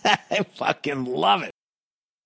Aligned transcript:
I 0.30 0.42
fucking 0.54 1.06
love 1.06 1.44
it. 1.44 1.50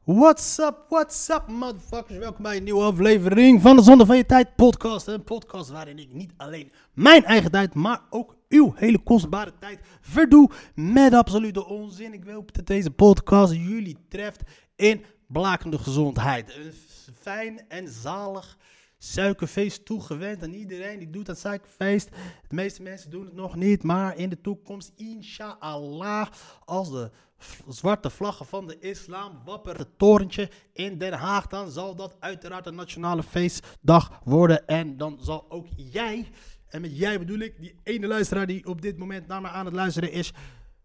What's 0.05 0.59
up, 0.59 0.77
what's 0.89 1.29
up, 1.29 1.49
motherfuckers? 1.49 2.19
Welkom 2.19 2.43
bij 2.43 2.57
een 2.57 2.65
nieuwe 2.65 2.83
aflevering 2.83 3.63
van 3.63 3.77
de 3.77 3.83
Zonde 3.83 4.07
van 4.07 4.17
Je 4.17 4.27
Tijd 4.27 4.57
podcast. 4.57 5.07
Een 5.07 5.25
podcast 5.25 5.71
waarin 5.71 5.99
ik 5.99 6.13
niet 6.13 6.33
alleen 6.37 6.73
mijn 6.93 7.25
eigen 7.25 7.51
tijd, 7.51 7.75
maar 7.75 8.01
ook 8.11 8.37
uw 8.49 8.73
hele 8.77 8.99
kostbare 8.99 9.53
tijd 9.61 9.81
verdoe 10.01 10.51
met 10.75 11.15
absolute 11.15 11.67
onzin. 11.67 12.13
Ik 12.13 12.25
hoop 12.25 12.55
dat 12.55 12.67
deze 12.67 12.91
podcast 12.91 13.53
jullie 13.53 13.99
treft 14.09 14.43
in 14.77 15.05
blakende 15.29 15.79
gezondheid. 15.79 16.57
Een 16.57 16.73
fijn 17.21 17.65
en 17.69 17.89
zalig 17.89 18.59
suikerfeest 19.05 19.85
toegewend 19.85 20.43
aan 20.43 20.53
iedereen 20.53 20.99
die 20.99 21.11
doet 21.11 21.27
dat 21.27 21.39
suikerfeest. 21.39 22.09
De 22.49 22.55
meeste 22.55 22.83
mensen 22.83 23.11
doen 23.11 23.25
het 23.25 23.35
nog 23.35 23.57
niet, 23.57 23.83
maar 23.83 24.17
in 24.17 24.29
de 24.29 24.41
toekomst, 24.41 24.93
inshallah, 24.97 26.27
als 26.65 26.91
de 26.91 27.11
zwarte 27.69 28.11
vlaggen 28.11 28.47
van 28.47 28.67
de 28.67 28.79
islam 28.79 29.41
wappert 29.45 29.79
het 29.79 29.99
torentje 29.99 30.51
in 30.73 30.99
Den 30.99 31.13
Haag, 31.13 31.47
dan 31.47 31.71
zal 31.71 31.95
dat 31.97 32.17
uiteraard 32.21 32.67
een 32.67 32.75
nationale 32.75 33.23
feestdag 33.23 34.21
worden. 34.25 34.67
En 34.67 34.97
dan 34.97 35.19
zal 35.21 35.51
ook 35.51 35.67
jij, 35.77 36.29
en 36.69 36.81
met 36.81 36.99
jij 36.99 37.19
bedoel 37.19 37.39
ik 37.39 37.61
die 37.61 37.75
ene 37.83 38.07
luisteraar 38.07 38.47
die 38.47 38.67
op 38.67 38.83
dit 38.83 38.99
moment 38.99 39.27
naar 39.27 39.41
me 39.41 39.49
aan 39.49 39.65
het 39.65 39.75
luisteren 39.75 40.13
is, 40.13 40.33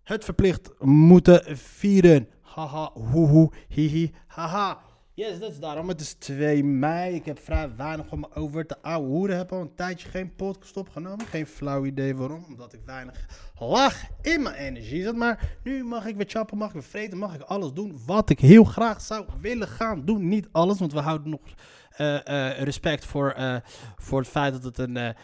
het 0.04 0.26
verplicht 0.26 0.72
moeten 0.80 1.58
vieren. 1.58 2.30
Haha, 2.42 2.92
hoehoe, 2.94 3.52
hihi, 3.68 4.12
haha. 4.28 4.89
Yes, 5.20 5.40
dat 5.40 5.52
is 5.52 5.60
daarom. 5.60 5.88
Het 5.88 6.02
is 6.02 6.14
2 6.14 6.64
mei. 6.64 7.16
Ik 7.16 7.26
heb 7.26 7.40
vrij 7.40 7.76
weinig 7.76 8.12
om 8.12 8.20
me 8.20 8.28
over 8.34 8.66
te 8.66 8.82
ouwe 8.82 9.08
hoeren. 9.08 9.38
Heb 9.38 9.52
al 9.52 9.62
een 9.62 9.76
tijdje 9.76 10.10
geen 10.10 10.36
podcast 10.36 10.78
opgenomen. 10.78 11.26
Geen 11.26 11.48
flauw 11.48 11.86
idee 11.86 12.16
waarom. 12.16 12.44
Omdat 12.48 12.74
ik 12.74 12.80
weinig 12.86 13.26
laag 13.60 14.04
in 14.22 14.42
mijn 14.42 14.56
energie 14.56 15.04
zat. 15.04 15.16
Maar 15.16 15.58
nu 15.64 15.84
mag 15.84 16.06
ik 16.06 16.16
weer 16.16 16.30
chappen, 16.30 16.58
mag 16.58 16.68
ik 16.68 16.74
weer 16.74 16.84
vreten, 16.84 17.18
mag 17.18 17.36
ik 17.36 17.42
alles 17.42 17.74
doen 17.74 18.00
wat 18.06 18.30
ik 18.30 18.40
heel 18.40 18.64
graag 18.64 19.02
zou 19.02 19.26
willen 19.42 19.68
gaan 19.68 20.06
doen. 20.06 20.28
Niet 20.28 20.48
alles, 20.52 20.80
want 20.80 20.94
we 20.94 21.00
houden 21.00 21.30
nog 21.30 21.42
eh, 21.90 22.28
eh, 22.28 22.62
respect 22.62 23.06
voor, 23.06 23.32
eh, 23.32 23.56
voor 23.98 24.20
het 24.20 24.30
feit 24.30 24.54
dat 24.54 24.64
het 24.64 24.78
een... 24.78 25.16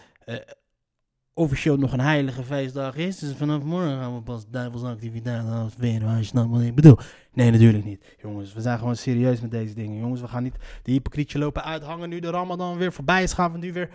officieel 1.37 1.77
nog 1.77 1.93
een 1.93 1.99
heilige 1.99 2.43
feestdag 2.43 2.95
is. 2.95 3.19
Dus 3.19 3.33
vanaf 3.35 3.63
morgen 3.63 3.99
gaan 3.99 4.15
we 4.15 4.21
pas 4.21 4.49
duivelsactiviteiten 4.49 5.51
afweren. 5.51 6.07
Als 6.07 6.17
je 6.17 6.23
snapt 6.23 6.49
wat 6.49 6.61
ik 6.61 6.75
bedoel. 6.75 6.97
Nee, 7.33 7.51
natuurlijk 7.51 7.85
niet. 7.85 8.15
Jongens, 8.21 8.53
we 8.53 8.61
zijn 8.61 8.79
gewoon 8.79 8.95
serieus 8.95 9.41
met 9.41 9.51
deze 9.51 9.73
dingen. 9.73 9.99
Jongens, 9.99 10.21
we 10.21 10.27
gaan 10.27 10.43
niet 10.43 10.55
de 10.83 10.91
hypocrietje 10.91 11.39
lopen 11.39 11.63
uithangen 11.63 12.09
nu 12.09 12.19
de 12.19 12.29
ramadan 12.29 12.77
weer 12.77 12.93
voorbij 12.93 13.23
is. 13.23 13.33
Gaan 13.33 13.51
we 13.51 13.57
nu 13.57 13.73
weer 13.73 13.89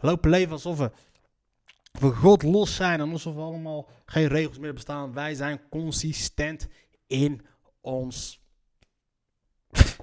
lopen 0.00 0.30
leven 0.30 0.52
alsof 0.52 0.78
we, 0.78 0.90
we 1.92 2.10
God 2.10 2.42
los 2.42 2.74
zijn. 2.74 3.00
En 3.00 3.10
alsof 3.10 3.34
we 3.34 3.40
allemaal 3.40 3.88
geen 4.04 4.26
regels 4.26 4.58
meer 4.58 4.74
bestaan. 4.74 5.12
Wij 5.12 5.34
zijn 5.34 5.60
consistent 5.70 6.68
in 7.06 7.40
ons... 7.80 8.40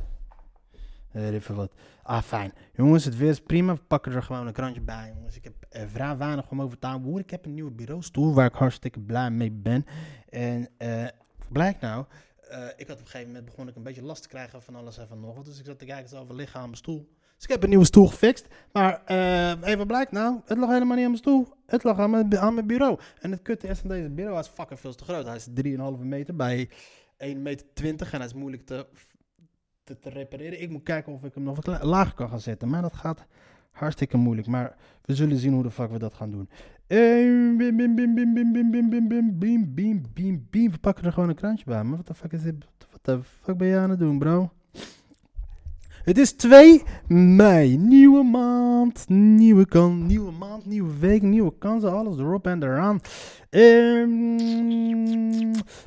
Even 1.14 1.56
wat. 1.56 1.72
Ah, 2.08 2.22
fijn. 2.22 2.54
Jongens, 2.74 3.06
het 3.06 3.18
weer 3.18 3.30
is 3.30 3.40
prima. 3.40 3.74
We 3.74 3.82
pakken 3.88 4.12
er 4.12 4.24
gewoon 4.24 4.48
een 4.48 4.54
krantje 4.54 4.82
bij, 4.82 5.12
jongens. 5.16 5.36
Ik 5.36 5.44
heb 5.44 5.54
eh, 5.70 5.84
vrij 5.88 6.18
weinig 6.18 6.50
om 6.50 6.62
over 6.62 6.80
te 6.80 6.88
houden. 6.88 7.18
Ik 7.18 7.30
heb 7.30 7.46
een 7.46 7.54
nieuwe 7.54 7.72
bureaustoel 7.72 8.34
waar 8.34 8.46
ik 8.46 8.54
hartstikke 8.54 9.00
blij 9.00 9.30
mee 9.30 9.52
ben. 9.52 9.86
En 10.30 10.70
eh 10.78 11.06
blijkt 11.50 11.82
nou, 11.82 12.06
eh, 12.50 12.60
ik 12.76 12.88
had 12.88 12.96
op 12.96 13.04
een 13.04 13.12
gegeven 13.12 13.28
moment 13.28 13.46
begon 13.46 13.68
ik 13.68 13.76
een 13.76 13.84
beetje 13.84 14.04
last 14.04 14.22
te 14.22 14.28
krijgen 14.28 14.62
van 14.62 14.76
alles 14.76 14.98
en 14.98 15.08
van 15.08 15.20
nog 15.20 15.36
wat. 15.36 15.46
Dus 15.46 15.60
ik 15.60 15.66
zat 15.66 15.80
te 15.80 15.86
kijken 15.86 16.20
over 16.20 16.36
liggen 16.36 16.60
aan 16.60 16.66
mijn 16.66 16.78
stoel. 16.78 17.10
Dus 17.36 17.44
ik 17.44 17.50
heb 17.50 17.64
een 17.64 17.70
nieuwe 17.70 17.86
stoel 17.86 18.08
gefixt. 18.08 18.48
Maar 18.72 19.02
eh, 19.06 19.62
even 19.62 19.88
blijkt 19.88 20.12
nou, 20.12 20.40
het 20.46 20.58
lag 20.58 20.70
helemaal 20.70 20.96
niet 20.96 21.06
aan 21.06 21.12
mijn 21.12 21.24
stoel. 21.24 21.48
Het 21.66 21.84
lag 21.84 22.00
aan 22.00 22.10
mijn, 22.10 22.38
aan 22.38 22.54
mijn 22.54 22.68
bureau. 22.68 23.00
En 23.22 23.32
het 23.32 23.42
kutte 23.42 23.68
is 23.68 23.80
van 23.80 23.90
deze 23.90 24.10
bureau, 24.10 24.36
hij 24.36 24.46
is 24.46 24.52
fucking 24.54 24.80
veel 24.80 24.96
te 24.96 25.04
groot. 25.04 25.26
Hij 25.26 25.36
is 25.36 25.48
3,5 26.00 26.06
meter 26.06 26.36
bij 26.36 26.70
1,20 26.70 27.38
meter 27.38 28.10
en 28.12 28.18
hij 28.18 28.26
is 28.26 28.34
moeilijk 28.34 28.66
te, 28.66 28.88
te, 29.96 30.10
repareren. 30.10 30.62
Ik 30.62 30.70
moet 30.70 30.84
kijken 30.84 31.14
of 31.14 31.24
ik 31.24 31.34
hem 31.34 31.44
nog 31.44 31.66
wat 31.66 31.84
lager 31.84 32.14
kan 32.14 32.30
gaan 32.30 32.40
zetten. 32.40 32.70
Maar 32.70 32.82
dat 32.82 32.96
gaat 32.96 33.26
hartstikke 33.72 34.18
moeilijk. 34.18 34.48
Maar 34.48 34.76
we 35.02 35.16
zullen 35.16 35.38
zien 35.38 35.54
hoe 35.54 35.64
de 35.64 35.72
fuck 35.72 35.92
we 35.92 36.00
dat 36.00 36.14
gaan 36.14 36.32
doen. 36.32 36.50
We 40.72 40.80
pakken 40.82 41.06
er 41.06 41.14
gewoon 41.14 41.30
een 41.30 41.36
krantje 41.36 41.66
bij. 41.66 41.84
Maar 41.84 41.98
wat 41.98 42.08
de 42.08 42.14
fuck 42.14 42.32
is 42.32 42.42
dit? 42.42 42.56
Wat 42.92 43.06
de 43.06 43.24
fuck 43.24 43.58
ben 43.58 43.68
je 43.68 43.78
aan 43.78 43.90
het 43.90 44.00
doen, 44.00 44.20
bro? 44.20 44.52
Het 46.08 46.18
is 46.18 46.32
2 46.32 46.84
mei. 47.08 47.78
Nieuwe 47.78 48.24
maand. 48.24 49.06
Nieuwe 49.10 49.66
kan, 49.66 50.06
nieuwe 50.06 50.32
maand, 50.32 50.66
nieuwe 50.66 50.98
week, 51.00 51.22
nieuwe 51.22 51.54
kansen. 51.60 51.94
Alles 51.94 52.18
erop 52.18 52.48
en 52.48 52.64
eraan. 52.64 53.00
Ehm, 53.50 54.36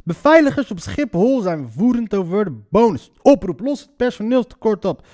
beveiligers 0.04 0.70
op 0.70 0.80
Schiphol 0.80 1.40
zijn 1.40 1.70
woedend 1.76 2.14
over 2.14 2.44
de 2.44 2.60
bonus. 2.70 3.10
Oproep, 3.22 3.60
los 3.60 3.80
het 3.80 3.96
personeelstekort 3.96 4.84
op. 4.84 5.06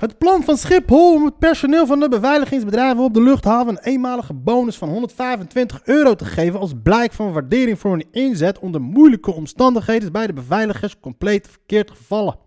Het 0.00 0.18
plan 0.18 0.42
van 0.42 0.56
Schiphol 0.56 1.14
om 1.14 1.24
het 1.24 1.38
personeel 1.38 1.86
van 1.86 2.00
de 2.00 2.08
beveiligingsbedrijven 2.08 3.04
op 3.04 3.14
de 3.14 3.22
luchthaven 3.22 3.72
een 3.72 3.82
eenmalige 3.82 4.34
bonus 4.34 4.76
van 4.76 4.88
125 4.88 5.80
euro 5.84 6.14
te 6.14 6.24
geven 6.24 6.60
als 6.60 6.72
blijk 6.82 7.12
van 7.12 7.32
waardering 7.32 7.78
voor 7.78 7.90
hun 7.90 8.06
inzet 8.10 8.58
onder 8.58 8.80
moeilijke 8.80 9.32
omstandigheden 9.32 10.02
is 10.02 10.10
bij 10.10 10.26
de 10.26 10.32
beveiligers 10.32 11.00
compleet 11.00 11.48
verkeerd 11.48 11.90
gevallen. 11.90 12.45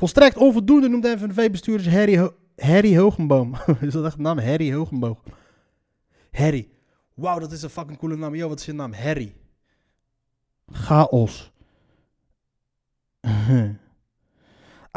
Volstrekt 0.00 0.36
onvoldoende 0.36 0.88
noemt 0.88 1.06
FNV-bestuurder 1.06 1.92
Harry, 1.92 2.18
Ho 2.18 2.32
Harry 2.56 2.96
Hogenboom. 2.96 3.54
is 3.80 3.92
dat 3.92 4.04
echt 4.04 4.16
de 4.16 4.22
naam? 4.22 4.38
Harry 4.38 4.72
Hogenboom. 4.74 5.18
Harry. 6.30 6.68
Wauw, 7.14 7.38
dat 7.38 7.52
is 7.52 7.62
een 7.62 7.70
fucking 7.70 7.98
coole 7.98 8.16
naam. 8.16 8.34
Yo, 8.34 8.48
wat 8.48 8.58
is 8.58 8.66
je 8.66 8.72
naam? 8.72 8.92
Harry. 8.92 9.34
Chaos. 10.66 11.52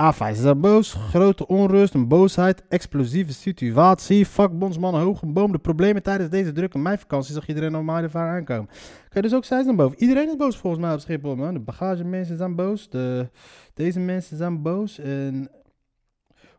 A5 0.01 0.35
ze 0.35 0.41
zijn 0.41 0.61
boos, 0.61 0.93
grote 0.93 1.47
onrust, 1.47 1.93
een 1.93 2.07
boosheid, 2.07 2.63
explosieve 2.69 3.33
situatie. 3.33 4.27
Vakbondsman 4.27 4.99
Hogenboom, 4.99 5.51
de 5.51 5.59
problemen 5.59 6.03
tijdens 6.03 6.29
deze 6.29 6.51
drukke 6.51 6.77
meivakantie 6.77 7.33
zag 7.33 7.47
iedereen 7.47 7.71
normaal 7.71 8.01
de 8.01 8.09
vaar 8.09 8.35
aankomen. 8.35 8.69
Oké, 9.05 9.21
dus 9.21 9.33
ook 9.33 9.45
zij 9.45 9.63
zijn 9.63 9.75
boos. 9.75 9.93
Iedereen 9.93 10.27
is 10.27 10.35
boos 10.35 10.57
volgens 10.57 10.81
mij 10.81 10.93
op 10.93 10.99
Schiphol, 10.99 11.35
man. 11.35 11.53
De 11.53 11.59
bagagemensen 11.59 12.37
zijn 12.37 12.55
boos, 12.55 12.89
de, 12.89 13.29
deze 13.73 13.99
mensen 13.99 14.37
zijn 14.37 14.61
boos. 14.61 14.99
En 14.99 15.49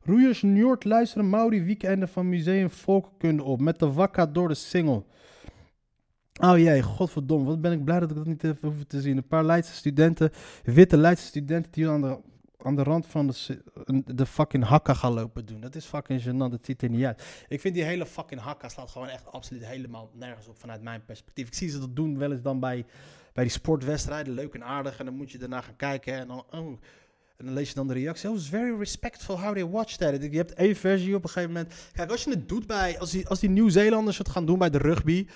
Roeiers 0.02 0.42
Njord 0.42 0.84
luisteren 0.84 1.28
Mauri 1.28 1.64
weekenden 1.64 2.08
van 2.08 2.28
Museum 2.28 2.70
Volkenkunde 2.70 3.42
op 3.42 3.60
met 3.60 3.78
de 3.78 3.92
wakka 3.92 4.26
door 4.26 4.48
de 4.48 4.54
single. 4.54 5.04
Oh 6.40 6.58
jee, 6.58 6.82
godverdomme, 6.82 7.46
wat 7.46 7.60
ben 7.60 7.72
ik 7.72 7.84
blij 7.84 8.00
dat 8.00 8.10
ik 8.10 8.16
dat 8.16 8.26
niet 8.26 8.42
heb 8.42 8.62
hoeven 8.62 8.86
te 8.86 9.00
zien. 9.00 9.16
Een 9.16 9.26
paar 9.26 9.44
Leidse 9.44 9.72
studenten, 9.72 10.30
witte 10.64 10.96
Leidse 10.96 11.26
studenten 11.26 11.72
die 11.72 11.88
aan 11.88 12.00
de, 12.00 12.18
aan 12.64 12.76
de 12.76 12.82
rand 12.82 13.06
van 13.06 13.26
de, 13.26 13.62
de 14.14 14.26
fucking 14.26 14.64
hakka 14.64 14.94
gaan 14.94 15.12
lopen 15.12 15.46
doen. 15.46 15.60
Dat 15.60 15.74
is 15.74 15.84
fucking 15.84 16.22
gênant, 16.22 16.50
dat 16.50 16.60
ziet 16.62 16.82
er 16.82 16.88
niet 16.88 17.04
uit. 17.04 17.44
Ik 17.48 17.60
vind 17.60 17.74
die 17.74 17.84
hele 17.84 18.06
fucking 18.06 18.40
hakka 18.40 18.68
slaat 18.68 18.90
gewoon 18.90 19.08
echt 19.08 19.32
absoluut 19.32 19.66
helemaal 19.66 20.10
nergens 20.12 20.48
op 20.48 20.58
vanuit 20.58 20.82
mijn 20.82 21.04
perspectief. 21.04 21.46
Ik 21.46 21.54
zie 21.54 21.68
ze 21.68 21.78
dat 21.78 21.96
doen 21.96 22.18
wel 22.18 22.32
eens 22.32 22.42
dan 22.42 22.60
bij, 22.60 22.84
bij 23.32 23.44
die 23.44 23.52
sportwedstrijden, 23.52 24.34
leuk 24.34 24.54
en 24.54 24.64
aardig. 24.64 24.98
En 24.98 25.04
dan 25.04 25.14
moet 25.14 25.30
je 25.30 25.38
daarna 25.38 25.60
gaan 25.60 25.76
kijken 25.76 26.14
en 26.14 26.26
dan... 26.26 26.44
Oh, 26.50 26.78
en 27.36 27.44
dan 27.44 27.54
lees 27.54 27.68
je 27.68 27.74
dan 27.74 27.86
de 27.86 27.94
reactie. 27.94 28.28
Oh, 28.28 28.36
it's 28.36 28.48
very 28.48 28.78
respectful 28.78 29.40
how 29.40 29.54
they 29.54 29.66
watch 29.66 29.96
that. 29.96 30.22
Je 30.22 30.36
hebt 30.36 30.54
één 30.54 30.76
versie 30.76 31.14
op 31.14 31.22
een 31.22 31.30
gegeven 31.30 31.52
moment. 31.52 31.74
Kijk, 31.92 32.10
als 32.10 32.24
je 32.24 32.30
het 32.30 32.48
doet 32.48 32.66
bij... 32.66 32.98
Als 32.98 33.10
die, 33.10 33.28
als 33.28 33.40
die 33.40 33.50
Nieuw-Zeelanders 33.50 34.18
het 34.18 34.28
gaan 34.28 34.46
doen 34.46 34.58
bij 34.58 34.70
de 34.70 34.78
rugby... 34.78 35.26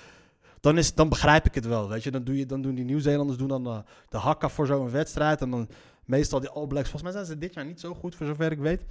Dan, 0.59 0.77
is, 0.77 0.93
dan 0.93 1.09
begrijp 1.09 1.45
ik 1.45 1.55
het 1.55 1.65
wel, 1.65 1.89
weet 1.89 2.03
je. 2.03 2.11
Dan, 2.11 2.23
doe 2.23 2.37
je, 2.37 2.45
dan 2.45 2.61
doen 2.61 2.75
die 2.75 2.85
Nieuw-Zeelanders 2.85 3.37
doen 3.37 3.47
dan 3.47 3.63
de, 3.63 3.83
de 4.09 4.17
hakka 4.17 4.49
voor 4.49 4.65
zo'n 4.65 4.89
wedstrijd. 4.89 5.41
En 5.41 5.49
dan 5.49 5.69
meestal 6.09 6.39
die 6.39 6.49
All 6.49 6.67
Blacks. 6.67 6.89
Volgens 6.89 7.03
mij 7.03 7.11
zijn 7.11 7.25
ze 7.25 7.37
dit 7.37 7.53
jaar 7.53 7.65
niet 7.65 7.79
zo 7.79 7.93
goed, 7.93 8.15
voor 8.15 8.25
zover 8.25 8.51
ik 8.51 8.59
weet. 8.59 8.81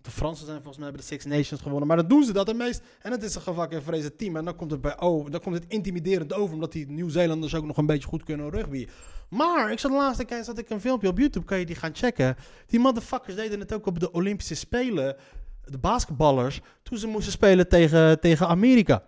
De 0.00 0.10
Fransen 0.10 0.46
zijn 0.46 0.56
volgens 0.56 0.76
mij 0.76 0.84
hebben 0.84 1.02
de 1.02 1.14
Six 1.14 1.24
Nations 1.24 1.60
gewonnen. 1.62 1.88
Maar 1.88 1.96
dan 1.96 2.08
doen 2.08 2.24
ze 2.24 2.32
dat 2.32 2.46
het 2.46 2.56
meest. 2.56 2.82
En 3.00 3.12
het 3.12 3.22
is 3.22 3.34
een 3.34 3.40
gevakken 3.40 3.82
vrezen 3.82 4.16
team. 4.16 4.36
En 4.36 4.44
dan 4.44 4.56
komt 4.56 4.70
het 4.70 4.80
bij 4.80 5.00
oh, 5.00 5.30
dan 5.30 5.40
komt 5.40 5.54
het 5.54 5.64
intimiderend 5.68 6.32
over. 6.32 6.54
Omdat 6.54 6.72
die 6.72 6.90
Nieuw-Zeelanders 6.90 7.54
ook 7.54 7.64
nog 7.64 7.76
een 7.76 7.86
beetje 7.86 8.08
goed 8.08 8.24
kunnen 8.24 8.50
rugby. 8.50 8.88
Maar 9.28 9.72
ik 9.72 9.78
zat 9.78 9.90
de 9.90 9.96
laatste 9.96 10.24
keer 10.24 10.44
zat 10.44 10.58
ik 10.58 10.70
een 10.70 10.80
filmpje 10.80 11.08
op 11.08 11.18
YouTube. 11.18 11.46
Kan 11.46 11.58
je 11.58 11.66
die 11.66 11.76
gaan 11.76 11.94
checken. 11.94 12.36
Die 12.66 12.80
motherfuckers 12.80 13.34
deden 13.34 13.60
het 13.60 13.72
ook 13.72 13.86
op 13.86 14.00
de 14.00 14.10
Olympische 14.10 14.54
Spelen. 14.54 15.16
De 15.64 15.78
basketballers. 15.78 16.60
Toen 16.82 16.98
ze 16.98 17.06
moesten 17.06 17.32
spelen 17.32 17.68
tegen, 17.68 18.20
tegen 18.20 18.48
Amerika. 18.48 19.02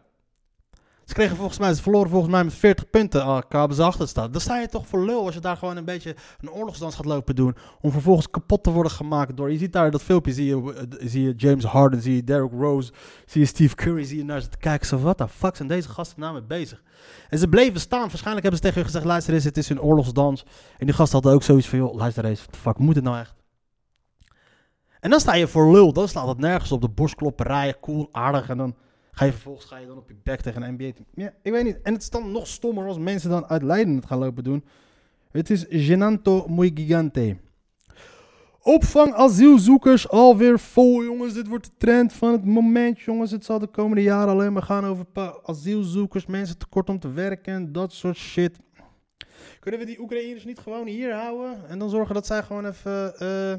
Ze 1.04 1.14
kregen 1.14 1.36
volgens 1.36 1.58
mij, 1.58 1.74
ze 1.74 1.82
verloren 1.82 2.10
volgens 2.10 2.32
mij 2.32 2.44
met 2.44 2.54
40 2.54 2.90
punten. 2.90 3.26
Oh, 3.26 3.38
hebben 3.48 3.76
ze 3.76 3.82
achter 3.82 4.08
staan. 4.08 4.32
Dan 4.32 4.40
sta 4.40 4.60
je 4.60 4.68
toch 4.68 4.86
voor 4.86 5.04
lul 5.04 5.24
als 5.24 5.34
je 5.34 5.40
daar 5.40 5.56
gewoon 5.56 5.76
een 5.76 5.84
beetje 5.84 6.16
een 6.40 6.50
oorlogsdans 6.50 6.94
gaat 6.94 7.04
lopen 7.04 7.36
doen. 7.36 7.56
Om 7.80 7.90
vervolgens 7.90 8.30
kapot 8.30 8.62
te 8.62 8.70
worden 8.70 8.92
gemaakt 8.92 9.36
door. 9.36 9.52
Je 9.52 9.58
ziet 9.58 9.72
daar 9.72 9.90
dat 9.90 10.02
filmpje, 10.02 10.32
zie 10.32 10.46
je, 10.46 10.74
eh, 10.74 11.08
zie 11.08 11.22
je 11.22 11.34
James 11.36 11.64
Harden, 11.64 12.02
zie 12.02 12.14
je 12.14 12.24
Derrick 12.24 12.52
Rose, 12.52 12.92
zie 13.26 13.40
je 13.40 13.46
Steve 13.46 13.74
Curry, 13.74 14.04
zie 14.04 14.16
je 14.16 14.24
naar 14.24 14.40
ze 14.40 14.48
te 14.48 14.56
kijken. 14.56 14.86
Zo, 14.86 14.98
wat 14.98 15.18
de 15.18 15.28
fuck 15.28 15.56
zijn 15.56 15.68
deze 15.68 15.88
gasten 15.88 16.20
nou 16.20 16.40
bezig? 16.40 16.82
En 17.28 17.38
ze 17.38 17.48
bleven 17.48 17.80
staan. 17.80 18.08
Waarschijnlijk 18.08 18.42
hebben 18.42 18.60
ze 18.60 18.66
tegen 18.66 18.74
hun 18.74 18.84
gezegd: 18.84 19.04
luister 19.04 19.34
eens, 19.34 19.44
het 19.44 19.56
is 19.56 19.68
een 19.68 19.80
oorlogsdans. 19.80 20.44
En 20.78 20.86
die 20.86 20.94
gasten 20.94 21.14
hadden 21.14 21.32
ook 21.32 21.42
zoiets 21.42 21.68
van: 21.68 21.78
joh, 21.78 21.94
luister 21.94 22.24
eens, 22.24 22.46
fuck 22.50 22.78
moet 22.78 22.94
het 22.94 23.04
nou 23.04 23.18
echt? 23.18 23.34
En 25.00 25.10
dan 25.10 25.20
sta 25.20 25.34
je 25.34 25.46
voor 25.46 25.72
lul. 25.72 25.92
Dan 25.92 26.08
slaat 26.08 26.28
het 26.28 26.38
nergens 26.38 26.72
op 26.72 26.80
de 26.80 26.88
borstklopperij. 26.88 27.74
Cool, 27.80 28.08
aardig. 28.12 28.48
En 28.48 28.56
dan 28.56 28.74
ga 29.14 29.24
je 29.24 29.32
vervolgens 29.32 29.66
ga 29.66 29.78
je 29.78 29.86
dan 29.86 29.96
op 29.96 30.08
je 30.08 30.16
bek 30.22 30.40
tegen 30.40 30.62
een 30.62 30.72
NBA 30.72 30.92
team. 30.92 31.06
Ja, 31.14 31.32
ik 31.42 31.52
weet 31.52 31.64
niet. 31.64 31.82
En 31.82 31.92
het 31.92 32.02
is 32.02 32.10
dan 32.10 32.32
nog 32.32 32.46
stommer 32.46 32.86
als 32.86 32.98
mensen 32.98 33.30
dan 33.30 33.46
uit 33.46 33.62
Leiden 33.62 33.94
het 33.94 34.06
gaan 34.06 34.18
lopen 34.18 34.44
doen. 34.44 34.64
Het 35.30 35.50
is 35.50 35.64
genanto 35.68 36.46
muy 36.48 36.70
gigante. 36.74 37.36
Opvang 38.62 39.12
asielzoekers 39.12 40.08
alweer 40.08 40.58
vol, 40.58 41.04
jongens. 41.04 41.34
Dit 41.34 41.48
wordt 41.48 41.64
de 41.64 41.70
trend 41.78 42.12
van 42.12 42.32
het 42.32 42.44
moment, 42.44 43.00
jongens. 43.00 43.30
Het 43.30 43.44
zal 43.44 43.58
de 43.58 43.66
komende 43.66 44.02
jaren 44.02 44.32
alleen 44.32 44.52
maar 44.52 44.62
gaan 44.62 44.84
over 44.84 45.06
asielzoekers, 45.44 46.26
mensen 46.26 46.58
tekort 46.58 46.88
om 46.88 46.98
te 46.98 47.12
werken, 47.12 47.72
dat 47.72 47.92
soort 47.92 48.16
shit. 48.16 48.58
Kunnen 49.60 49.80
we 49.80 49.86
die 49.86 50.00
Oekraïners 50.00 50.44
niet 50.44 50.58
gewoon 50.58 50.86
hier 50.86 51.14
houden 51.14 51.68
en 51.68 51.78
dan 51.78 51.90
zorgen 51.90 52.14
dat 52.14 52.26
zij 52.26 52.42
gewoon 52.42 52.66
even... 52.66 53.14
Uh, 53.22 53.54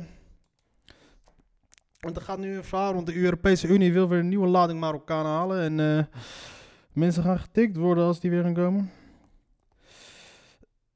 want 2.06 2.18
er 2.18 2.24
gaat 2.24 2.40
nu 2.40 2.56
een 2.56 2.63
verhaal 2.63 2.94
rond 2.94 3.06
de 3.06 3.16
Europese 3.16 3.68
Unie 3.68 3.94
wil 3.94 4.10
weer 4.10 4.19
een 4.19 4.28
nieuwe 4.28 4.48
lading 4.48 4.80
Marokkanen 4.80 5.31
halen. 5.31 5.62
En 5.62 5.80
uh, 5.80 6.04
mensen 6.92 7.24
gaan 7.24 7.40
getikt 7.40 7.78
worden 7.78 8.04
als 8.04 8.19
die 8.19 8.30
weer 8.30 8.44
gaan 8.44 8.54
komen. 8.54 8.92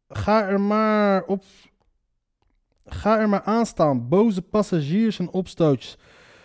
Ga 0.09 0.47
er 0.47 0.61
maar 0.61 1.23
op. 1.23 1.43
Ga 2.85 3.19
er 3.19 3.29
maar 3.29 3.43
aan 3.43 3.65
staan. 3.65 4.07
Boze 4.09 4.41
passagiers 4.41 5.19
en 5.19 5.31
opstootjes. 5.31 5.97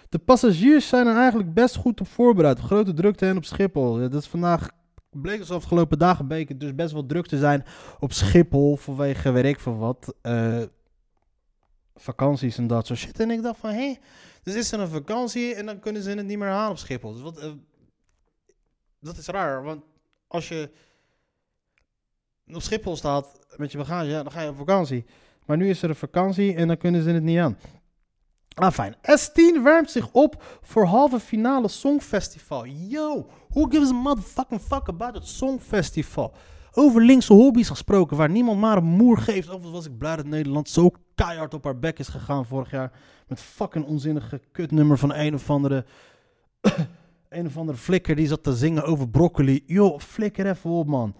De 0.08 0.18
passagiers 0.18 0.88
zijn 0.88 1.06
er 1.06 1.16
eigenlijk 1.16 1.54
best 1.54 1.76
goed 1.76 2.00
op 2.00 2.08
voorbereid. 2.08 2.58
Grote 2.58 2.92
drukte 2.92 3.26
en 3.26 3.36
op 3.36 3.44
Schiphol. 3.44 4.00
Ja, 4.00 4.08
dat 4.08 4.20
is 4.20 4.28
vandaag 4.28 4.68
bleek 5.10 5.38
dus 5.38 5.50
afgelopen 5.50 5.98
dagen 5.98 6.28
beken 6.28 6.58
dus 6.58 6.74
best 6.74 6.92
wel 6.92 7.06
druk 7.06 7.26
te 7.26 7.38
zijn 7.38 7.64
op 8.00 8.12
Schiphol 8.12 8.76
vanwege 8.76 9.30
weet 9.30 9.44
ik 9.44 9.60
veel 9.60 9.76
wat. 9.76 10.14
Uh, 10.22 10.62
vakanties 11.94 12.58
en 12.58 12.66
dat 12.66 12.86
soort 12.86 12.98
shit. 12.98 13.20
En 13.20 13.30
ik 13.30 13.42
dacht 13.42 13.58
van, 13.58 13.70
hé, 13.70 13.76
hey, 13.76 14.00
dus 14.42 14.54
is 14.54 14.72
er 14.72 14.80
een 14.80 14.88
vakantie 14.88 15.54
en 15.54 15.66
dan 15.66 15.78
kunnen 15.78 16.02
ze 16.02 16.10
het 16.10 16.26
niet 16.26 16.38
meer 16.38 16.48
halen 16.48 16.70
op 16.70 16.78
Schiphol. 16.78 17.12
Dus 17.12 17.22
wat, 17.22 17.42
uh, 17.42 17.52
dat 19.00 19.16
is 19.16 19.26
raar, 19.26 19.62
want 19.62 19.82
als 20.26 20.48
je 20.48 20.70
op 22.46 22.62
Schiphol 22.62 22.96
staat 22.96 23.38
met 23.56 23.72
je 23.72 23.78
bagage, 23.78 24.10
dan 24.10 24.30
ga 24.30 24.40
je 24.40 24.48
op 24.48 24.56
vakantie. 24.56 25.04
Maar 25.46 25.56
nu 25.56 25.68
is 25.68 25.82
er 25.82 25.88
een 25.88 25.96
vakantie 25.96 26.54
en 26.54 26.66
dan 26.68 26.76
kunnen 26.76 27.02
ze 27.02 27.10
het 27.10 27.22
niet 27.22 27.38
aan. 27.38 27.58
Ah, 28.54 28.72
fijn. 28.72 28.96
S10 28.96 29.62
warmt 29.62 29.90
zich 29.90 30.12
op 30.12 30.58
voor 30.62 30.84
halve 30.84 31.20
finale 31.20 31.68
Songfestival. 31.68 32.66
Yo, 32.66 33.26
who 33.48 33.64
gives 33.64 33.90
a 33.90 33.92
motherfucking 33.92 34.60
fuck 34.60 34.88
about 34.88 35.14
het 35.14 35.26
Songfestival? 35.26 36.32
Over 36.76 37.02
linkse 37.02 37.32
hobby's 37.32 37.68
gesproken, 37.68 38.16
waar 38.16 38.30
niemand 38.30 38.60
maar 38.60 38.76
een 38.76 38.84
moer 38.84 39.18
geeft. 39.18 39.50
Of 39.50 39.70
was 39.70 39.86
ik 39.86 39.98
blij 39.98 40.16
dat 40.16 40.26
Nederland 40.26 40.68
zo 40.68 40.90
keihard 41.14 41.54
op 41.54 41.64
haar 41.64 41.78
bek 41.78 41.98
is 41.98 42.08
gegaan 42.08 42.46
vorig 42.46 42.70
jaar. 42.70 42.92
Met 43.28 43.40
fucking 43.40 43.84
onzinnige 43.84 44.40
kutnummer 44.52 44.98
van 44.98 45.14
een 45.14 45.34
of 45.34 45.50
andere... 45.50 45.84
een 47.28 47.46
of 47.46 47.56
andere 47.56 47.78
flikker 47.78 48.16
die 48.16 48.26
zat 48.26 48.42
te 48.42 48.56
zingen 48.56 48.84
over 48.84 49.08
broccoli. 49.08 49.62
Yo, 49.66 49.98
flikker 49.98 50.46
even 50.46 50.70
op, 50.70 50.86
man. 50.86 51.14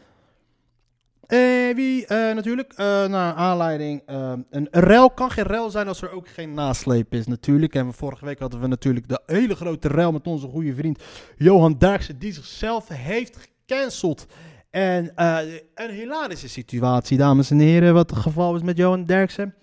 Eh, 1.27 1.75
wie 1.75 2.03
uh, 2.03 2.09
natuurlijk, 2.09 2.73
uh, 2.73 3.06
naar 3.06 3.35
aanleiding, 3.35 4.03
een, 4.06 4.47
een 4.51 4.69
rel 4.71 5.11
kan 5.11 5.31
geen 5.31 5.45
rel 5.45 5.71
zijn 5.71 5.89
als 5.89 6.03
er 6.03 6.11
ook 6.11 6.29
geen 6.29 6.55
nasleep 6.55 7.15
is 7.15 7.27
natuurlijk. 7.27 7.75
En 7.75 7.93
vorige 7.93 8.25
week 8.25 8.39
hadden 8.39 8.61
we 8.61 8.67
natuurlijk 8.67 9.09
de 9.09 9.23
hele 9.27 9.55
grote 9.55 9.89
rel 9.89 10.12
met 10.12 10.27
onze 10.27 10.49
goede 10.49 10.75
vriend 10.75 11.03
Johan 11.37 11.79
Derksen, 11.79 12.19
die 12.19 12.33
zichzelf 12.33 12.89
heeft 12.89 13.37
gecanceld. 13.37 14.27
En 14.75 15.12
een 15.75 15.91
hilarische 15.91 16.49
situatie, 16.49 17.19
dames 17.19 17.50
en 17.50 17.59
heren, 17.59 17.94
wat 17.94 18.11
het 18.11 18.19
geval 18.19 18.55
is 18.55 18.62
met 18.62 18.76
Johan 18.76 19.05
Derksen. 19.05 19.55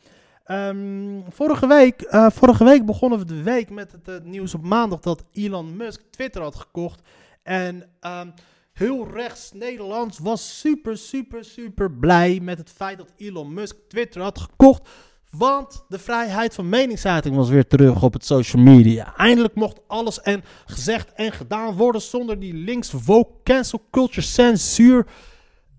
Um, 0.48 1.24
vorige, 1.30 1.68
week, 1.68 2.08
uh, 2.12 2.30
vorige 2.30 2.64
week 2.64 2.86
begonnen 2.86 3.20
we 3.20 3.26
de 3.26 3.44
week 3.44 3.70
met 3.70 3.92
het 3.92 4.08
uh, 4.08 4.16
nieuws 4.24 4.54
op 4.54 4.64
maandag 4.64 5.00
dat 5.00 5.24
Elon 5.32 5.78
Musk 5.78 6.02
Twitter 6.12 6.42
had 6.42 6.56
gekocht. 6.56 7.02
En 7.44 7.76
um, 8.02 8.34
heel 8.74 9.08
rechts 9.14 9.52
Nederlands 9.54 10.20
was 10.20 10.60
super, 10.60 10.98
super, 10.98 11.46
super 11.46 11.92
blij 11.92 12.40
met 12.42 12.58
het 12.58 12.70
feit 12.70 12.98
dat 12.98 13.14
Elon 13.18 13.54
Musk 13.54 13.76
Twitter 13.88 14.22
had 14.22 14.40
gekocht. 14.40 14.90
Want 15.38 15.86
de 15.88 16.00
vrijheid 16.00 16.54
van 16.54 16.70
meningsuiting 16.70 17.36
was 17.36 17.50
weer 17.50 17.68
terug 17.68 18.04
op 18.04 18.14
het 18.14 18.26
social 18.26 18.62
media. 18.62 19.16
Eindelijk 19.18 19.56
mocht 19.56 19.80
alles 19.88 20.22
en 20.22 20.44
gezegd 20.66 21.14
en 21.14 21.32
gedaan 21.32 21.76
worden 21.76 22.02
zonder 22.02 22.40
die 22.40 22.54
links 22.54 22.92
woke 23.06 23.34
cancel 23.44 23.88
culture 23.92 24.22
censuur. 24.22 25.08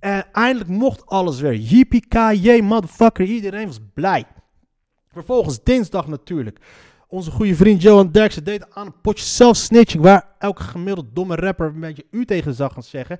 En 0.00 0.25
eindelijk 0.32 0.70
mocht 0.70 1.06
alles 1.06 1.40
weer. 1.40 1.54
Yippie 1.54 2.62
motherfucker, 2.62 3.25
iedereen 3.25 3.66
was 3.66 3.78
blij. 3.94 4.25
Vervolgens 5.08 5.62
dinsdag 5.62 6.06
natuurlijk. 6.06 6.58
Onze 7.08 7.31
goede 7.31 7.54
vriend 7.54 7.82
Johan 7.82 8.10
Derksen 8.10 8.44
deed 8.44 8.75
aan 8.75 8.87
een 8.87 9.00
potje 9.00 9.25
zelfsnitching. 9.25 10.02
Waar 10.02 10.34
elke 10.38 10.62
gemiddeld 10.62 11.14
domme 11.14 11.34
rapper 11.34 11.66
een 11.66 11.81
beetje 11.81 12.06
u 12.10 12.25
tegen 12.25 12.54
zag 12.54 12.72
gaan 12.72 12.82
zeggen. 12.82 13.19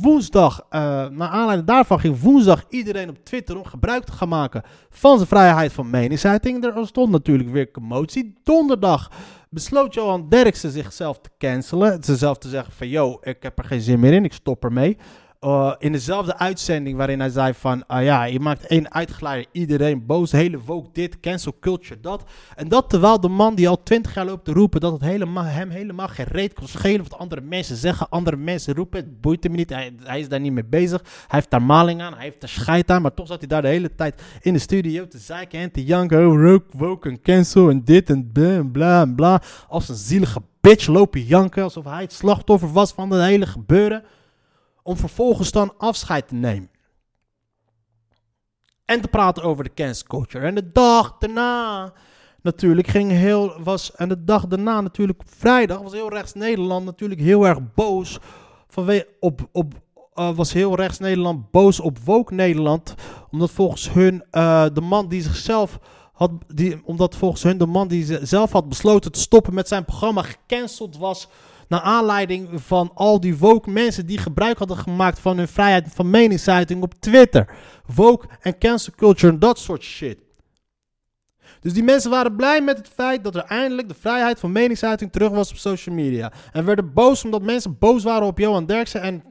Woensdag, 0.00 0.60
uh, 0.60 0.80
naar 1.08 1.28
aanleiding 1.28 1.68
daarvan 1.68 2.00
ging 2.00 2.20
woensdag 2.20 2.64
iedereen 2.68 3.08
op 3.08 3.24
Twitter 3.24 3.56
om 3.56 3.64
gebruik 3.64 4.04
te 4.04 4.12
gaan 4.12 4.28
maken 4.28 4.62
van 4.90 5.16
zijn 5.16 5.28
vrijheid 5.28 5.72
van 5.72 5.90
meningsuiting. 5.90 6.64
Er 6.64 6.86
stond 6.86 7.10
natuurlijk 7.10 7.50
weer 7.50 7.70
commotie. 7.70 8.34
Donderdag 8.42 9.10
besloot 9.50 9.94
Johan 9.94 10.28
Derksen 10.28 10.70
zichzelf 10.70 11.18
te 11.20 11.30
cancelen. 11.38 12.04
Zichzelf 12.04 12.38
te 12.38 12.48
zeggen 12.48 12.72
van, 12.72 12.88
yo, 12.88 13.18
ik 13.22 13.42
heb 13.42 13.58
er 13.58 13.64
geen 13.64 13.80
zin 13.80 14.00
meer 14.00 14.12
in, 14.12 14.24
ik 14.24 14.32
stop 14.32 14.64
ermee. 14.64 14.96
Uh, 15.40 15.72
in 15.78 15.92
dezelfde 15.92 16.38
uitzending 16.38 16.96
waarin 16.96 17.20
hij 17.20 17.28
zei 17.28 17.54
van, 17.54 17.84
uh, 17.90 18.04
ja, 18.04 18.24
je 18.24 18.40
maakt 18.40 18.66
één 18.66 18.92
uitgeleider, 18.92 19.46
iedereen 19.52 20.06
boos, 20.06 20.32
hele 20.32 20.58
woke 20.60 20.88
dit, 20.92 21.20
cancel 21.20 21.56
culture 21.60 22.00
dat. 22.00 22.24
En 22.54 22.68
dat 22.68 22.90
terwijl 22.90 23.20
de 23.20 23.28
man 23.28 23.54
die 23.54 23.68
al 23.68 23.82
twintig 23.82 24.14
jaar 24.14 24.24
loopt 24.24 24.44
te 24.44 24.52
roepen 24.52 24.80
dat 24.80 24.92
het 24.92 25.00
helemaal, 25.00 25.44
hem 25.44 25.70
helemaal 25.70 26.08
geen 26.08 26.26
reet 26.28 26.52
kon 26.52 26.68
schelen 26.68 27.02
wat 27.02 27.18
andere 27.18 27.40
mensen 27.40 27.76
zeggen, 27.76 28.08
andere 28.08 28.36
mensen 28.36 28.74
roepen, 28.74 29.00
het 29.00 29.20
boeit 29.20 29.44
hem 29.44 29.52
niet, 29.52 29.70
hij, 29.70 30.20
is 30.20 30.28
daar 30.28 30.40
niet 30.40 30.52
mee 30.52 30.64
bezig. 30.64 31.00
Hij 31.02 31.26
heeft 31.28 31.50
daar 31.50 31.62
maling 31.62 32.00
aan, 32.00 32.14
hij 32.14 32.24
heeft 32.24 32.40
daar 32.40 32.50
scheid 32.50 32.90
aan, 32.90 33.02
maar 33.02 33.14
toch 33.14 33.26
zat 33.26 33.38
hij 33.38 33.48
daar 33.48 33.62
de 33.62 33.68
hele 33.68 33.94
tijd 33.94 34.22
in 34.40 34.52
de 34.52 34.58
studio 34.58 35.08
te 35.08 35.18
zeiken 35.18 35.60
en 35.60 35.70
te 35.70 35.84
janken, 35.84 36.28
oh, 36.28 36.58
woke 36.70 37.08
en 37.08 37.20
cancel 37.20 37.70
en 37.70 37.84
dit 37.84 38.10
en 38.10 38.30
bla 38.32 38.56
en 38.56 38.72
bla 38.72 39.04
bla. 39.04 39.42
Als 39.68 39.88
een 39.88 39.94
zielige 39.94 40.42
bitch 40.60 40.86
lopen 40.86 41.22
janken, 41.22 41.62
alsof 41.62 41.84
hij 41.84 42.02
het 42.02 42.12
slachtoffer 42.12 42.72
was 42.72 42.92
van 42.92 43.10
het 43.10 43.22
hele 43.22 43.46
gebeuren 43.46 44.02
om 44.86 44.96
vervolgens 44.96 45.50
dan 45.50 45.74
afscheid 45.78 46.28
te 46.28 46.34
nemen. 46.34 46.70
En 48.84 49.00
te 49.00 49.08
praten 49.08 49.42
over 49.42 49.64
de 49.64 49.74
cancel 49.74 50.06
culture. 50.06 50.46
En 50.46 50.54
de 50.54 50.72
dag 50.72 51.16
daarna 51.18 51.92
natuurlijk 52.42 52.86
ging 52.86 53.10
heel, 53.10 53.62
was, 53.62 53.94
en 53.94 54.08
de 54.08 54.24
dag 54.24 54.46
daarna 54.46 54.80
natuurlijk 54.80 55.22
vrijdag 55.24 55.80
was 55.80 55.92
heel 55.92 56.08
rechts 56.08 56.34
Nederland 56.34 56.84
natuurlijk 56.84 57.20
heel 57.20 57.46
erg 57.46 57.58
boos. 57.74 58.18
Vanwege, 58.68 59.08
op, 59.20 59.48
op, 59.52 59.74
uh, 60.14 60.36
was 60.36 60.52
heel 60.52 60.74
rechts 60.74 60.98
Nederland 60.98 61.50
boos 61.50 61.80
op 61.80 61.98
Woke 61.98 62.34
Nederland. 62.34 62.94
Omdat 63.30 63.50
volgens 63.50 63.92
hun 63.92 64.24
uh, 64.32 64.66
de 64.72 64.80
man 64.80 65.08
die 65.08 65.22
zichzelf 65.22 65.78
had, 66.12 66.30
die, 66.54 66.80
omdat 66.84 67.16
volgens 67.16 67.42
hun 67.42 67.58
de 67.58 67.66
man 67.66 67.88
die 67.88 68.26
zelf 68.26 68.52
had 68.52 68.68
besloten 68.68 69.12
te 69.12 69.20
stoppen 69.20 69.54
met 69.54 69.68
zijn 69.68 69.84
programma 69.84 70.22
gecanceld 70.22 70.96
was 70.96 71.28
naar 71.68 71.80
aanleiding 71.80 72.48
van 72.54 72.90
al 72.94 73.20
die 73.20 73.36
woke 73.36 73.70
mensen 73.70 74.06
die 74.06 74.18
gebruik 74.18 74.58
hadden 74.58 74.76
gemaakt 74.76 75.18
van 75.18 75.36
hun 75.36 75.48
vrijheid 75.48 75.88
van 75.94 76.10
meningsuiting 76.10 76.82
op 76.82 76.94
Twitter. 76.94 77.48
Woke 77.94 78.26
en 78.40 78.58
cancel 78.58 78.92
culture 78.96 79.32
en 79.32 79.38
dat 79.38 79.58
soort 79.58 79.82
shit. 79.82 80.24
Dus 81.60 81.72
die 81.72 81.82
mensen 81.82 82.10
waren 82.10 82.36
blij 82.36 82.62
met 82.62 82.78
het 82.78 82.88
feit 82.88 83.24
dat 83.24 83.34
er 83.34 83.44
eindelijk 83.44 83.88
de 83.88 83.94
vrijheid 83.94 84.40
van 84.40 84.52
meningsuiting 84.52 85.12
terug 85.12 85.30
was 85.30 85.50
op 85.50 85.56
social 85.56 85.94
media. 85.94 86.32
En 86.52 86.64
werden 86.64 86.92
boos 86.92 87.24
omdat 87.24 87.42
mensen 87.42 87.78
boos 87.78 88.02
waren 88.02 88.26
op 88.26 88.38
Johan 88.38 88.66
Derksen 88.66 89.00
en, 89.00 89.22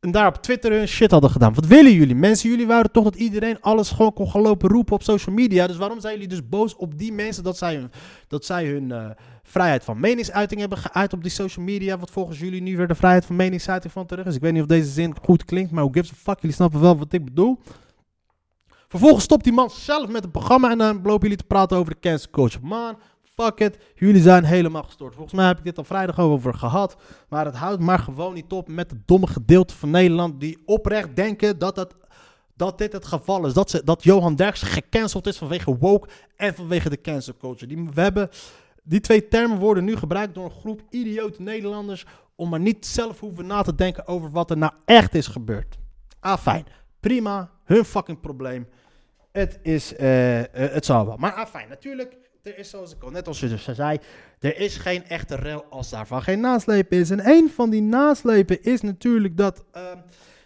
en 0.00 0.10
daar 0.10 0.26
op 0.26 0.36
Twitter 0.36 0.72
hun 0.72 0.88
shit 0.88 1.10
hadden 1.10 1.30
gedaan. 1.30 1.54
Wat 1.54 1.66
willen 1.66 1.92
jullie? 1.92 2.14
Mensen, 2.14 2.50
jullie 2.50 2.66
wouden 2.66 2.92
toch 2.92 3.04
dat 3.04 3.14
iedereen 3.14 3.60
alles 3.60 3.90
gewoon 3.90 4.12
kon 4.12 4.30
gaan 4.30 4.40
lopen 4.40 4.68
roepen 4.68 4.94
op 4.94 5.02
social 5.02 5.34
media. 5.34 5.66
Dus 5.66 5.76
waarom 5.76 6.00
zijn 6.00 6.12
jullie 6.12 6.28
dus 6.28 6.48
boos 6.48 6.76
op 6.76 6.98
die 6.98 7.12
mensen 7.12 7.42
dat 7.42 7.58
zij 7.58 7.74
hun, 7.74 7.90
dat 8.28 8.44
zij 8.44 8.66
hun 8.66 8.88
uh, 8.88 9.10
vrijheid 9.42 9.84
van 9.84 10.00
meningsuiting 10.00 10.60
hebben 10.60 10.78
geuit 10.78 11.12
op 11.12 11.22
die 11.22 11.30
social 11.30 11.64
media. 11.64 11.98
Wat 11.98 12.10
volgens 12.10 12.38
jullie 12.38 12.62
nu 12.62 12.76
weer 12.76 12.88
de 12.88 12.94
vrijheid 12.94 13.24
van 13.24 13.36
meningsuiting 13.36 13.92
van 13.92 14.06
terug 14.06 14.26
is. 14.26 14.34
Ik 14.34 14.40
weet 14.40 14.52
niet 14.52 14.62
of 14.62 14.68
deze 14.68 14.90
zin 14.90 15.14
goed 15.22 15.44
klinkt, 15.44 15.70
maar 15.70 15.82
who 15.84 15.92
gives 15.92 16.10
a 16.10 16.14
fuck? 16.14 16.40
Jullie 16.40 16.56
snappen 16.56 16.80
wel 16.80 16.98
wat 16.98 17.12
ik 17.12 17.24
bedoel. 17.24 17.58
Vervolgens 18.88 19.24
stopt 19.24 19.44
die 19.44 19.52
man 19.52 19.70
zelf 19.70 20.08
met 20.08 20.22
het 20.22 20.32
programma 20.32 20.70
en 20.70 20.78
dan 20.78 21.00
lopen 21.02 21.20
jullie 21.20 21.36
te 21.36 21.44
praten 21.44 21.76
over 21.76 21.92
de 21.92 22.00
cancel 22.00 22.30
culture. 22.30 22.66
Man, 22.66 22.98
fuck 23.22 23.60
it, 23.60 23.78
jullie 23.94 24.22
zijn 24.22 24.44
helemaal 24.44 24.82
gestoord. 24.82 25.14
Volgens 25.14 25.34
mij 25.34 25.46
heb 25.46 25.58
ik 25.58 25.64
dit 25.64 25.78
al 25.78 25.84
vrijdag 25.84 26.18
over 26.18 26.54
gehad. 26.54 26.96
Maar 27.28 27.44
het 27.44 27.54
houdt 27.54 27.82
maar 27.82 27.98
gewoon 27.98 28.34
niet 28.34 28.52
op 28.52 28.68
met 28.68 28.90
het 28.90 29.06
domme 29.06 29.26
gedeelte 29.26 29.74
van 29.74 29.90
Nederland 29.90 30.40
die 30.40 30.62
oprecht 30.64 31.16
denken 31.16 31.58
dat, 31.58 31.76
het, 31.76 31.94
dat 32.56 32.78
dit 32.78 32.92
het 32.92 33.06
geval 33.06 33.46
is. 33.46 33.52
Dat, 33.52 33.70
ze, 33.70 33.84
dat 33.84 34.02
Johan 34.02 34.34
Derksen 34.34 34.66
gecanceld 34.66 35.26
is 35.26 35.38
vanwege 35.38 35.76
woke 35.78 36.08
en 36.36 36.54
vanwege 36.54 36.88
de 36.88 37.00
cancel 37.00 37.34
culture. 37.38 37.74
Die, 37.74 37.88
we 37.94 38.00
hebben, 38.00 38.28
die 38.82 39.00
twee 39.00 39.28
termen 39.28 39.58
worden 39.58 39.84
nu 39.84 39.96
gebruikt 39.96 40.34
door 40.34 40.44
een 40.44 40.50
groep 40.50 40.82
idiote 40.90 41.42
Nederlanders 41.42 42.06
om 42.34 42.48
maar 42.48 42.60
niet 42.60 42.86
zelf 42.86 43.20
hoeven 43.20 43.46
na 43.46 43.62
te 43.62 43.74
denken 43.74 44.06
over 44.06 44.30
wat 44.30 44.50
er 44.50 44.56
nou 44.56 44.72
echt 44.84 45.14
is 45.14 45.26
gebeurd. 45.26 45.78
Ah, 46.20 46.38
fijn. 46.38 46.66
Prima. 47.00 47.50
Hun 47.64 47.84
fucking 47.84 48.20
probleem. 48.20 48.68
Het 49.32 49.58
is, 49.62 49.94
eh, 49.96 50.38
eh, 50.40 50.46
het 50.72 50.84
zal 50.84 51.06
wel. 51.06 51.16
Maar 51.16 51.32
ah, 51.32 51.46
fijn. 51.46 51.68
Natuurlijk, 51.68 52.16
er 52.42 52.58
is 52.58 52.70
zoals 52.70 52.94
ik 52.94 53.02
al 53.02 53.10
net 53.10 53.38
je 53.38 53.48
dus 53.48 53.64
zei, 53.64 53.98
er 54.38 54.56
is 54.56 54.76
geen 54.76 55.04
echte 55.04 55.34
rel 55.36 55.64
als 55.70 55.90
daarvan 55.90 56.22
geen 56.22 56.40
naslepen 56.40 56.98
is. 56.98 57.10
En 57.10 57.28
een 57.28 57.50
van 57.50 57.70
die 57.70 57.82
naslepen 57.82 58.62
is 58.62 58.80
natuurlijk 58.80 59.36
dat, 59.36 59.64
ehm, 59.72 59.98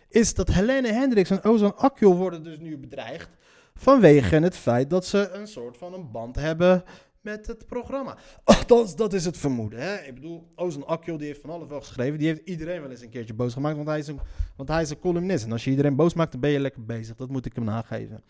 is 0.09 0.35
dat 0.35 0.49
Helene 0.49 0.93
Hendricks 0.93 1.31
en 1.31 1.45
Ozan 1.45 1.77
Akjol 1.77 2.17
worden 2.17 2.43
dus 2.43 2.59
nu 2.59 2.79
bedreigd. 2.79 3.29
Vanwege 3.75 4.37
het 4.37 4.57
feit 4.57 4.91
dat 4.91 5.07
ze 5.07 5.31
een 5.31 5.47
soort 5.47 5.77
van 5.77 5.95
een 5.95 6.11
band 6.11 6.37
hebben 6.37 6.85
met 7.27 7.47
het 7.47 7.67
programma. 7.67 8.17
Althans, 8.45 8.97
dat 8.97 9.13
is 9.13 9.25
het 9.25 9.37
vermoeden. 9.37 9.81
Hè? 9.81 9.95
Ik 9.97 10.15
bedoel, 10.15 10.53
Ozan 10.55 10.87
Akjol 10.87 11.17
die 11.17 11.27
heeft 11.27 11.41
van 11.41 11.51
alles 11.51 11.69
wel 11.69 11.81
geschreven. 11.81 12.19
Die 12.19 12.29
heeft 12.29 12.41
iedereen 12.45 12.81
wel 12.81 12.91
eens 12.91 13.01
een 13.01 13.09
keertje 13.09 13.35
boos 13.35 13.53
gemaakt, 13.53 13.77
want 13.77 13.89
hij 13.89 13.99
is 13.99 14.07
een, 14.07 14.21
want 14.57 14.69
hij 14.69 14.83
is 14.83 14.91
een 14.91 14.99
columnist. 14.99 15.45
En 15.45 15.53
als 15.53 15.65
je 15.65 15.71
iedereen 15.71 15.97
boos 15.97 16.15
maakt, 16.15 16.33
dan 16.33 16.41
ben 16.41 16.51
je 16.51 16.61
lekker 16.61 16.85
bezig. 16.85 17.17
Dat 17.17 17.29
moet 17.29 17.47
ik 17.47 17.55
hem 17.55 17.65
nageven. 17.65 18.23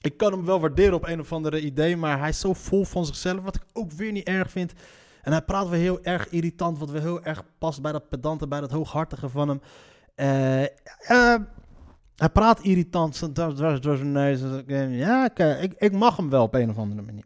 Ik 0.00 0.16
kan 0.16 0.32
hem 0.32 0.44
wel 0.44 0.60
waarderen 0.60 0.94
op 0.94 1.06
een 1.06 1.20
of 1.20 1.32
andere 1.32 1.60
idee, 1.60 1.96
maar 1.96 2.18
hij 2.18 2.28
is 2.28 2.40
zo 2.40 2.52
vol 2.52 2.84
van 2.84 3.06
zichzelf, 3.06 3.42
wat 3.42 3.56
ik 3.56 3.64
ook 3.72 3.92
weer 3.92 4.12
niet 4.12 4.26
erg 4.26 4.50
vind. 4.50 4.72
En 5.22 5.32
hij 5.32 5.42
praat 5.42 5.68
weer 5.68 5.80
heel 5.80 6.02
erg 6.02 6.28
irritant, 6.28 6.78
wat 6.78 6.90
weer 6.90 7.00
heel 7.00 7.22
erg 7.22 7.42
past 7.58 7.82
bij 7.82 7.92
dat 7.92 8.08
pedante, 8.08 8.48
bij 8.48 8.60
dat 8.60 8.70
hooghartige 8.70 9.28
van 9.28 9.48
hem. 9.48 9.60
Eh, 10.14 10.62
eh, 10.62 11.40
hij 12.16 12.30
praat 12.32 12.60
irritant, 12.60 13.34
door 13.34 13.96
zijn 13.96 14.12
neus. 14.12 14.40
Ja, 14.90 15.36
ik, 15.36 15.74
ik 15.78 15.92
mag 15.92 16.16
hem 16.16 16.30
wel 16.30 16.42
op 16.42 16.54
een 16.54 16.70
of 16.70 16.78
andere 16.78 17.02
manier. 17.02 17.24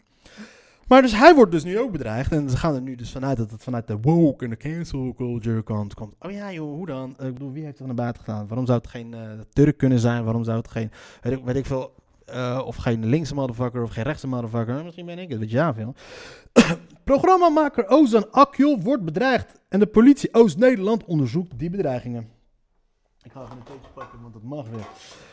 Maar 0.91 1.03
dus 1.03 1.17
hij 1.17 1.35
wordt 1.35 1.53
dus 1.53 1.65
nu 1.65 1.79
ook 1.79 1.93
bedreigd. 1.93 2.33
En 2.33 2.51
ze 2.51 2.57
gaan 2.57 2.75
er 2.75 2.81
nu 2.81 2.95
dus 2.95 3.11
vanuit 3.11 3.37
dat 3.37 3.51
het 3.51 3.63
vanuit 3.63 3.87
de 3.87 3.99
woke 4.01 4.45
en 4.45 4.51
de 4.51 4.57
cancel 4.57 5.15
culture 5.17 5.63
kant 5.63 5.95
komt. 5.95 6.15
Oh 6.19 6.31
ja 6.31 6.53
joh, 6.53 6.75
hoe 6.75 6.87
dan? 6.87 7.11
Ik 7.11 7.33
bedoel, 7.33 7.53
wie 7.53 7.65
heeft 7.65 7.79
er 7.79 7.87
naar 7.87 7.95
buiten 7.95 8.23
gedaan? 8.23 8.47
Waarom 8.47 8.67
zou 8.67 8.79
het 8.79 8.89
geen 8.89 9.13
uh, 9.13 9.21
Turk 9.53 9.77
kunnen 9.77 9.99
zijn? 9.99 10.25
Waarom 10.25 10.45
zou 10.45 10.59
het 10.59 10.71
geen, 10.71 10.91
weet 11.21 11.33
ik, 11.33 11.45
weet 11.45 11.57
ik 11.57 11.67
veel, 11.67 11.95
uh, 12.35 12.63
of 12.65 12.77
geen 12.77 13.07
linkse 13.07 13.35
motherfucker 13.35 13.83
of 13.83 13.91
geen 13.91 14.05
rechtse 14.05 14.27
motherfucker? 14.27 14.73
Nou, 14.73 14.85
misschien 14.85 15.07
ben 15.07 15.19
ik 15.19 15.29
het, 15.29 15.39
weet 15.39 15.51
je 15.51 15.57
ja 15.57 15.75
veel. 15.75 15.95
Programmamaker 17.05 17.89
Ozan 17.89 18.31
Akjol 18.31 18.81
wordt 18.81 19.05
bedreigd. 19.05 19.61
En 19.69 19.81
de 19.81 19.87
politie 19.87 20.35
Oost-Nederland 20.35 21.05
onderzoekt 21.05 21.59
die 21.59 21.71
bedreigingen. 21.71 22.40
Ik 23.31 23.37
ga 23.37 23.43
even 23.43 23.57
een 23.57 23.81
pakken, 23.95 24.19
want 24.23 24.33
dat 24.33 24.43
mag 24.43 24.69
weer. 24.69 24.87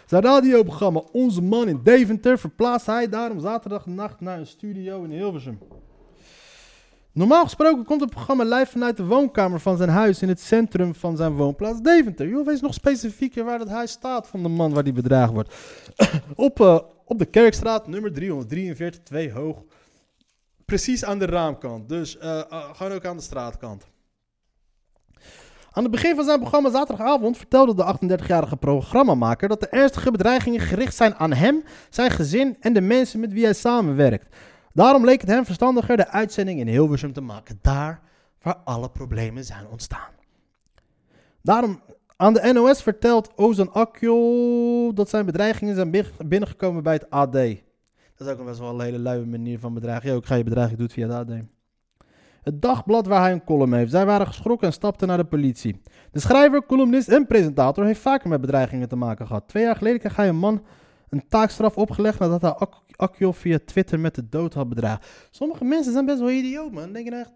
Zijn 0.06 0.24
radioprogramma 0.24 1.04
Onze 1.12 1.42
Man 1.42 1.68
in 1.68 1.80
Deventer 1.84 2.40
verplaatst 2.40 2.86
hij 2.86 3.10
daarom 3.10 3.40
zaterdagnacht 3.40 4.20
naar 4.20 4.40
een 4.40 4.48
studio 4.48 5.04
in 5.04 5.12
Hilversum. 5.12 5.60
Normaal 7.12 7.44
gesproken 7.44 7.86
komt 7.86 8.02
het 8.02 8.10
programma 8.10 8.44
live 8.44 8.72
vanuit 8.72 8.98
de 8.98 9.06
woonkamer 9.06 9.60
van 9.60 9.78
zijn 9.78 9.90
huis 9.90 10.22
in 10.22 10.28
het 10.28 10.40
centrum 10.40 10.96
van 10.96 11.18
zijn 11.18 11.34
woonplaats 11.34 11.82
Deventer. 11.82 12.28
Joh, 12.28 12.46
wees 12.46 12.62
nog 12.62 12.74
specifieker 12.74 13.44
waar 13.44 13.60
dat 13.60 13.70
huis 13.70 13.92
staat 13.92 14.28
van 14.28 14.44
de 14.44 14.50
man 14.50 14.74
waar 14.74 14.84
die 14.84 14.94
bedreigd 14.94 15.34
wordt. 15.34 15.56
op, 16.36 16.60
uh, 16.60 16.80
op 17.06 17.20
de 17.20 17.26
Kerkstraat, 17.26 17.88
nummer 17.88 18.14
343, 18.14 19.04
2 19.04 19.32
hoog. 19.32 19.64
Precies 20.66 21.06
aan 21.06 21.20
de 21.20 21.26
raamkant. 21.26 21.90
Dus 21.90 22.16
uh, 22.16 22.24
uh, 22.24 22.74
gewoon 22.74 22.92
ook 22.92 23.06
aan 23.06 23.18
de 23.18 23.24
straatkant. 23.24 23.88
Aan 25.78 25.84
het 25.84 25.92
begin 25.92 26.16
van 26.16 26.26
zijn 26.26 26.40
programma 26.40 26.70
zaterdagavond 26.70 27.38
vertelde 27.38 27.76
de 27.76 28.16
38-jarige 28.18 28.58
programmamaker 28.58 29.48
dat 29.48 29.60
de 29.60 29.68
ernstige 29.68 30.12
bedreigingen 30.12 30.60
gericht 30.60 30.96
zijn 30.96 31.16
aan 31.16 31.34
hem, 31.34 31.64
zijn 31.90 32.12
gezin 32.12 32.58
en 32.60 32.74
de 32.74 32.82
mensen 32.82 33.20
met 33.20 33.34
wie 33.34 33.44
hij 33.44 33.54
samenwerkt. 33.54 34.36
Daarom 34.74 35.06
leek 35.06 35.22
het 35.22 35.30
hem 35.30 35.46
verstandiger 35.46 35.98
de 35.98 36.08
uitzending 36.08 36.60
in 36.60 36.68
Hilversum 36.68 37.14
te 37.14 37.22
maken, 37.22 37.60
daar 37.62 38.02
waar 38.42 38.56
alle 38.64 38.90
problemen 38.90 39.44
zijn 39.44 39.68
ontstaan. 39.68 40.12
Daarom 41.42 41.82
aan 42.16 42.34
de 42.34 42.52
NOS 42.54 42.82
vertelt 42.82 43.32
Ozan 43.36 43.74
Akjol 43.74 44.94
dat 44.94 45.10
zijn 45.10 45.26
bedreigingen 45.26 45.76
zijn 45.76 46.06
binnengekomen 46.26 46.84
bij 46.84 46.94
het 46.94 47.10
AD. 47.10 47.32
Dat 47.32 48.28
is 48.28 48.28
ook 48.28 48.46
best 48.46 48.60
wel 48.60 48.70
een 48.70 48.86
hele 48.86 49.00
luie 49.00 49.26
manier 49.26 49.60
van 49.60 49.74
bedreigen. 49.74 50.10
Ja, 50.10 50.16
ik 50.16 50.26
ga 50.26 50.36
je 50.36 50.44
bedreiging 50.44 50.80
doen 50.80 50.90
via 50.90 51.08
het 51.08 51.30
AD. 51.30 51.57
Het 52.48 52.62
dagblad 52.62 53.08
waar 53.08 53.22
hij 53.22 53.32
een 53.32 53.44
column 53.44 53.74
heeft. 53.74 53.92
Zij 53.92 54.06
waren 54.06 54.28
geschrokken 54.28 54.68
en 54.68 54.74
stapten 54.74 55.08
naar 55.08 55.18
de 55.18 55.26
politie. 55.26 55.82
De 56.12 56.20
schrijver, 56.20 56.66
columnist 56.66 57.08
en 57.08 57.28
presentator 57.28 57.86
heeft 57.86 58.00
vaker 58.00 58.30
met 58.30 58.42
bedreigingen 58.42 58.88
te 58.88 58.96
maken 58.96 59.28
gehad. 59.28 59.48
Twee 59.48 59.64
jaar 59.64 59.76
geleden 59.76 60.00
kreeg 60.00 60.16
hij 60.16 60.28
een 60.28 60.38
man 60.38 60.64
een 61.10 61.28
taakstraf 61.28 61.78
opgelegd 61.78 62.20
nadat 62.20 62.42
hij 62.42 62.54
Ak 62.54 62.84
Akjol 62.96 63.34
via 63.34 63.60
Twitter 63.66 64.00
met 64.00 64.16
de 64.16 64.30
dood 64.30 64.54
had 64.54 64.70
bedreigd. 64.70 65.28
Sommige 65.32 65.64
mensen 65.64 65.92
zijn 65.92 66.06
best 66.06 66.20
wel 66.20 66.30
idioot, 66.30 66.72
man. 66.72 66.94
Denk 66.94 67.06
je 67.06 67.12
nou 67.12 67.24
echt... 67.24 67.34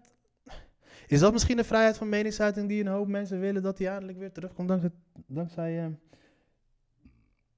Is 1.06 1.20
dat 1.20 1.32
misschien 1.32 1.56
de 1.56 1.64
vrijheid 1.64 1.96
van 1.96 2.08
meningsuiting 2.08 2.68
die 2.68 2.80
een 2.80 2.92
hoop 2.92 3.08
mensen 3.08 3.40
willen 3.40 3.62
dat 3.62 3.78
hij 3.78 3.88
eindelijk 3.88 4.18
weer 4.18 4.32
terugkomt 4.32 4.68
dankzij, 4.68 4.90
dankzij, 5.26 5.84
uh, 5.84 5.86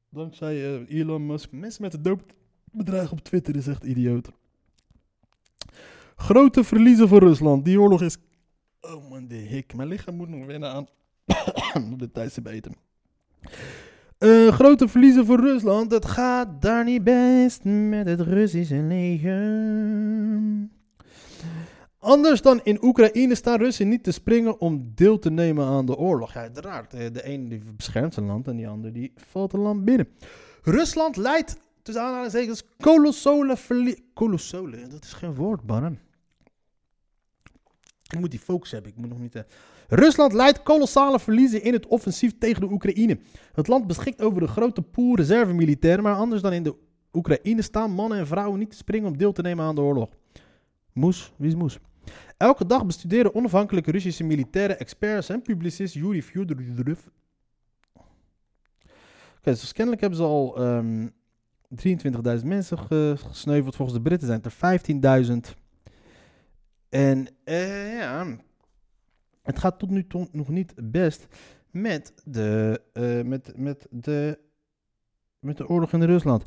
dankzij 0.08 0.54
uh, 0.56 0.98
Elon 1.00 1.26
Musk? 1.26 1.52
Mensen 1.52 1.82
met 1.82 1.92
de 1.92 2.00
dood 2.00 2.22
bedreigen 2.64 3.12
op 3.12 3.20
Twitter 3.20 3.56
is 3.56 3.66
echt 3.66 3.84
idioot. 3.84 4.32
Grote 6.16 6.64
verliezen 6.64 7.08
voor 7.08 7.20
Rusland. 7.20 7.64
Die 7.64 7.80
oorlog 7.80 8.02
is. 8.02 8.16
Oh 8.80 9.10
man, 9.10 9.26
de 9.26 9.34
hik. 9.34 9.74
Mijn 9.74 9.88
lichaam 9.88 10.16
moet 10.16 10.28
nog 10.28 10.46
wennen 10.46 10.70
aan. 10.70 10.86
de 11.98 12.10
tijd 12.12 12.34
te 12.34 12.42
beten. 12.42 12.74
Uh, 14.18 14.52
grote 14.52 14.88
verliezen 14.88 15.26
voor 15.26 15.40
Rusland. 15.40 15.90
Het 15.90 16.04
gaat 16.04 16.62
daar 16.62 16.84
niet 16.84 17.04
best 17.04 17.64
met 17.64 18.06
het 18.08 18.20
Russische 18.20 18.76
leger. 18.76 20.68
Anders 21.98 22.42
dan 22.42 22.60
in 22.62 22.84
Oekraïne 22.84 23.34
staan 23.34 23.58
Russen 23.58 23.88
niet 23.88 24.04
te 24.04 24.12
springen 24.12 24.60
om 24.60 24.92
deel 24.94 25.18
te 25.18 25.30
nemen 25.30 25.66
aan 25.66 25.86
de 25.86 25.96
oorlog. 25.96 26.32
Ja, 26.32 26.40
uiteraard. 26.40 26.90
De 26.90 27.24
ene 27.24 27.48
die 27.48 27.60
beschermt 27.76 28.14
zijn 28.14 28.26
land 28.26 28.48
en 28.48 28.56
die 28.56 28.68
andere 28.68 28.92
die 28.92 29.12
valt 29.16 29.52
een 29.52 29.60
land 29.60 29.84
binnen. 29.84 30.08
Rusland 30.62 31.16
leidt 31.16 31.56
tussen 31.82 32.04
aanhalingstekens 32.04 32.62
kolossale 32.80 33.56
verliezen. 33.56 34.04
Kolossale, 34.14 34.86
dat 34.88 35.04
is 35.04 35.12
geen 35.12 35.34
woord, 35.34 35.62
bannen. 35.62 35.98
Ik 38.14 38.20
moet 38.20 38.30
die 38.30 38.40
focus 38.40 38.70
hebben, 38.70 38.90
ik 38.90 38.96
moet 38.96 39.08
nog 39.08 39.18
niet... 39.18 39.34
Uh... 39.34 39.42
Rusland 39.88 40.32
leidt 40.32 40.62
kolossale 40.62 41.20
verliezen 41.20 41.62
in 41.62 41.72
het 41.72 41.86
offensief 41.86 42.38
tegen 42.38 42.60
de 42.60 42.70
Oekraïne. 42.70 43.18
Het 43.52 43.68
land 43.68 43.86
beschikt 43.86 44.22
over 44.22 44.42
een 44.42 44.48
grote 44.48 44.82
pool 44.82 45.16
reservemilitairen, 45.16 46.02
maar 46.02 46.14
anders 46.14 46.42
dan 46.42 46.52
in 46.52 46.62
de 46.62 46.74
Oekraïne 47.12 47.62
staan 47.62 47.90
mannen 47.90 48.18
en 48.18 48.26
vrouwen 48.26 48.58
niet 48.58 48.70
te 48.70 48.76
springen 48.76 49.08
om 49.08 49.18
deel 49.18 49.32
te 49.32 49.42
nemen 49.42 49.64
aan 49.64 49.74
de 49.74 49.80
oorlog. 49.80 50.08
Moes, 50.92 51.32
wie 51.36 51.48
is 51.48 51.54
Moes? 51.54 51.78
Elke 52.36 52.66
dag 52.66 52.86
bestuderen 52.86 53.34
onafhankelijke 53.34 53.90
Russische 53.90 54.24
militaire 54.24 54.74
experts 54.74 55.28
en 55.28 55.42
publicist 55.42 55.94
Yuri 55.94 56.22
Fyodorov. 56.22 56.98
Oké, 59.38 59.50
dus 59.50 59.72
kennelijk 59.72 60.00
hebben 60.00 60.18
ze 60.18 60.24
al 60.24 60.62
um, 60.62 61.12
ehm, 61.68 62.38
23.000 62.38 62.44
mensen 62.44 62.78
gesneuveld. 62.78 63.76
Volgens 63.76 63.96
de 63.98 64.02
Britten 64.02 64.28
zijn 64.28 64.40
het 64.42 64.52
er 64.62 65.46
15.000. 65.54 65.63
En 66.94 67.26
uh, 67.44 67.98
ja, 67.98 68.26
het 69.42 69.58
gaat 69.58 69.78
tot 69.78 69.90
nu 69.90 70.06
toe 70.06 70.28
nog 70.32 70.48
niet 70.48 70.72
best 70.76 71.26
met 71.70 72.12
de, 72.24 72.80
uh, 72.92 73.22
met, 73.22 73.52
met 73.56 73.86
de, 73.90 74.38
met 75.38 75.56
de 75.56 75.68
oorlog 75.68 75.92
in 75.92 76.02
Rusland. 76.02 76.42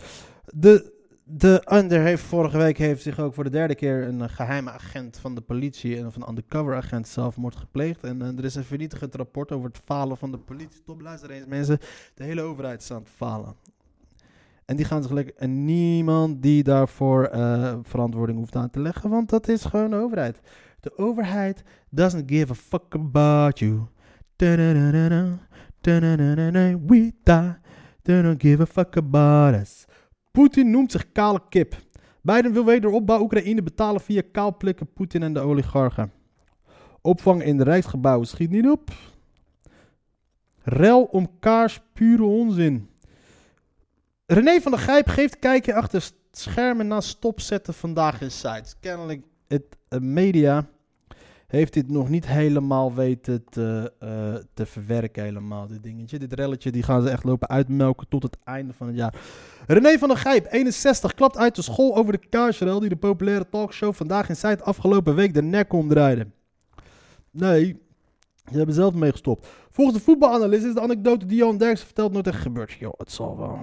De, 0.46 0.94
de 1.24 1.68
Under 1.74 2.02
heeft 2.02 2.24
vorige 2.24 2.58
week 2.58 2.78
heeft 2.78 3.02
zich 3.02 3.20
ook 3.20 3.34
voor 3.34 3.44
de 3.44 3.50
derde 3.50 3.76
keer 3.76 4.08
een 4.08 4.30
geheime 4.30 4.72
agent 4.72 5.18
van 5.18 5.36
de 5.36 5.42
politie 5.42 5.98
en 5.98 6.06
of 6.06 6.16
een 6.16 6.30
undercover 6.30 6.76
agent 6.76 7.08
zelfmoord 7.08 7.56
gepleegd. 7.56 8.04
En 8.04 8.22
uh, 8.22 8.38
er 8.38 8.44
is 8.44 8.56
een 8.56 8.64
vernietigend 8.64 9.16
rapport 9.16 9.52
over 9.52 9.68
het 9.68 9.82
falen 9.86 10.18
van 10.18 10.32
de 10.32 10.40
politie. 10.40 10.84
Top, 10.84 11.02
luister 11.02 11.30
eens 11.30 11.46
mensen. 11.46 11.80
De 12.14 12.24
hele 12.24 12.42
overheid 12.42 12.90
aan 12.92 13.00
het 13.00 13.10
falen. 13.10 13.56
En 14.68 14.76
die 14.76 14.86
gaan 14.86 15.04
zich 15.04 15.12
lekker. 15.12 15.36
En 15.36 15.66
niemand 15.66 16.42
die 16.42 16.64
daarvoor 16.64 17.30
uh, 17.34 17.76
verantwoording 17.82 18.38
hoeft 18.38 18.56
aan 18.56 18.70
te 18.70 18.80
leggen, 18.80 19.10
want 19.10 19.30
dat 19.30 19.48
is 19.48 19.66
gewoon 19.66 19.90
de 19.90 19.96
overheid. 19.96 20.40
De 20.80 20.98
overheid 20.98 21.64
doesn't 21.90 22.32
give 22.32 22.52
a 22.52 22.56
fuck 22.56 22.96
about 22.96 23.60
you. 23.60 23.82
We 24.38 25.02
don't 28.04 28.42
give 28.42 28.62
a 28.62 28.66
fuck 28.66 28.98
about 28.98 29.56
us. 29.62 29.86
Poetin 30.32 30.72
noemt 30.72 30.92
zich 30.92 31.12
kale 31.12 31.42
kip. 31.50 31.76
Biden 32.22 32.54
wil 32.54 32.66
wederopbouw 32.66 33.22
Oekraïne 33.22 33.64
betalen 33.64 34.02
via 34.02 34.22
kaalplikken 34.32 34.94
Poetin 34.94 35.24
en 35.24 35.34
de 35.34 35.40
oligarchen. 35.40 36.12
Opvang 37.02 37.44
in 37.44 37.58
de 37.58 37.64
Rijksgebouwen 37.64 38.28
schiet 38.28 38.50
niet 38.50 38.70
op. 38.70 38.92
Rel 40.64 41.04
om 41.04 41.40
kaars, 41.40 41.82
pure 41.94 42.24
onzin. 42.24 42.90
René 44.28 44.62
van 44.62 44.72
der 44.72 44.80
Gijp 44.80 45.08
geeft 45.08 45.40
kijken 45.40 45.74
achter 45.74 46.10
schermen 46.32 46.88
na 46.88 47.02
stopzetten 47.02 47.74
vandaag 47.74 48.22
in 48.22 48.32
sites. 48.32 48.76
Kennelijk 48.80 49.22
het 49.48 49.64
eh, 49.88 50.00
media 50.00 50.68
heeft 51.48 51.74
dit 51.74 51.90
nog 51.90 52.10
niet 52.10 52.28
helemaal 52.28 52.94
weten 52.94 53.44
te, 53.50 53.94
eh, 54.00 54.36
te 54.54 54.66
verwerken 54.66 55.24
helemaal, 55.24 55.68
dit 55.68 55.84
dingetje. 55.84 56.20
Dit 56.20 56.34
relletje, 56.34 56.72
die 56.72 56.84
gaan 56.84 57.02
ze 57.02 57.10
echt 57.10 57.24
lopen 57.24 57.48
uitmelken 57.48 58.08
tot 58.08 58.24
het 58.24 58.38
einde 58.44 58.74
van 58.74 58.88
het 58.88 58.96
jaar. 58.96 59.16
René 59.68 59.98
van 59.98 60.08
der 60.08 60.18
Gijp, 60.18 60.48
61, 60.50 61.14
klapt 61.14 61.38
uit 61.38 61.56
de 61.56 61.62
school 61.62 61.96
over 61.96 62.12
de 62.12 62.28
kaarsrel 62.30 62.80
die 62.80 62.90
de 62.90 62.96
populaire 62.96 63.50
talkshow 63.50 63.94
vandaag 63.94 64.30
in 64.30 64.36
Zuid 64.36 64.62
afgelopen 64.62 65.16
week 65.16 65.34
de 65.34 65.44
nek 65.44 65.74
omdraaide. 65.74 66.28
Nee, 67.32 67.82
ze 68.52 68.58
hebben 68.58 68.76
zelf 68.76 68.94
mee 68.94 69.12
gestopt. 69.12 69.48
Volgens 69.72 69.98
de 69.98 70.04
voetbalanalist 70.04 70.66
is 70.66 70.74
de 70.74 70.82
anekdote 70.82 71.26
die 71.26 71.38
Johan 71.38 71.58
Derksen 71.58 71.86
vertelt 71.86 72.12
nooit 72.12 72.28
echt 72.28 72.42
gebeurd. 72.42 72.72
Joh, 72.72 72.94
het 72.98 73.12
zal 73.12 73.38
wel. 73.38 73.60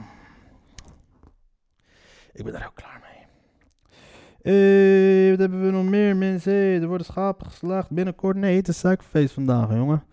Ik 2.34 2.44
ben 2.44 2.52
daar 2.52 2.66
ook 2.66 2.74
klaar 2.74 3.00
mee. 3.02 3.12
Eh, 4.42 5.30
wat 5.30 5.38
hebben 5.38 5.64
we 5.64 5.70
nog 5.70 5.84
meer 5.84 6.16
mensen? 6.16 6.52
Er 6.52 6.86
worden 6.86 7.06
schapen 7.06 7.46
geslaagd 7.46 7.90
binnenkort. 7.90 8.36
Nee, 8.36 8.56
het 8.56 8.68
is 8.68 8.78
suikerfeest 8.78 9.34
vandaag, 9.34 9.70
jongen. 9.74 10.04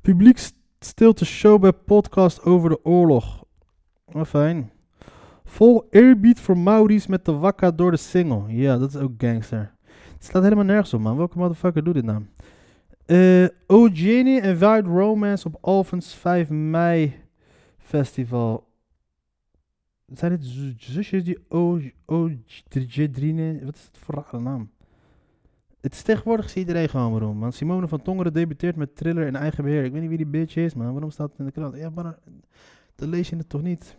Publiek 0.00 0.38
st- 0.38 0.54
stilte 0.80 1.24
show 1.24 1.60
bij 1.60 1.72
podcast 1.72 2.42
over 2.42 2.68
de 2.68 2.84
oorlog. 2.84 3.44
Wat 4.04 4.28
fijn. 4.28 4.70
Vol 5.44 5.86
eerbied 5.90 6.40
voor 6.40 6.58
Maurice 6.58 7.10
met 7.10 7.24
de 7.24 7.32
wakka 7.32 7.70
door 7.70 7.90
de 7.90 7.96
single. 7.96 8.42
Ja, 8.46 8.78
dat 8.78 8.94
is 8.94 9.00
ook 9.00 9.12
gangster. 9.18 9.74
Het 10.14 10.24
slaat 10.24 10.42
helemaal 10.42 10.64
nergens 10.64 10.94
op, 10.94 11.00
man. 11.00 11.16
Welke 11.16 11.38
motherfucker 11.38 11.84
doet 11.84 11.94
dit 11.94 12.04
nou? 12.04 12.24
Eh 13.06 13.48
Eugenie 13.66 14.40
en 14.40 14.58
Wild 14.58 14.86
Romance 14.86 15.46
op 15.46 15.58
Alphens 15.60 16.14
5 16.14 16.48
mei 16.50 17.14
festival. 17.78 18.68
Zijn 20.14 20.32
het 20.32 20.44
zusjes 20.76 21.24
die 21.24 21.38
Ojedrine? 22.06 23.64
Wat 23.64 23.74
is 23.74 23.84
het 23.84 23.98
voor 23.98 24.14
rare 24.14 24.40
naam? 24.40 24.70
Het 25.80 25.92
is 25.92 26.02
tegenwoordig 26.02 26.46
is 26.46 26.56
iedereen 26.56 26.88
gewoon 26.88 27.10
waarom. 27.10 27.50
Simone 27.50 27.88
van 27.88 28.02
Tongeren 28.02 28.32
debuteert 28.32 28.76
met 28.76 28.96
thriller 28.96 29.26
in 29.26 29.36
eigen 29.36 29.64
beheer. 29.64 29.84
Ik 29.84 29.92
weet 29.92 30.00
niet 30.00 30.08
wie 30.08 30.18
die 30.18 30.26
bitch 30.26 30.56
is, 30.56 30.74
man. 30.74 30.92
Waarom 30.92 31.10
staat 31.10 31.30
het 31.30 31.38
in 31.38 31.44
de 31.44 31.52
krant? 31.52 31.76
Ja, 31.76 31.90
maar 31.90 32.18
dan 32.94 33.08
lees 33.08 33.28
je 33.28 33.36
het 33.36 33.48
toch 33.48 33.62
niet. 33.62 33.96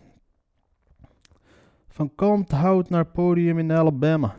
Van 1.87 2.15
kalmt 2.15 2.51
hout 2.51 2.89
naar 2.89 3.05
podium 3.05 3.59
in 3.59 3.71
Alabama. 3.71 4.35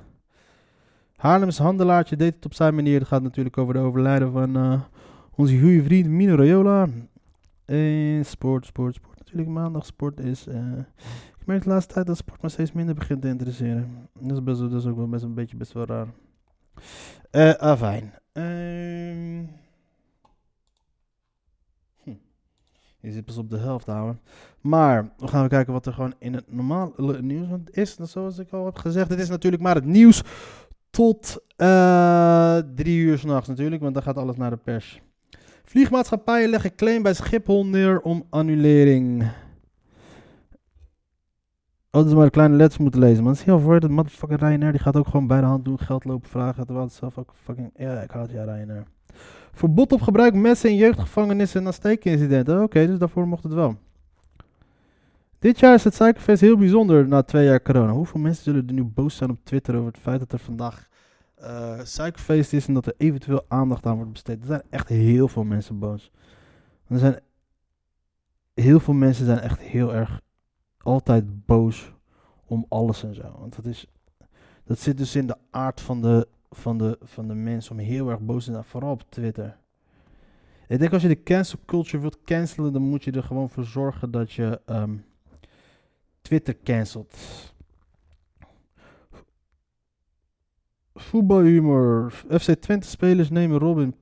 Haarlems 1.16 1.58
handelaartje 1.58 2.16
deed 2.16 2.34
het 2.34 2.44
op 2.44 2.54
zijn 2.54 2.74
manier. 2.74 2.98
Het 2.98 3.08
gaat 3.08 3.22
natuurlijk 3.22 3.58
over 3.58 3.74
de 3.74 3.80
overlijden 3.80 4.32
van 4.32 4.56
eh, 4.56 4.80
onze 5.34 5.60
goede 5.60 5.82
vriend 5.82 6.08
Mino 6.08 6.34
Raiola. 6.34 6.88
En 7.64 8.24
sport, 8.24 8.66
sport, 8.66 8.94
sport. 8.94 9.18
Natuurlijk 9.18 9.48
maandag 9.50 9.86
sport 9.86 10.20
is... 10.20 10.46
eh, 10.46 10.78
ik 11.42 11.48
merk 11.48 11.62
de 11.62 11.68
laatste 11.68 11.94
tijd 11.94 12.06
dat 12.06 12.16
sport 12.16 12.42
me 12.42 12.48
steeds 12.48 12.72
minder 12.72 12.94
begint 12.94 13.22
te 13.22 13.28
interesseren. 13.28 14.08
Dat 14.20 14.32
is, 14.32 14.42
best, 14.42 14.60
dat 14.60 14.72
is 14.72 14.86
ook 14.86 14.96
wel 14.96 15.08
best 15.08 15.24
een 15.24 15.34
beetje 15.34 15.56
best 15.56 15.72
wel 15.72 15.84
raar. 15.84 16.06
Eh, 17.30 17.52
afijn. 17.52 18.12
Ehm. 18.32 19.44
Hm. 22.02 22.14
Je 23.00 23.12
zit 23.12 23.24
pas 23.24 23.36
op 23.36 23.50
de 23.50 23.58
helft, 23.58 23.88
ouwe. 23.88 24.16
Maar 24.60 25.12
we 25.16 25.28
gaan 25.28 25.48
kijken 25.48 25.72
wat 25.72 25.86
er 25.86 25.92
gewoon 25.92 26.14
in 26.18 26.34
het 26.34 26.52
normale 26.52 27.22
nieuws 27.22 27.48
is. 27.70 27.96
Zoals 27.96 28.38
ik 28.38 28.50
al 28.50 28.64
heb 28.64 28.76
gezegd, 28.76 29.10
het 29.10 29.20
is 29.20 29.28
natuurlijk 29.28 29.62
maar 29.62 29.74
het 29.74 29.84
nieuws 29.84 30.22
tot 30.90 31.44
eh, 31.56 32.58
drie 32.74 32.98
uur 32.98 33.18
s'nachts 33.18 33.48
natuurlijk, 33.48 33.82
want 33.82 33.94
dan 33.94 34.02
gaat 34.02 34.16
alles 34.16 34.36
naar 34.36 34.50
de 34.50 34.56
pers. 34.56 35.02
Vliegmaatschappijen 35.64 36.50
leggen 36.50 36.74
claim 36.74 37.02
bij 37.02 37.14
Schiphol 37.14 37.66
neer 37.66 38.00
om 38.00 38.26
annulering. 38.30 39.32
Oh, 41.94 42.06
is 42.06 42.14
maar 42.14 42.30
kleine 42.30 42.56
letters 42.56 42.78
moeten 42.80 43.00
lezen, 43.00 43.24
man. 43.24 43.36
Zie 43.36 43.46
je 43.46 43.52
al 43.52 43.60
voor, 43.60 43.80
dat 43.80 43.90
motherfucking 43.90 44.40
Ryanair, 44.40 44.72
die 44.72 44.80
gaat 44.80 44.96
ook 44.96 45.06
gewoon 45.06 45.26
bij 45.26 45.40
de 45.40 45.46
hand 45.46 45.64
doen, 45.64 45.78
geld 45.78 46.04
lopen 46.04 46.28
vragen, 46.28 46.64
terwijl 46.64 46.86
het 46.86 46.94
zelf 46.94 47.18
ook 47.18 47.32
fucking... 47.42 47.70
Ja, 47.76 48.00
ik 48.00 48.10
haat 48.10 48.30
ja, 48.30 48.44
Ryanair. 48.44 48.84
Verbod 49.52 49.92
op 49.92 50.00
gebruik 50.00 50.34
messen 50.34 50.70
in 50.70 50.76
jeugdgevangenissen 50.76 51.62
na 51.62 51.72
steekincidenten. 51.72 52.62
Oké, 52.62 52.86
dus 52.86 52.98
daarvoor 52.98 53.28
mocht 53.28 53.42
het 53.42 53.52
wel. 53.52 53.76
Dit 55.38 55.58
jaar 55.58 55.74
is 55.74 55.84
het 55.84 55.94
Suikerfest 55.94 56.40
heel 56.40 56.56
bijzonder 56.56 57.08
na 57.08 57.22
twee 57.22 57.44
jaar 57.44 57.62
corona. 57.62 57.92
Hoeveel 57.92 58.20
mensen 58.20 58.44
zullen 58.44 58.66
er 58.66 58.72
nu 58.72 58.84
boos 58.84 59.16
zijn 59.16 59.30
op 59.30 59.38
Twitter 59.42 59.74
over 59.74 59.86
het 59.86 60.00
feit 60.00 60.18
dat 60.18 60.32
er 60.32 60.38
vandaag 60.38 60.88
Suikerfeest 61.82 62.52
is 62.52 62.66
en 62.66 62.74
dat 62.74 62.86
er 62.86 62.94
eventueel 62.96 63.44
aandacht 63.48 63.86
aan 63.86 63.96
wordt 63.96 64.12
besteed? 64.12 64.40
Er 64.40 64.46
zijn 64.46 64.62
echt 64.70 64.88
heel 64.88 65.28
veel 65.28 65.44
mensen 65.44 65.78
boos. 65.78 66.10
Er 66.88 66.98
zijn 66.98 67.18
heel 68.54 68.80
veel 68.80 68.94
mensen 68.94 69.26
zijn 69.26 69.38
echt 69.38 69.60
heel 69.60 69.94
erg 69.94 70.20
altijd 70.82 71.46
boos 71.46 71.92
om 72.46 72.66
alles 72.68 73.04
en 73.04 73.14
zo. 73.14 73.36
Want 73.38 73.56
dat 73.56 73.66
is 73.66 73.86
dat 74.64 74.78
zit 74.78 74.98
dus 74.98 75.16
in 75.16 75.26
de 75.26 75.36
aard 75.50 75.80
van 75.80 76.02
de 76.02 76.28
van 76.50 76.78
de 76.78 76.98
van 77.02 77.28
de 77.28 77.34
mens 77.34 77.70
om 77.70 77.78
heel 77.78 78.10
erg 78.10 78.20
boos 78.20 78.44
te 78.44 78.50
zijn, 78.52 78.64
vooral 78.64 78.92
op 78.92 79.04
Twitter. 79.08 79.56
Ik 80.68 80.78
denk 80.78 80.92
als 80.92 81.02
je 81.02 81.08
de 81.08 81.22
cancel 81.22 81.58
culture 81.66 81.98
wilt 81.98 82.22
cancelen, 82.24 82.72
dan 82.72 82.82
moet 82.82 83.04
je 83.04 83.10
er 83.10 83.22
gewoon 83.22 83.50
voor 83.50 83.64
zorgen 83.64 84.10
dat 84.10 84.32
je 84.32 84.60
ehm, 84.66 84.96
Twitter 86.22 86.56
cancelt. 86.64 87.16
Voetbalhumor. 90.94 92.12
FC 92.12 92.54
Twente 92.54 92.88
spelers 92.88 93.30
nemen 93.30 93.58
Robin, 93.58 93.94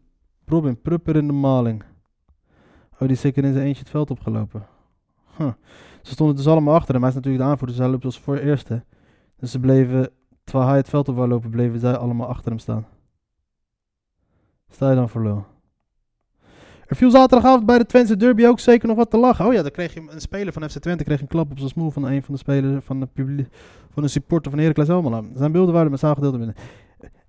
Robin 0.46 0.80
Prupper 0.80 1.16
in 1.16 1.26
de 1.26 1.32
maling. 1.32 1.82
Oh, 2.92 2.98
die 2.98 3.10
is 3.10 3.20
zeker 3.20 3.44
in 3.44 3.52
zijn 3.52 3.66
eentje 3.66 3.82
het 3.82 3.90
veld 3.90 4.10
opgelopen. 4.10 4.66
Huh. 5.36 5.52
Ze 6.02 6.12
stonden 6.12 6.36
dus 6.36 6.46
allemaal 6.46 6.74
achter 6.74 6.92
hem. 6.92 7.02
Hij 7.02 7.10
is 7.10 7.16
natuurlijk 7.16 7.44
de 7.44 7.50
aanvoerder, 7.50 7.76
dus 7.76 7.84
hij 7.84 7.92
loopt 7.92 8.04
als 8.04 8.20
voor 8.20 8.36
eerste. 8.36 8.84
Dus 9.36 9.50
ze 9.50 9.58
bleven, 9.60 10.10
terwijl 10.44 10.68
hij 10.68 10.78
het 10.78 10.88
veld 10.88 11.08
op 11.08 11.16
wou 11.16 11.28
lopen, 11.28 11.50
bleven 11.50 11.80
zij 11.80 11.96
allemaal 11.96 12.28
achter 12.28 12.50
hem 12.50 12.58
staan. 12.58 12.86
Sta 14.68 14.90
je 14.90 14.96
dan 14.96 15.08
voor 15.08 15.22
lul? 15.22 15.44
Er 16.86 16.96
viel 16.96 17.10
zaterdagavond 17.10 17.66
bij 17.66 17.78
de 17.78 17.86
Twentse 17.86 18.16
derby 18.16 18.46
ook 18.46 18.60
zeker 18.60 18.88
nog 18.88 18.96
wat 18.96 19.10
te 19.10 19.16
lachen. 19.16 19.46
Oh 19.46 19.52
ja, 19.52 19.62
dan 19.62 19.70
kreeg 19.70 19.94
je 19.94 20.06
een 20.08 20.20
speler 20.20 20.52
van 20.52 20.70
FC 20.70 20.78
Twente 20.78 21.04
kreeg 21.04 21.20
een 21.20 21.26
klap 21.26 21.50
op 21.50 21.58
zijn 21.58 21.70
smoel 21.70 21.90
van 21.90 22.04
een 22.04 22.22
van 22.22 22.34
de 22.34 22.40
spelers 22.40 22.84
van 22.84 23.00
de 23.00 23.46
van 23.90 24.02
een 24.02 24.08
supporter 24.08 24.50
van 24.50 24.60
Heracles 24.60 24.88
Almelo. 24.88 25.24
Zijn 25.34 25.52
beelden 25.52 25.74
waren 25.74 25.90
met 25.90 26.00
gedeeld 26.00 26.38
binnen. 26.38 26.54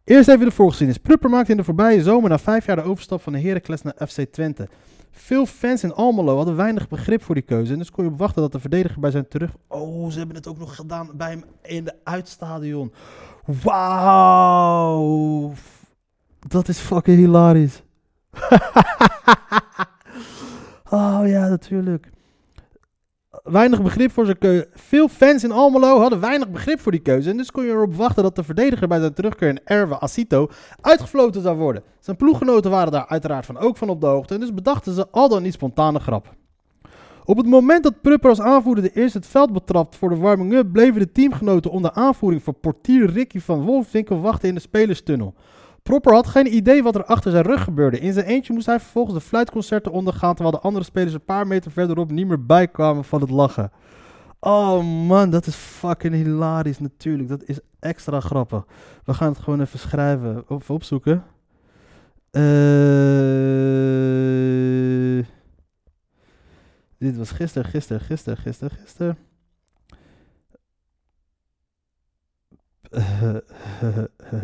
Eerst 0.03 0.29
even 0.29 0.45
de 0.45 0.51
voorgeschiedenis. 0.51 1.01
Prupper 1.01 1.29
maakte 1.29 1.51
in 1.51 1.57
de 1.57 1.63
voorbije 1.63 2.03
zomer 2.03 2.29
na 2.29 2.39
vijf 2.39 2.65
jaar 2.65 2.75
de 2.75 2.81
overstap 2.81 3.21
van 3.21 3.33
de 3.33 3.39
Heracles 3.39 3.81
naar 3.81 4.07
FC 4.07 4.21
Twente. 4.21 4.69
Veel 5.11 5.45
fans 5.45 5.83
in 5.83 5.93
Almelo 5.93 6.35
hadden 6.35 6.55
weinig 6.55 6.87
begrip 6.87 7.23
voor 7.23 7.35
die 7.35 7.43
keuze. 7.43 7.73
En 7.73 7.77
dus 7.77 7.91
kon 7.91 8.03
je 8.03 8.09
op 8.09 8.17
wachten 8.17 8.41
dat 8.41 8.51
de 8.51 8.59
verdediger 8.59 8.99
bij 8.99 9.11
zijn 9.11 9.27
terug... 9.27 9.51
Oh, 9.67 10.11
ze 10.11 10.17
hebben 10.17 10.35
het 10.35 10.47
ook 10.47 10.57
nog 10.57 10.75
gedaan 10.75 11.09
bij 11.13 11.29
hem 11.29 11.43
in 11.61 11.83
de 11.83 11.95
uitstadion. 12.03 12.93
Wauw. 13.63 14.73
Dat 16.47 16.67
is 16.67 16.77
fucking 16.77 17.17
hilarisch. 17.17 17.83
oh 20.89 21.21
ja, 21.25 21.47
natuurlijk. 21.47 22.09
Weinig 23.43 23.81
begrip 23.81 24.11
voor 24.11 24.25
zijn 24.25 24.37
keuze. 24.37 24.67
Veel 24.73 25.07
fans 25.07 25.43
in 25.43 25.51
Almelo 25.51 25.99
hadden 25.99 26.19
weinig 26.19 26.49
begrip 26.49 26.79
voor 26.79 26.91
die 26.91 27.01
keuze. 27.01 27.29
En 27.29 27.37
dus 27.37 27.51
kon 27.51 27.63
je 27.63 27.71
erop 27.71 27.95
wachten 27.95 28.23
dat 28.23 28.35
de 28.35 28.43
verdediger 28.43 28.87
bij 28.87 28.99
zijn 28.99 29.13
terugkeer 29.13 29.47
in 29.47 29.59
Erwe 29.63 29.99
Asito 29.99 30.49
uitgefloten 30.81 31.41
zou 31.41 31.57
worden. 31.57 31.83
Zijn 31.99 32.17
ploeggenoten 32.17 32.71
waren 32.71 32.91
daar 32.91 33.07
uiteraard 33.07 33.45
van 33.45 33.57
ook 33.57 33.77
van 33.77 33.89
op 33.89 34.01
de 34.01 34.07
hoogte. 34.07 34.33
En 34.33 34.39
dus 34.39 34.53
bedachten 34.53 34.93
ze 34.93 35.07
al 35.11 35.29
dan 35.29 35.43
niet 35.43 35.53
spontane 35.53 35.99
grap. 35.99 36.33
Op 37.25 37.37
het 37.37 37.45
moment 37.45 37.83
dat 37.83 38.01
Prupper 38.01 38.29
als 38.29 38.41
aanvoerder 38.41 38.83
de 38.83 38.93
eerste 38.93 39.17
het 39.17 39.27
veld 39.27 39.53
betrapt 39.53 39.95
voor 39.95 40.09
de 40.09 40.15
warming-up, 40.17 40.71
bleven 40.71 40.99
de 40.99 41.11
teamgenoten 41.11 41.71
onder 41.71 41.91
aanvoering 41.91 42.43
van 42.43 42.59
portier 42.61 43.09
Ricky 43.09 43.39
van 43.39 43.61
Wolfswinkel 43.61 44.21
wachten 44.21 44.49
in 44.49 44.55
de 44.55 44.61
spelerstunnel. 44.61 45.33
Propper 45.83 46.13
had 46.13 46.27
geen 46.27 46.55
idee 46.55 46.83
wat 46.83 46.95
er 46.95 47.05
achter 47.05 47.31
zijn 47.31 47.43
rug 47.43 47.63
gebeurde. 47.63 47.99
In 47.99 48.13
zijn 48.13 48.25
eentje 48.25 48.53
moest 48.53 48.65
hij 48.65 48.79
vervolgens 48.79 49.15
de 49.15 49.21
fluitconcerten 49.21 49.91
ondergaan, 49.91 50.35
terwijl 50.35 50.55
de 50.55 50.63
andere 50.63 50.85
spelers 50.85 51.13
een 51.13 51.25
paar 51.25 51.47
meter 51.47 51.71
verderop 51.71 52.11
niet 52.11 52.27
meer 52.27 52.45
bijkwamen 52.45 53.03
van 53.03 53.21
het 53.21 53.29
lachen. 53.29 53.71
Oh 54.39 55.07
man, 55.07 55.29
dat 55.29 55.45
is 55.47 55.55
fucking 55.55 56.13
hilarisch 56.13 56.79
natuurlijk. 56.79 57.29
Dat 57.29 57.43
is 57.43 57.59
extra 57.79 58.19
grappig. 58.19 58.65
We 59.05 59.13
gaan 59.13 59.31
het 59.31 59.41
gewoon 59.41 59.61
even 59.61 59.79
schrijven 59.79 60.49
of 60.49 60.69
opzoeken. 60.69 61.23
Eh 62.31 62.41
dit 67.01 67.17
was 67.17 67.31
gisteren, 67.31 67.69
gisteren, 67.69 68.01
gisteren, 68.01 68.37
gisteren, 68.37 68.77
gisteren. 68.77 69.17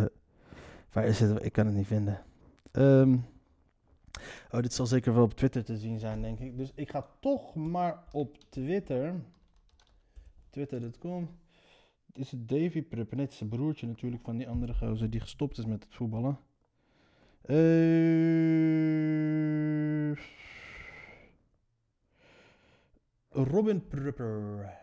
Waar 0.98 1.06
is 1.06 1.20
het? 1.20 1.44
Ik 1.44 1.52
kan 1.52 1.66
het 1.66 1.76
niet 1.76 1.88
vinden. 1.88 2.24
Ehm, 2.72 3.18
oh, 4.52 4.62
dit 4.62 4.74
zal 4.74 4.86
zeker 4.86 5.14
wel 5.14 5.24
op 5.24 5.34
Twitter 5.34 5.64
te 5.64 5.78
zien 5.78 6.00
zijn, 6.00 6.22
denk 6.22 6.40
ik. 6.40 6.58
Dus 6.58 6.72
ik 6.76 6.90
ga 6.90 7.08
toch 7.20 7.56
maar 7.56 8.04
op 8.12 8.38
Twitter. 8.50 9.24
Twitter.com. 10.50 11.30
Is 12.14 12.32
het 12.32 12.50
Davy 12.50 12.86
zijn 13.30 13.50
broertje 13.50 13.88
natuurlijk 13.88 14.24
van 14.24 14.38
die 14.38 14.50
andere 14.50 14.74
gozer 14.74 15.10
die 15.10 15.20
gestopt 15.20 15.58
is 15.58 15.66
met 15.66 15.84
het 15.84 15.94
voetballen. 15.94 16.40
Eh... 17.42 17.56
Robin 23.30 23.88
Prupper. 23.88 24.74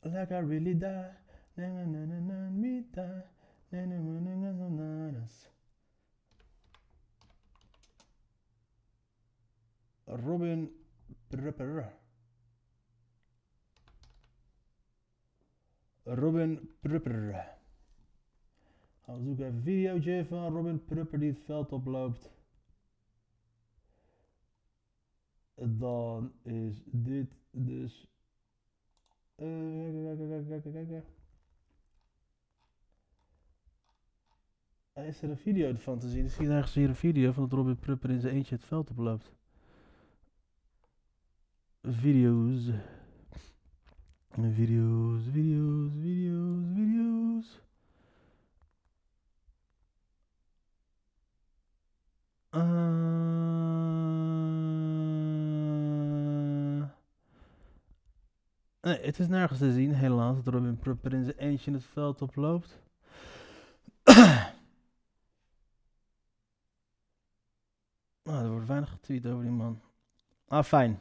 Like 0.00 0.34
I 0.34 0.46
really 0.46 0.78
die. 0.78 1.20
Na, 1.54 1.84
na, 1.84 2.04
na, 2.04 2.50
na. 2.94 3.31
Robin 10.04 10.70
Prupper. 11.28 11.92
Robin 16.04 16.68
Prupper. 16.80 17.32
Gaan 19.04 19.16
we 19.16 19.22
zoeken 19.24 19.44
even 19.44 19.56
een 19.56 19.62
videootje 19.62 20.26
van 20.26 20.52
Robin 20.52 20.84
Prupper 20.84 21.18
die 21.18 21.30
het 21.30 21.44
veld 21.44 21.72
oploopt. 21.72 22.30
Dan 25.54 26.32
is 26.42 26.82
dit 26.86 27.36
dus. 27.50 28.06
Eh. 29.34 31.21
Is 34.94 35.22
er 35.22 35.30
een 35.30 35.36
video 35.36 35.74
van 35.74 35.98
te 35.98 36.08
zien? 36.08 36.24
Ik 36.24 36.30
zie 36.30 36.48
ergens 36.48 36.74
hier 36.74 36.88
een 36.88 36.94
video 36.94 37.32
van 37.32 37.42
dat 37.42 37.52
Robin 37.52 37.78
Prupper 37.78 38.10
in 38.10 38.20
zijn 38.20 38.34
eentje 38.34 38.54
het 38.54 38.64
veld 38.64 38.90
oploopt. 38.90 39.32
Video's. 41.82 42.70
Video's, 44.30 45.22
video's, 45.30 45.92
video's, 46.00 46.64
video's. 46.74 47.60
Eh. 52.50 52.60
nee, 58.80 59.00
het 59.00 59.18
is 59.18 59.28
nergens 59.28 59.58
te 59.58 59.72
zien, 59.72 59.94
helaas, 59.94 60.42
dat 60.42 60.54
Robin 60.54 60.78
Prupper 60.78 61.12
in 61.12 61.24
zijn 61.24 61.36
eentje 61.36 61.72
het 61.72 61.84
veld 61.84 62.22
oploopt. 62.22 62.80
Ah, 68.24 68.42
er 68.42 68.50
wordt 68.50 68.61
weinig 68.72 68.90
getweet 68.90 69.26
over 69.26 69.42
die 69.42 69.52
man. 69.52 69.80
Ah, 70.48 70.64
fijn. 70.64 71.00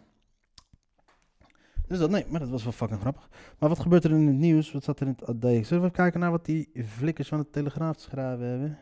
Dus 1.88 2.00
dat, 2.00 2.10
nee, 2.10 2.26
maar 2.30 2.40
dat 2.40 2.50
was 2.50 2.64
wel 2.64 2.72
fucking 2.72 3.00
grappig. 3.00 3.30
Maar 3.60 3.70
wat 3.70 3.80
gebeurt 3.80 4.04
er 4.04 4.12
in 4.12 4.28
het 4.28 4.36
nieuws? 4.36 4.72
Wat 4.72 4.84
zat 4.84 5.00
er 5.00 5.08
in 5.08 5.16
het 5.18 5.28
AD? 5.28 5.42
Zullen 5.42 5.68
we 5.68 5.76
even 5.76 5.92
kijken 5.92 6.20
naar 6.20 6.32
wat 6.32 6.46
die 6.46 6.70
flikkers 6.86 7.28
van 7.28 7.40
de 7.40 7.50
Telegraaf 7.50 8.00
schrijven 8.00 8.46
hebben? 8.46 8.78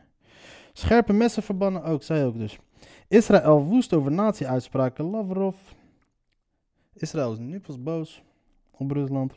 Scherpe 0.74 1.14
messen 1.14 1.44
verbannen 1.44 1.84
ook, 1.84 2.04
zij 2.04 2.26
ook 2.26 2.38
dus. 2.38 2.60
Israël 3.08 3.64
woest 3.64 3.94
over 3.94 4.12
nazi-uitspraken. 4.12 5.06
Lavrov. 5.06 5.56
Israël 6.94 7.32
is 7.32 7.40
nu 7.40 7.60
pas 7.60 7.84
boos 7.84 8.24
op 8.72 8.92
Rusland. 8.92 9.36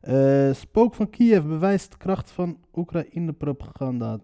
Eh, 0.00 0.52
spook 0.52 0.94
van 0.94 1.10
Kiev 1.10 1.44
bewijst 1.44 1.96
kracht 1.96 2.30
van 2.30 2.58
Oekraïne-propaganda. 2.74 4.20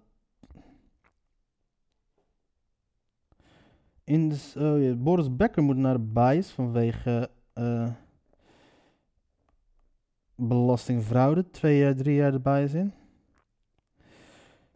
In 4.07 4.33
oh 4.57 5.03
Boris 5.03 5.37
Becker 5.37 5.63
moet 5.63 5.77
naar 5.77 5.95
de 5.95 6.05
bias 6.05 6.51
vanwege 6.51 7.31
eh, 7.53 7.93
belastingfraude. 10.35 11.51
Twee 11.51 11.79
jaar, 11.79 11.95
drie 11.95 12.15
jaar 12.15 12.33
de 12.33 12.41
bias 12.41 12.73
in. 12.73 12.93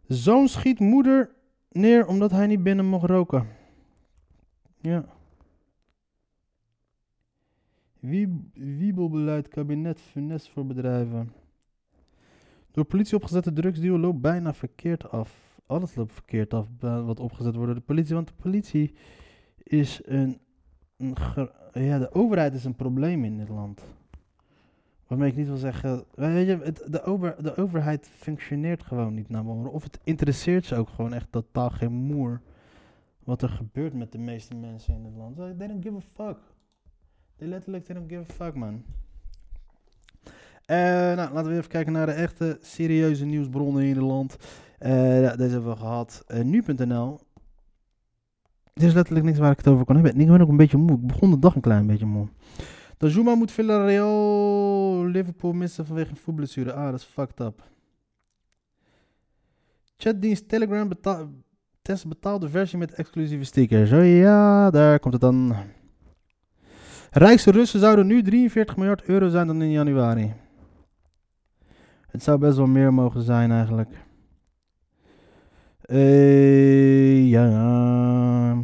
Zoon 0.07 0.47
schiet 0.47 0.79
moeder 0.79 1.29
neer 1.69 2.07
omdat 2.07 2.31
hij 2.31 2.47
niet 2.47 2.63
binnen 2.63 2.85
mocht 2.85 3.09
roken. 3.09 3.47
Ja. 4.81 5.05
Wie, 7.99 8.49
wiebelbeleid 8.53 9.47
kabinet 9.47 9.99
funest 9.99 10.49
voor 10.49 10.65
bedrijven. 10.65 11.33
Door 12.71 12.85
politie 12.85 13.15
opgezette 13.15 13.53
drugsdeal 13.53 13.97
loopt 13.97 14.21
bijna 14.21 14.53
verkeerd 14.53 15.11
af. 15.11 15.50
Alles 15.71 15.95
loopt 15.95 16.13
verkeerd 16.13 16.53
af 16.53 16.67
eh, 16.79 17.05
wat 17.05 17.19
opgezet 17.19 17.55
wordt 17.55 17.71
door 17.71 17.79
de 17.79 17.85
politie. 17.85 18.15
Want 18.15 18.27
de 18.27 18.33
politie 18.33 18.93
is 19.63 20.01
een... 20.05 20.39
ja, 21.73 21.99
de 21.99 22.13
overheid 22.13 22.53
is 22.53 22.63
een 22.63 22.75
probleem 22.75 23.23
in 23.23 23.37
dit 23.37 23.49
land. 23.49 23.83
Waarmee 25.07 25.29
ik 25.29 25.35
niet 25.35 25.47
wil 25.47 25.57
zeggen... 25.57 26.03
Weet 26.15 26.47
je, 26.47 26.57
het, 26.63 26.85
de, 26.87 27.03
over, 27.03 27.43
de 27.43 27.55
overheid 27.55 28.07
functioneert 28.07 28.83
gewoon 28.83 29.13
niet 29.13 29.29
naar. 29.29 29.45
Of 29.45 29.83
het 29.83 29.99
interesseert 30.03 30.65
ze 30.65 30.75
ook 30.75 30.89
gewoon 30.89 31.13
echt 31.13 31.31
totaal 31.31 31.69
geen 31.69 31.93
moer. 31.93 32.41
Wat 33.23 33.41
er 33.41 33.49
gebeurt 33.49 33.93
met 33.93 34.11
de 34.11 34.17
meeste 34.17 34.55
mensen 34.55 34.93
in 34.93 35.03
dit 35.03 35.15
land. 35.15 35.35
They 35.35 35.67
don't 35.67 35.83
give 35.83 35.95
a 35.95 36.25
fuck. 36.25 36.37
They 37.35 37.47
letterlijk, 37.47 37.85
they 37.85 37.95
don't 37.95 38.09
give 38.09 38.21
a 38.21 38.33
fuck, 38.33 38.55
man. 38.55 38.83
Eh, 40.65 40.77
nou, 41.15 41.33
laten 41.33 41.51
we 41.51 41.57
even 41.57 41.69
kijken 41.69 41.93
naar 41.93 42.05
de 42.05 42.11
echte 42.11 42.57
serieuze 42.61 43.25
nieuwsbronnen 43.25 43.83
in 43.83 43.95
het 43.95 44.01
Eh, 44.81 44.91
deze 45.37 45.51
hebben 45.51 45.69
we 45.69 45.75
gehad. 45.75 46.23
Eh, 46.27 46.43
Nu.nl. 46.43 47.19
Er 48.73 48.83
is 48.83 48.93
letterlijk 48.93 49.25
niks 49.25 49.37
waar 49.37 49.51
ik 49.51 49.57
het 49.57 49.67
over 49.67 49.85
kan 49.85 49.95
hebben. 49.95 50.19
Ik 50.19 50.27
ben 50.27 50.41
ook 50.41 50.49
een 50.49 50.57
beetje 50.57 50.77
moe. 50.77 50.97
Ik 50.97 51.07
begon 51.07 51.31
de 51.31 51.39
dag 51.39 51.55
een 51.55 51.61
klein 51.61 51.87
beetje 51.87 52.05
moe. 52.05 52.27
De 52.97 53.09
Zuma 53.09 53.35
moet 53.35 53.51
Villarreal 53.51 55.05
Liverpool 55.05 55.53
missen 55.53 55.85
vanwege 55.85 56.09
een 56.09 56.17
voetblessure. 56.17 56.73
Ah, 56.73 56.85
dat 56.85 56.99
is 56.99 57.03
fucked 57.03 57.39
up. 57.39 57.63
Chatdienst 59.97 60.47
Telegram 60.49 60.89
test 61.81 62.07
betaalde 62.07 62.49
versie 62.49 62.77
met 62.77 62.93
exclusieve 62.93 63.43
stickers. 63.43 63.91
Oh 63.91 64.17
ja, 64.17 64.69
daar 64.69 64.99
komt 64.99 65.13
het 65.13 65.21
dan. 65.21 65.55
Rijkste 67.11 67.51
Russen 67.51 67.79
zouden 67.79 68.07
nu 68.07 68.21
43 68.23 68.77
miljard 68.77 69.03
euro 69.03 69.29
zijn 69.29 69.47
dan 69.47 69.61
in 69.61 69.71
januari. 69.71 70.33
Het 72.07 72.23
zou 72.23 72.37
best 72.37 72.57
wel 72.57 72.67
meer 72.67 72.93
mogen 72.93 73.21
zijn 73.21 73.51
eigenlijk. 73.51 73.89
Eh, 75.91 77.29
ja. 77.29 78.55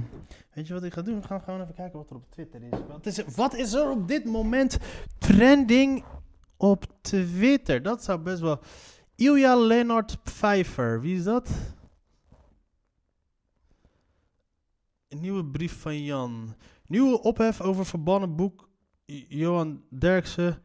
Weet 0.54 0.68
je 0.68 0.74
wat 0.74 0.84
ik 0.84 0.94
ga 0.94 1.02
doen? 1.02 1.22
We 1.22 1.28
gaan 1.28 1.42
gewoon 1.42 1.62
even 1.62 1.74
kijken 1.74 1.98
wat 2.00 2.10
er 2.10 2.16
op 2.16 2.32
Twitter 2.32 2.62
is. 2.63 2.70
Wat 2.88 3.06
is, 3.06 3.18
er- 3.18 3.26
wat 3.36 3.54
is 3.54 3.74
er 3.74 3.90
op 3.90 4.08
dit 4.08 4.26
moment 4.26 4.78
trending 5.18 6.04
op 6.58 6.86
Twitter? 7.02 7.82
Dat 7.84 8.04
zou 8.04 8.20
best 8.20 8.40
wel... 8.42 8.60
Ilja 9.16 9.56
Lennart 9.56 10.24
Pfeiffer, 10.24 11.02
wie 11.02 11.18
is 11.18 11.24
dat? 11.24 11.50
Een 15.08 15.20
nieuwe 15.20 15.46
brief 15.46 15.82
van 15.82 16.04
Jan. 16.04 16.56
Nieuwe 16.86 17.22
ophef 17.22 17.62
over 17.62 17.86
verbannen 17.86 18.36
boek 18.36 18.70
Johan 19.28 19.84
Derksen. 19.90 20.62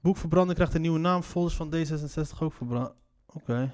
Boek 0.00 0.16
verbranden 0.16 0.54
krijgt 0.54 0.74
een 0.74 0.80
nieuwe 0.80 0.98
naam. 0.98 1.22
Folders 1.22 1.54
van 1.56 1.74
D66 1.74 2.38
ook 2.38 2.52
verbrand. 2.52 2.92
Oké. 3.26 3.72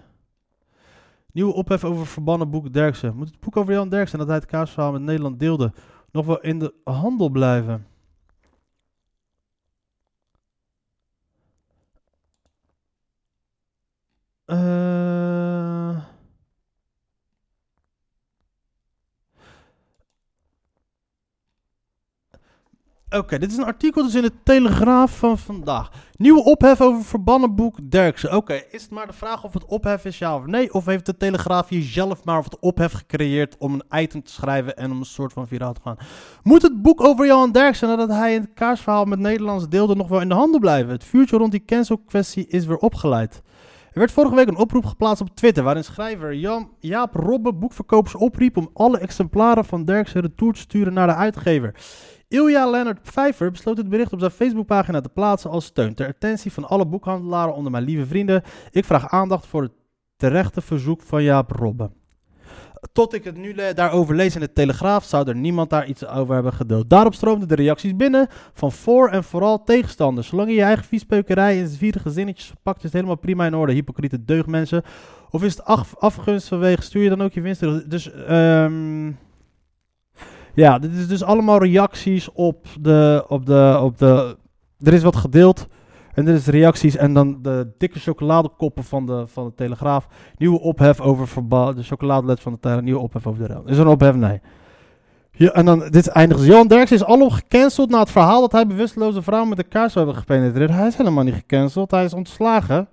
Nieuwe 1.33 1.53
ophef 1.55 1.85
over 1.85 2.07
verbannen 2.07 2.51
boek 2.51 2.73
Derksen. 2.73 3.16
Moet 3.16 3.29
het 3.29 3.40
boek 3.40 3.57
over 3.57 3.73
Johan 3.73 3.88
Derksen 3.88 4.18
dat 4.18 4.27
hij 4.27 4.37
het 4.37 4.47
kaasverhaal 4.47 4.92
met 4.92 5.03
Nederland 5.03 5.38
deelde 5.38 5.73
nog 6.11 6.27
wel 6.27 6.40
in 6.40 6.59
de 6.59 6.75
handel 6.85 7.29
blijven? 7.29 7.87
Oké, 23.16 23.38
dit 23.38 23.51
is 23.51 23.57
een 23.57 23.64
artikel 23.64 24.03
dus 24.03 24.14
in 24.14 24.22
de 24.22 24.33
Telegraaf 24.42 25.18
van 25.18 25.38
vandaag. 25.38 25.90
Nieuwe 26.16 26.44
ophef 26.44 26.81
over 26.81 27.05
verbannen 27.05 27.55
boek 27.55 27.90
Derksen. 27.90 28.37
Oké, 28.37 28.62
is 28.70 28.83
het 28.83 28.90
maar 28.90 29.07
de 29.07 29.12
vraag 29.12 29.44
of 29.44 29.53
het 29.53 29.64
ophef 29.64 30.05
is 30.05 30.18
ja 30.18 30.37
of 30.37 30.46
nee? 30.46 30.75
Of 30.75 30.87
heeft 30.87 31.07
de 31.07 31.16
Telegraaf 31.16 31.68
hier 31.68 31.83
zelf 31.83 32.25
maar 32.25 32.42
het 32.42 32.59
ophef 32.59 32.92
gecreëerd 32.92 33.57
om 33.59 33.72
een 33.75 34.01
item 34.01 34.22
te 34.22 34.33
schrijven 34.33 34.77
en 34.77 34.90
om 34.90 34.98
een 34.98 35.05
soort 35.05 35.33
van 35.33 35.46
viraal 35.46 35.72
te 35.72 35.81
gaan? 35.85 35.96
Moet 36.42 36.62
het 36.62 36.83
boek 36.83 37.01
over 37.01 37.27
Johan 37.27 37.53
Derksen 37.53 37.88
nadat 37.88 38.09
hij 38.09 38.35
het 38.35 38.48
kaarsverhaal 38.55 39.05
met 39.05 39.18
Nederlands 39.18 39.68
deelde 39.68 39.94
nog 39.94 40.09
wel 40.09 40.20
in 40.20 40.29
de 40.29 40.35
handen 40.35 40.61
blijven? 40.61 40.92
Het 40.92 41.05
vuurtje 41.05 41.37
rond 41.37 41.51
die 41.51 41.64
cancel-kwestie 41.64 42.46
is 42.46 42.66
weer 42.66 42.79
opgeleid. 42.79 43.42
Er 43.92 43.98
werd 43.98 44.12
vorige 44.12 44.35
week 44.35 44.48
een 44.48 44.57
oproep 44.57 44.85
geplaatst 44.85 45.22
op 45.22 45.35
Twitter 45.35 45.64
waarin 45.64 45.85
schrijver 45.85 46.35
Jan, 46.35 46.70
Jaap 46.78 47.14
Robbe 47.14 47.55
boekverkopers 47.55 48.14
opriep 48.14 48.57
om 48.57 48.70
alle 48.72 48.98
exemplaren 48.98 49.64
van 49.64 49.85
Derksen 49.85 50.20
retour 50.20 50.52
te 50.52 50.61
sturen 50.61 50.92
naar 50.92 51.07
de 51.07 51.14
uitgever. 51.14 51.74
Ilja 52.28 52.70
Leonard 52.70 53.02
Pfeiffer 53.02 53.50
besloot 53.50 53.76
het 53.76 53.88
bericht 53.88 54.12
op 54.12 54.18
zijn 54.18 54.31
Facebookpagina 54.31 55.00
te 55.00 55.09
plaatsen 55.09 55.50
als 55.50 55.64
steun 55.64 55.94
ter 55.94 56.09
attentie 56.09 56.52
van 56.52 56.68
alle 56.68 56.87
boekhandelaren 56.87 57.55
onder 57.55 57.72
mijn 57.72 57.85
lieve 57.85 58.07
vrienden. 58.07 58.42
Ik 58.70 58.85
vraag 58.85 59.09
aandacht 59.09 59.46
voor 59.46 59.62
het 59.62 59.72
terechte 60.16 60.61
verzoek 60.61 61.02
van 61.02 61.22
Jaap 61.22 61.50
Robbe. 61.50 61.90
Tot 62.92 63.14
ik 63.14 63.25
het 63.25 63.37
nu 63.37 63.55
daarover 63.75 64.14
lees 64.14 64.35
in 64.35 64.40
de 64.40 64.53
Telegraaf, 64.53 65.05
zou 65.05 65.29
er 65.29 65.37
niemand 65.37 65.71
daar 65.71 65.87
iets 65.87 66.07
over 66.07 66.35
hebben 66.35 66.53
gedeeld. 66.53 66.90
Daarop 66.90 67.14
stroomden 67.14 67.49
de 67.49 67.55
reacties 67.55 67.97
binnen 67.97 68.29
van 68.53 68.73
voor- 68.73 69.09
en 69.09 69.25
vooral 69.25 69.64
tegenstanders. 69.64 70.29
Zolang 70.29 70.49
je 70.49 70.55
je 70.55 70.62
eigen 70.62 70.85
viespeukerij 70.85 71.59
in 71.59 71.66
zwierige 71.66 72.11
zinnetjes 72.11 72.47
verpakt, 72.47 72.77
is 72.77 72.83
het 72.83 72.92
helemaal 72.92 73.16
prima 73.16 73.47
in 73.47 73.55
orde. 73.55 73.73
Hypocriete 73.73 74.25
deugdmensen. 74.25 74.83
Of 75.31 75.42
is 75.42 75.53
het 75.57 75.64
af- 75.64 75.97
afgunst 75.99 76.49
vanwege, 76.49 76.83
stuur 76.83 77.03
je 77.03 77.09
dan 77.09 77.23
ook 77.23 77.33
je 77.33 77.40
winst. 77.40 77.90
Dus, 77.90 78.12
ehm... 78.12 79.12
Ja, 80.55 80.79
dit 80.79 80.92
is 80.92 81.09
dus 81.09 81.23
allemaal 81.23 81.62
reacties 81.62 82.33
op 82.33 82.66
de, 82.81 83.25
op 83.29 83.47
de, 83.47 83.79
op 83.81 83.99
de... 83.99 84.37
Er 84.81 84.92
is 84.92 85.03
wat 85.03 85.16
gedeeld. 85.16 85.66
En 86.14 86.25
dit 86.25 86.37
is 86.37 86.46
reacties 86.46 86.96
en 86.96 87.12
dan 87.12 87.42
de 87.42 87.72
dikke 87.79 87.98
chocoladekoppen 87.98 88.85
van 88.85 89.07
de, 89.07 89.27
van 89.27 89.44
de 89.44 89.55
Telegraaf. 89.55 90.07
Nieuwe 90.37 90.61
ophef 90.61 91.01
over 91.01 91.29
verbouw, 91.29 91.72
de 91.72 91.83
chocoladelet 91.83 92.40
van 92.40 92.53
de 92.53 92.59
Telegraaf. 92.59 92.85
Nieuwe 92.85 93.01
ophef 93.01 93.27
over 93.27 93.40
de 93.40 93.46
ruil. 93.46 93.66
Is 93.66 93.77
er 93.77 93.87
een 93.87 93.92
ophef? 93.92 94.14
Nee. 94.14 94.40
Ja, 95.31 95.51
en 95.51 95.64
dan, 95.64 95.79
dit 95.79 96.09
eindigt. 96.09 96.44
Johan 96.44 96.68
Derks 96.68 96.92
is 96.92 97.05
alom 97.05 97.31
gecanceld 97.31 97.90
na 97.90 97.98
het 97.98 98.11
verhaal 98.11 98.40
dat 98.40 98.53
hij 98.53 98.66
bewusteloze 98.66 99.22
vrouw 99.22 99.44
met 99.44 99.57
de 99.57 99.64
kaars 99.64 99.92
zou 99.92 100.05
hebben 100.05 100.25
gepenetreerd. 100.25 100.70
Hij 100.70 100.87
is 100.87 100.96
helemaal 100.96 101.25
niet 101.25 101.35
gecanceld. 101.35 101.90
Hij 101.90 102.05
is 102.05 102.14
ontslagen. 102.14 102.88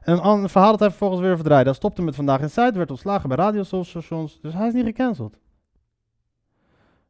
En 0.00 0.26
een 0.26 0.48
verhaal 0.48 0.70
dat 0.70 0.80
hij 0.80 0.88
vervolgens 0.88 1.20
weer 1.20 1.34
verdraaide. 1.34 1.68
Hij 1.68 1.78
stopte 1.78 2.02
met 2.02 2.14
Vandaag 2.14 2.40
in 2.40 2.50
Zuid, 2.50 2.76
werd 2.76 2.90
ontslagen 2.90 3.28
bij 3.28 3.38
radiostations. 3.38 4.38
Dus 4.40 4.54
hij 4.54 4.66
is 4.66 4.72
niet 4.72 4.84
gecanceld. 4.84 5.38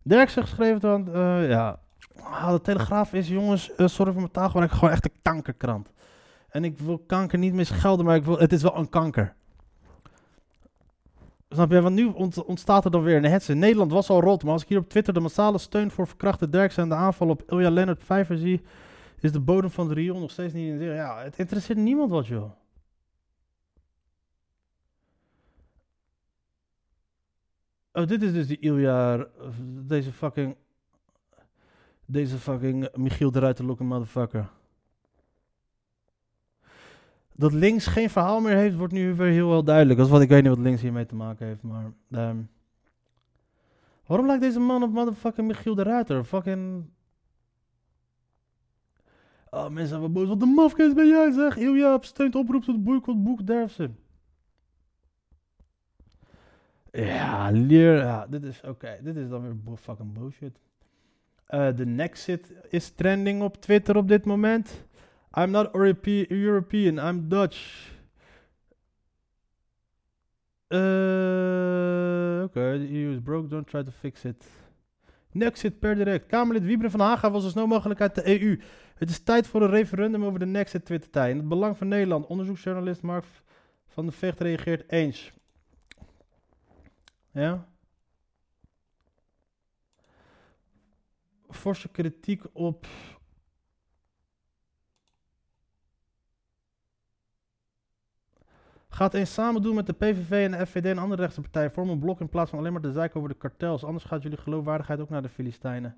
Derks 0.03 0.33
geschreven, 0.33 0.91
want 0.91 1.09
eh, 1.09 1.49
ja, 1.49 1.79
Ah, 2.23 2.53
de 2.53 2.61
Telegraaf 2.61 3.13
is, 3.13 3.29
jongens, 3.29 3.75
eh, 3.75 3.87
sorry 3.87 4.13
voor 4.13 4.21
mijn 4.21 4.33
taalgebruik, 4.33 4.71
gewoon 4.71 4.91
echt 4.91 5.05
een 5.05 5.17
kankerkrant. 5.23 5.89
En 6.49 6.65
ik 6.65 6.79
wil 6.79 6.99
kanker 6.99 7.39
niet 7.39 7.53
misgelden, 7.55 8.05
maar 8.05 8.17
ik 8.17 8.25
wil, 8.25 8.39
het 8.39 8.53
is 8.53 8.63
wel 8.63 8.77
een 8.77 8.89
kanker. 8.89 9.35
Snap 11.49 11.71
je? 11.71 11.81
Want 11.81 11.95
nu 11.95 12.05
ont- 12.07 12.45
ontstaat 12.45 12.85
er 12.85 12.91
dan 12.91 13.03
weer 13.03 13.17
een 13.17 13.25
hetze. 13.25 13.55
Nederland 13.55 13.93
was 13.93 14.09
al 14.11 14.21
rot, 14.21 14.43
maar 14.43 14.53
als 14.53 14.63
ik 14.63 14.69
hier 14.69 14.79
op 14.79 14.89
Twitter 14.89 15.15
de 15.15 15.21
massale 15.21 15.59
steun 15.59 15.91
voor 15.91 16.07
verkrachte 16.07 16.49
Derksen 16.49 16.83
en 16.83 16.89
de 16.89 16.95
aanval 16.95 17.29
op 17.29 17.43
Ilja 17.51 17.71
Leonard 17.71 18.05
Vijver 18.05 18.37
zie, 18.39 18.63
is 19.21 19.33
de 19.33 19.41
bodem 19.41 19.71
van 19.71 19.89
het 19.89 19.97
riool 19.97 20.21
nog 20.21 20.31
steeds 20.31 20.53
niet 20.55 20.69
in 20.73 20.79
zicht. 20.79 20.95
Ja, 20.95 21.23
het 21.23 21.39
interesseert 21.39 21.79
niemand 21.79 22.11
wat, 22.11 22.27
joh. 22.27 22.51
Oh, 27.93 28.07
dit 28.07 28.23
is 28.23 28.33
dus 28.33 28.47
die 28.47 28.59
Ilja, 28.59 29.27
deze 29.87 30.13
fucking 30.13 30.57
deze 32.11 32.39
fucking 32.39 32.89
Michiel 32.97 33.31
de 33.31 33.39
Ruiterlokken 33.39 33.87
motherfucker. 33.87 34.51
Dat 37.35 37.53
links 37.53 37.87
geen 37.87 38.11
verhaal 38.11 38.41
meer 38.41 38.57
heeft, 38.57 38.77
wordt 38.77 38.93
nu 38.93 39.15
weer 39.15 39.31
heel 39.31 39.49
wel 39.49 39.65
duidelijk. 39.65 39.97
Dat 39.97 40.07
is 40.07 40.13
wat 40.13 40.23
ik 40.23 40.29
weet 40.29 40.43
niet 40.43 40.55
wat 40.55 40.65
links 40.65 40.81
hiermee 40.81 41.07
te 41.07 41.15
maken 41.15 41.47
heeft, 41.47 41.63
maar... 41.63 41.93
ehm, 42.11 42.37
waarom 44.07 44.27
lijkt 44.27 44.43
deze 44.43 44.61
man 44.61 44.83
op 44.83 44.93
motherfucking 44.93 45.47
Michiel 45.47 45.75
de 45.75 45.83
Ruiter? 45.83 46.25
Fucking... 46.25 46.85
Oh, 49.51 49.69
mensen 49.69 50.01
wel 50.01 50.13
boos. 50.13 50.29
Wat 50.29 50.41
de 50.41 50.47
mafkees 50.47 50.95
ben 50.95 51.09
jij, 51.09 51.31
zeg. 51.33 51.57
Ilja 51.57 51.99
steunt 52.01 52.35
oproep 52.35 52.63
tot 52.63 52.85
boycott 52.85 53.23
boek 53.23 53.47
Derfsen. 53.47 53.99
Ja, 56.91 57.51
leer... 57.51 57.97
Ja, 57.97 58.27
dit 58.27 58.43
is... 58.43 58.61
Oké, 58.65 58.99
dit 59.03 59.17
is 59.17 59.29
dan 59.29 59.43
weer 59.43 59.77
fucking 59.77 60.13
bullshit. 60.13 60.59
Eh, 61.49 61.77
De 61.77 61.87
Nexit 61.87 62.53
is 62.69 62.91
trending 62.91 63.43
op 63.43 63.61
Twitter 63.61 63.97
op 63.97 64.09
dit 64.09 64.25
moment. 64.25 64.85
I'm 65.39 65.51
not 65.51 65.75
Europe- 65.75 66.27
European, 66.29 67.09
I'm 67.09 67.29
Dutch. 67.29 67.89
Eh, 70.67 72.43
Oké, 72.45 72.79
the 72.79 72.89
EU 72.91 73.13
is 73.13 73.21
broke, 73.23 73.49
don't 73.49 73.67
try 73.67 73.83
to 73.83 73.91
fix 73.91 74.25
it. 74.25 74.47
Nexit 75.33 75.79
per 75.79 75.95
direct. 75.95 76.27
Kamerlid 76.27 76.65
Wiebren 76.65 76.91
van 76.91 77.01
Haga 77.01 77.31
wil 77.31 77.41
zo 77.41 77.49
snel 77.49 77.67
mogelijk 77.67 78.01
uit 78.01 78.15
de 78.15 78.41
EU. 78.41 78.61
Het 78.95 79.11
is 79.11 79.19
tijd 79.23 79.47
voor 79.47 79.63
een 79.63 79.71
referendum 79.71 80.25
over 80.25 80.39
de 80.39 80.47
Nexit 80.47 80.85
Twitter-tijd. 80.85 81.31
In 81.31 81.37
het 81.37 81.49
belang 81.49 81.77
van 81.79 81.89
Nederland. 81.89 82.27
Onderzoeksjournalist 82.27 83.03
Mark 83.03 83.25
van 83.87 84.07
de 84.07 84.13
Vecht 84.13 84.41
reageert 84.41 84.91
eens. 84.93 85.33
Ja? 87.33 87.67
Forse 91.59 91.89
kritiek 91.89 92.43
op. 92.53 92.87
Gaat 98.89 99.15
eens 99.15 99.33
samen 99.33 99.63
doen 99.63 99.75
met 99.75 99.87
de 99.87 99.93
PVV 99.93 100.31
en 100.31 100.51
de 100.51 100.67
FVD 100.67 100.85
en 100.85 100.99
andere 100.99 101.23
rechtse 101.23 101.41
partijen. 101.41 101.73
Vorm 101.73 101.89
een 101.89 101.99
blok 101.99 102.21
in 102.21 102.29
plaats 102.29 102.51
van 102.51 102.59
alleen 102.59 102.73
maar 102.73 102.83
te 102.83 102.93
zeiken 102.93 103.17
over 103.17 103.29
de 103.33 103.39
kartels. 103.39 103.85
Anders 103.85 104.05
gaat 104.05 104.23
jullie 104.23 104.39
geloofwaardigheid 104.39 105.01
ook 105.01 105.09
naar 105.11 105.23
de 105.23 105.29
Filistijnen. 105.29 105.97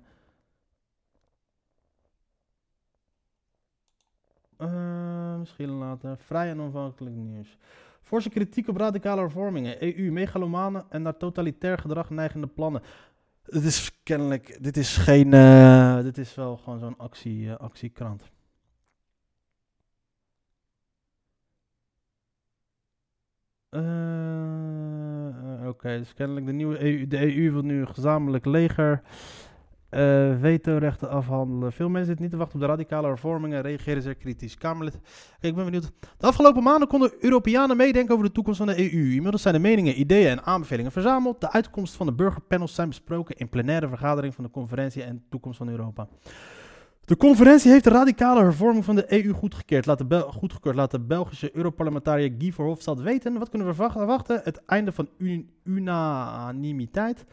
Eh, 4.57 5.37
misschien 5.39 5.69
later. 5.69 6.17
Vrij 6.17 6.49
en 6.49 6.59
onafhankelijk 6.59 7.15
nieuws. 7.15 7.57
Forse 8.01 8.29
kritiek 8.29 8.67
op 8.67 8.77
radicale 8.77 9.21
hervormingen. 9.21 9.83
EU, 9.83 10.11
megalomanen 10.11 10.85
en 10.89 11.01
naar 11.01 11.17
totalitair 11.17 11.77
gedrag 11.77 12.09
neigende 12.09 12.47
plannen. 12.47 12.81
Het 13.51 13.63
is 13.63 13.99
kennelijk, 14.03 14.57
dit 14.63 14.77
is 14.77 14.97
geen, 14.97 15.33
eh, 15.33 16.01
dit 16.01 16.17
is 16.17 16.35
wel 16.35 16.57
gewoon 16.57 16.79
zo'n 16.79 16.97
actie, 16.97 17.49
eh, 17.49 17.57
actiekrant. 17.57 18.31
Eh, 23.69 25.67
Oké, 25.67 25.97
dus 25.97 26.13
kennelijk 26.13 26.45
de 26.45 26.51
nieuwe 26.51 26.83
EU, 26.83 27.07
de 27.07 27.35
EU 27.35 27.51
wil 27.51 27.61
nu 27.61 27.79
een 27.81 27.87
gezamenlijk 27.93 28.45
leger, 28.45 29.01
vetorechten 30.39 31.09
afhandelen. 31.09 31.71
Veel 31.71 31.87
mensen 31.89 32.05
zitten 32.05 32.23
niet 32.23 32.31
te 32.33 32.37
wachten 32.39 32.55
op 32.55 32.61
de 32.61 32.67
radicale 32.67 33.07
hervormingen 33.07 33.57
en 33.57 33.63
reageren 33.63 34.01
zeer 34.01 34.15
kritisch. 34.15 34.57
Kamerlid, 34.57 34.93
Kijk, 35.01 35.41
ik 35.41 35.55
ben 35.55 35.65
benieuwd. 35.65 35.91
De 36.17 36.27
afgelopen 36.27 36.63
maanden 36.63 36.87
konden 36.87 37.11
Europeanen 37.19 37.77
meedenken 37.77 38.13
over 38.13 38.25
de 38.25 38.31
toekomst 38.31 38.57
van 38.57 38.67
de 38.67 38.93
EU. 38.93 39.13
Inmiddels 39.13 39.41
zijn 39.41 39.53
de 39.53 39.59
meningen, 39.59 39.99
ideeën 39.99 40.27
en 40.27 40.43
aanbevelingen 40.43 40.91
verzameld. 40.91 41.41
De 41.41 41.51
uitkomsten 41.51 41.97
van 41.97 42.07
de 42.07 42.13
burgerpanels 42.13 42.75
zijn 42.75 42.87
besproken 42.87 43.35
in 43.35 43.49
plenaire 43.49 43.87
vergadering 43.87 44.35
van 44.35 44.43
de 44.43 44.49
conferentie 44.49 45.03
en 45.03 45.23
toekomst 45.29 45.57
van 45.57 45.69
Europa. 45.69 46.07
De 47.05 47.17
conferentie 47.17 47.71
heeft 47.71 47.83
de 47.83 47.89
radicale 47.89 48.41
hervorming 48.41 48.85
van 48.85 48.95
de 48.95 49.25
EU 49.25 49.31
goedgekeurd. 49.33 49.85
Laat 49.85 49.97
de, 49.97 50.05
Bel- 50.05 50.31
goedgekeurd. 50.31 50.91
De 50.91 50.99
Belgische 50.99 51.55
Europarlementariër 51.55 52.35
Guy 52.37 52.51
Verhofstadt 52.51 53.01
weten. 53.01 53.37
Wat 53.39 53.49
kunnen 53.49 53.67
we 53.67 53.73
verwacht- 53.73 53.97
verwachten? 53.97 54.41
Het 54.43 54.65
einde 54.65 54.91
van 54.91 55.09
un- 55.17 55.49
unanimiteit. 55.63 57.25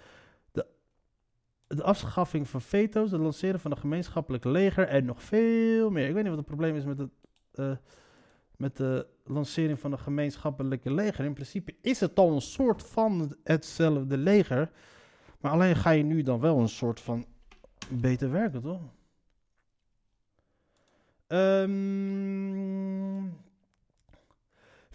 De, 1.69 1.83
afschaffing 1.83 2.49
van 2.49 2.61
veto's. 2.61 3.11
Het 3.11 3.21
lanceren 3.21 3.61
van 3.61 3.71
een 3.71 3.79
gemeenschappelijk 3.79 4.45
leger. 4.45 4.89
En 4.89 5.05
nog 5.05 5.23
veel 5.23 5.91
meer. 5.91 6.07
Ik 6.07 6.13
weet 6.13 6.23
niet 6.23 6.29
wat 6.29 6.39
het 6.39 6.47
probleem 6.47 6.77
is 6.77 6.85
met 6.85 6.99
het 6.99 7.11
eh, 7.53 7.77
met 8.59 8.77
de 8.77 9.07
lancering 9.25 9.81
van 9.81 9.93
een 9.93 9.99
gemeenschappelijke 9.99 10.95
leger. 10.95 11.25
In 11.25 11.33
principe 11.33 11.75
is 11.81 12.01
het 12.01 12.19
al 12.19 12.33
een 12.33 12.41
soort 12.41 12.83
van 12.83 13.37
hetzelfde 13.45 14.17
leger. 14.17 14.71
Maar 15.41 15.53
alleen 15.53 15.77
ga 15.77 15.91
je 15.91 16.03
nu 16.03 16.23
dan 16.23 16.41
wel 16.41 16.59
een 16.59 16.69
soort 16.69 17.01
van 17.01 17.27
beter 17.91 18.31
werken, 18.31 18.63
toch? 18.63 18.81
Ehm, 21.27 22.39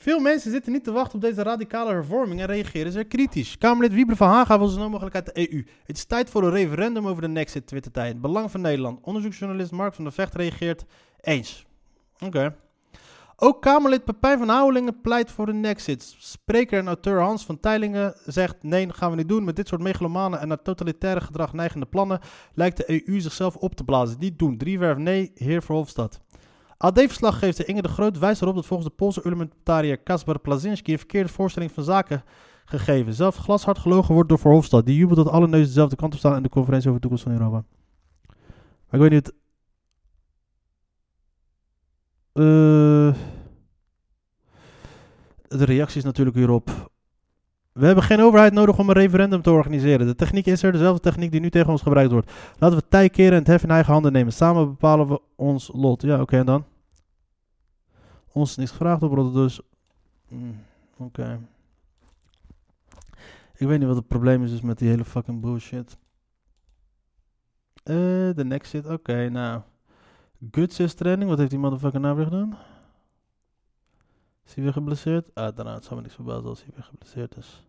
veel 0.04 0.20
mensen 0.20 0.52
zitten 0.52 0.72
niet 0.72 0.84
te 0.84 0.92
wachten 0.92 1.16
op 1.16 1.22
deze 1.22 1.44
radicale 1.44 1.92
hervorming 1.92 2.40
en 2.40 2.46
reageren 2.46 2.92
zeer 2.92 3.06
kritisch. 3.06 3.58
Kamerlid 3.58 3.94
Wieber 3.94 4.16
van 4.16 4.30
Haga 4.30 4.58
wil 4.58 4.68
zo 4.68 4.74
snel 4.74 5.12
uit 5.12 5.26
de 5.26 5.52
EU. 5.52 5.66
Het 5.86 5.98
is 5.98 6.06
tijd 6.06 6.30
voor 6.30 6.44
een 6.44 6.50
referendum 6.50 7.08
over 7.08 7.22
de 7.22 7.28
Nexit 7.28 7.68
Twitter-tijd. 7.68 8.22
Belang 8.22 8.52
van 8.52 8.62
Nederland. 8.62 9.00
Onderzoeksjournalist 9.02 9.72
Mark 9.72 9.94
van 9.94 10.04
der 10.04 10.14
Vecht 10.14 10.36
reageert 10.36 10.86
eens. 11.22 11.66
Oké. 12.20 12.56
Ook 13.36 13.62
Kamerlid 13.62 14.04
Pepijn 14.04 14.38
van 14.38 14.50
Houwelingen 14.50 15.02
pleit 15.02 15.32
voor 15.32 15.46
de 15.46 15.54
Nexit. 15.54 16.16
Spreker 16.18 16.80
en 16.80 16.88
auteur 16.88 17.22
Hans 17.22 17.46
van 17.46 17.60
Teilingen 17.60 18.16
zegt: 18.26 18.64
Nee, 18.64 18.94
gaan 18.94 19.10
we 19.10 19.16
niet 19.16 19.28
doen. 19.28 19.44
Met 19.44 19.56
dit 19.56 19.68
soort 19.68 19.82
megalomanen 19.82 20.40
en 20.40 20.48
naar 20.48 20.62
totalitaire 20.62 21.22
gedrag 21.22 21.54
neigende 21.54 21.86
plannen 21.86 22.20
lijkt 22.54 22.78
de 22.78 23.08
EU 23.08 23.20
zichzelf 23.20 23.56
op 23.56 23.76
te 23.76 23.84
blazen. 23.84 24.20
Niet 24.20 24.40
doen. 24.40 24.58
Driewerf 24.58 24.98
nee, 24.98 25.32
heer 25.36 25.64
Verhofstadt. 25.64 26.20
AD-verslaggever 26.84 27.68
Inge 27.68 27.82
de 27.82 27.88
Groot 27.88 28.20
wijst 28.20 28.42
erop 28.42 28.56
dat 28.56 28.66
volgens 28.66 28.90
de 28.90 28.96
Poolse 28.96 29.22
parlementariër 29.22 29.98
Kasper 29.98 30.40
Plazinski 30.40 30.92
een 30.92 30.98
verkeerde 30.98 31.30
voorstelling 31.30 31.72
van 31.72 31.84
zaken 31.84 32.24
gegeven. 32.66 33.14
Zelfs 33.14 33.38
glashard 33.38 33.78
gelogen 33.78 34.14
wordt 34.14 34.30
door 34.30 34.40
Verhofstadt. 34.40 34.86
Die 34.86 34.98
jubelt 34.98 35.18
dat 35.18 35.28
alle 35.28 35.48
neuzen 35.48 35.68
dezelfde 35.68 35.96
kant 35.96 36.14
op 36.14 36.20
staan 36.20 36.36
in 36.36 36.44
de 36.44 36.50
conferentie 36.50 36.90
over 36.90 37.02
de 37.02 37.08
toekomst 37.08 37.24
van 37.24 37.42
Europa. 37.42 37.64
Maar 38.90 39.02
ik 39.02 39.10
weet 39.10 39.12
niet. 39.12 39.34
Eh, 42.34 43.14
de 45.58 45.66
reactie 45.66 45.98
is 45.98 46.04
natuurlijk 46.04 46.36
hierop. 46.36 46.92
We 47.72 47.86
hebben 47.86 48.04
geen 48.04 48.22
overheid 48.22 48.54
nodig 48.54 48.78
om 48.80 48.90
een 48.90 48.96
referendum 48.96 49.42
te 49.42 49.52
organiseren. 49.52 50.08
De 50.08 50.16
techniek 50.16 50.46
is 50.46 50.64
er, 50.64 50.72
dezelfde 50.72 51.02
techniek 51.02 51.32
die 51.32 51.42
nu 51.42 51.50
tegen 51.50 51.72
ons 51.72 51.82
gebruikt 51.82 52.12
wordt. 52.12 52.32
Laten 52.60 52.78
we 52.78 52.84
tij 52.90 53.10
keren 53.10 53.32
en 53.32 53.38
het 53.38 53.48
hef 53.48 53.64
in 53.64 53.72
eigen 53.72 53.94
handen 53.94 54.12
nemen. 54.12 54.34
Samen 54.34 54.68
bepalen 54.68 55.08
we 55.08 55.22
ons 55.36 55.72
lot. 55.74 56.02
Ja, 56.02 56.22
oké, 56.22 56.38
en 56.38 56.46
dan? 56.46 56.64
Ons 58.34 58.56
niks 58.56 58.72
gevraagd, 58.72 59.04
op 59.04 59.34
dus. 59.34 59.62
Mm, 60.28 60.60
oké. 60.98 61.40
Ik 63.56 63.68
weet 63.68 63.80
niet 63.80 63.88
wat 63.88 63.98
het 63.98 64.08
probleem 64.08 64.44
is 64.44 64.50
dus 64.50 64.62
met 64.62 64.78
die 64.78 64.90
hele 64.90 65.06
fucking 65.06 65.42
bullshit. 65.42 65.98
Eh, 67.84 67.96
de 68.36 68.44
next 68.46 68.70
shit, 68.70 68.90
oké, 68.90 69.30
nou. 69.30 69.62
Guts 70.52 70.80
is 70.80 70.94
training, 70.94 71.30
wat 71.30 71.38
heeft 71.38 71.50
die 71.50 71.60
motherfucker 71.60 72.00
nou 72.00 72.16
weer 72.16 72.26
gedaan? 72.26 72.58
Is 74.46 74.54
hij 74.54 74.64
weer 74.64 74.74
geblesseerd? 74.74 75.30
Uiteraard, 75.34 75.84
zou 75.84 75.96
me 75.96 76.02
niks 76.02 76.16
verbazen 76.16 76.46
als 76.46 76.64
hij 76.64 76.72
weer 76.76 76.84
geblesseerd 76.84 77.38
is. 77.38 77.64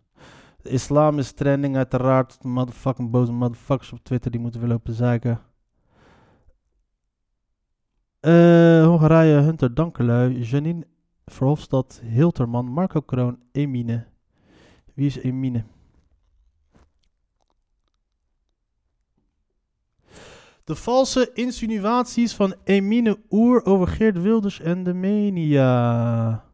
Islam 0.62 1.18
is 1.18 1.32
trending, 1.32 1.76
uiteraard. 1.76 2.44
Motherfucking 2.44 3.10
boze 3.10 3.32
motherfuckers 3.32 3.92
op 3.92 4.04
Twitter 4.04 4.30
die 4.30 4.40
moeten 4.40 4.60
weer 4.60 4.68
lopen 4.68 4.94
zeiken. 4.94 5.40
Eh, 8.24 8.84
Hongarije, 8.86 9.42
Hunter 9.42 9.68
Dankelui, 9.68 10.42
Janine 10.42 10.86
Verhofstadt, 11.26 12.00
Hilterman, 12.02 12.64
Marco 12.64 13.02
Kroon, 13.02 13.36
Emine. 13.52 14.06
Wie 14.94 15.06
is 15.06 15.18
Emine? 15.18 15.64
De 20.64 20.74
valse 20.74 21.30
insinuaties 21.34 22.34
van 22.34 22.54
Emine 22.64 23.18
Oer 23.30 23.64
over 23.64 23.88
Geert 23.88 24.22
Wilders 24.22 24.60
en 24.60 24.84
de 24.84 24.94
media. 24.94 26.44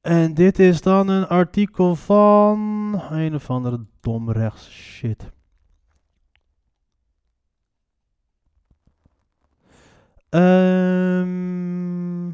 En 0.00 0.34
dit 0.34 0.58
is 0.58 0.82
dan 0.82 1.08
een 1.08 1.26
artikel 1.26 1.96
van 1.96 2.58
een 3.10 3.34
of 3.34 3.50
andere 3.50 3.86
domrechts 4.00 4.70
shit. 4.70 5.34
Ehm. 10.30 12.30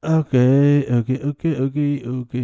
Oké, 0.00 0.84
oké, 0.98 1.26
oké, 1.26 1.62
oké, 1.62 2.08
oké. 2.08 2.40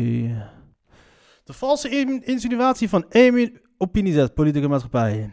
De 1.45 1.53
valse 1.53 1.89
in- 1.89 2.23
insinuatie 2.25 2.89
van 2.89 3.05
Emin 3.09 3.61
Opiniezet, 3.79 4.35
politieke 4.35 4.69
maatschappij. 4.69 5.31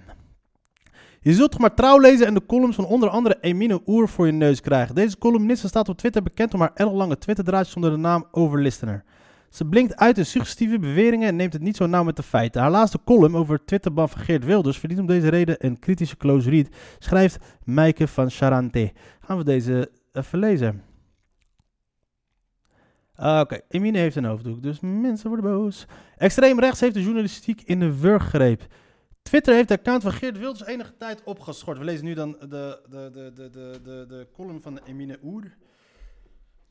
Je 1.22 1.34
zult 1.34 1.52
toch 1.52 1.60
maar 1.60 1.74
trouw 1.76 2.00
lezen 2.00 2.28
en 2.28 2.34
de 2.34 2.46
columns 2.46 2.76
van 2.76 2.86
onder 2.86 3.10
andere 3.10 3.38
Emine 3.42 3.82
Oer 3.86 4.10
voor 4.10 4.26
je 4.26 4.32
neus 4.32 4.62
krijgen. 4.62 4.96
Deze 4.96 5.18
columniste 5.18 5.68
staat 5.68 5.90
op 5.90 5.98
Twitter 5.98 6.24
bekend 6.24 6.54
om 6.54 6.60
haar 6.60 6.72
ellenlange 6.74 7.18
Twitterdraadjes 7.18 7.76
onder 7.76 7.92
de 7.92 7.98
naam 7.98 8.28
Overlistener. 8.32 9.04
Ze 9.50 9.66
blinkt 9.66 9.96
uit 9.96 10.18
in 10.18 10.26
suggestieve 10.26 10.80
beweringen 10.80 11.28
en 11.28 11.36
neemt 11.36 11.54
het 11.54 11.62
niet 11.62 11.76
zo 11.76 11.86
nauw 11.86 12.04
met 12.04 12.16
de 12.16 12.24
feiten. 12.24 12.62
Haar 12.62 12.72
laatste 12.72 13.00
column 13.06 13.36
over 13.36 13.66
Twitterban 13.66 14.10
van 14.10 14.22
Geert 14.22 14.46
Wilders 14.46 14.78
verdient 14.78 15.02
om 15.02 15.08
deze 15.08 15.30
reden 15.30 15.66
een 15.66 15.80
kritische 15.80 16.18
close 16.18 16.50
read, 16.50 16.68
schrijft 17.00 17.38
Meike 17.64 18.08
van 18.08 18.30
Charante. 18.30 18.92
Gaan 19.20 19.38
we 19.38 19.44
deze 19.44 19.92
even 20.14 20.40
lezen. 20.40 20.84
Ah, 23.16 23.40
Oké, 23.40 23.60
Emine 23.70 23.98
heeft 23.98 24.16
een 24.16 24.26
hoofddoek, 24.26 24.64
dus 24.64 24.80
mensen 24.80 25.30
worden 25.30 25.52
boos. 25.52 25.86
Extreem 26.18 26.60
rechts 26.60 26.80
heeft 26.80 26.94
de 26.94 27.04
journalistiek 27.04 27.62
in 27.62 27.80
de 27.80 28.00
wurg 28.00 28.24
gegrepen. 28.24 28.68
Twitter 29.22 29.54
heeft 29.54 29.68
de 29.68 29.74
account 29.78 30.04
van 30.04 30.12
Geert 30.12 30.38
Wilders 30.38 30.66
enige 30.66 30.98
tijd 30.98 31.24
opgeschort. 31.24 31.78
We 31.78 31.84
lezen 31.84 32.06
nu 32.06 32.14
dan 32.14 32.32
de, 32.40 32.48
de, 32.90 33.10
de, 33.14 33.32
de, 33.36 33.50
de, 33.50 33.80
de, 33.84 34.06
de 34.08 34.28
column 34.34 34.62
van 34.62 34.80
Emine 34.86 35.20
Oer. 35.24 35.58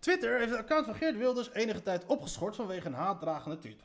Twitter 0.07 0.39
heeft 0.39 0.51
de 0.51 0.59
account 0.59 0.87
van 0.87 0.95
Geert 0.95 1.17
Wilders 1.17 1.53
enige 1.53 1.83
tijd 1.83 2.07
opgeschort 2.07 2.57
vanwege 2.57 2.87
een 2.87 2.95
haatdragende 2.95 3.59
tweet. 3.59 3.83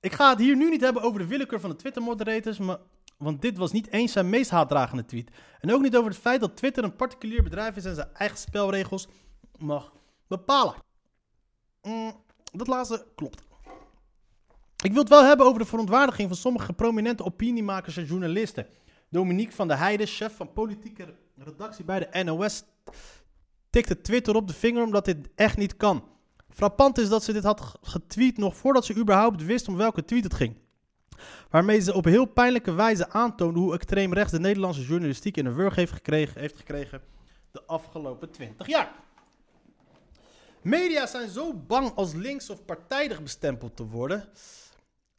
Ik 0.00 0.12
ga 0.12 0.30
het 0.30 0.38
hier 0.38 0.56
nu 0.56 0.70
niet 0.70 0.80
hebben 0.80 1.02
over 1.02 1.20
de 1.20 1.26
willekeur 1.26 1.60
van 1.60 1.70
de 1.70 1.76
Twitter-moderators, 1.76 2.58
want 3.16 3.42
dit 3.42 3.56
was 3.56 3.72
niet 3.72 3.88
eens 3.90 4.12
zijn 4.12 4.28
meest 4.28 4.50
haatdragende 4.50 5.04
tweet. 5.04 5.30
En 5.60 5.72
ook 5.72 5.82
niet 5.82 5.96
over 5.96 6.10
het 6.10 6.20
feit 6.20 6.40
dat 6.40 6.56
Twitter 6.56 6.84
een 6.84 6.96
particulier 6.96 7.42
bedrijf 7.42 7.76
is 7.76 7.84
en 7.84 7.94
zijn 7.94 8.14
eigen 8.14 8.38
spelregels 8.38 9.08
mag 9.58 9.92
bepalen. 10.26 10.74
Mm, 11.82 12.12
dat 12.52 12.66
laatste 12.66 13.06
klopt. 13.14 13.42
Ik 14.82 14.92
wil 14.92 15.00
het 15.00 15.08
wel 15.08 15.24
hebben 15.24 15.46
over 15.46 15.58
de 15.58 15.66
verontwaardiging 15.66 16.28
van 16.28 16.36
sommige 16.36 16.72
prominente 16.72 17.24
opiniemakers 17.24 17.96
en 17.96 18.04
journalisten. 18.04 18.66
Dominique 19.08 19.54
van 19.54 19.68
der 19.68 19.78
Heijden, 19.78 20.06
chef 20.06 20.36
van 20.36 20.52
politieke 20.52 21.14
redactie 21.36 21.84
bij 21.84 21.98
de 22.10 22.22
NOS, 22.24 22.62
tikte 23.70 24.00
Twitter 24.00 24.34
op 24.36 24.48
de 24.48 24.54
vinger 24.54 24.82
omdat 24.82 25.04
dit 25.04 25.28
echt 25.34 25.56
niet 25.56 25.76
kan. 25.76 26.08
Frappant 26.48 26.98
is 26.98 27.08
dat 27.08 27.24
ze 27.24 27.32
dit 27.32 27.44
had 27.44 27.60
ge- 27.60 27.78
getweet 27.82 28.38
nog 28.38 28.56
voordat 28.56 28.84
ze 28.84 28.94
überhaupt 28.96 29.44
wist 29.44 29.68
om 29.68 29.76
welke 29.76 30.04
tweet 30.04 30.24
het 30.24 30.34
ging. 30.34 30.56
Waarmee 31.50 31.80
ze 31.80 31.94
op 31.94 32.04
heel 32.04 32.24
pijnlijke 32.24 32.72
wijze 32.72 33.08
aantoonde 33.10 33.58
hoe 33.60 33.74
extreem 33.74 34.12
rechts 34.12 34.32
de 34.32 34.40
Nederlandse 34.40 34.84
journalistiek 34.84 35.36
in 35.36 35.44
de 35.44 35.52
wurg 35.52 35.74
heeft 35.74 35.92
gekregen, 35.92 36.40
heeft 36.40 36.56
gekregen 36.56 37.00
de 37.50 37.62
afgelopen 37.66 38.30
20 38.30 38.66
jaar. 38.66 38.92
Media 40.62 41.06
zijn 41.06 41.28
zo 41.28 41.54
bang 41.54 41.94
als 41.94 42.12
links 42.12 42.50
of 42.50 42.64
partijdig 42.64 43.22
bestempeld 43.22 43.76
te 43.76 43.86
worden, 43.86 44.28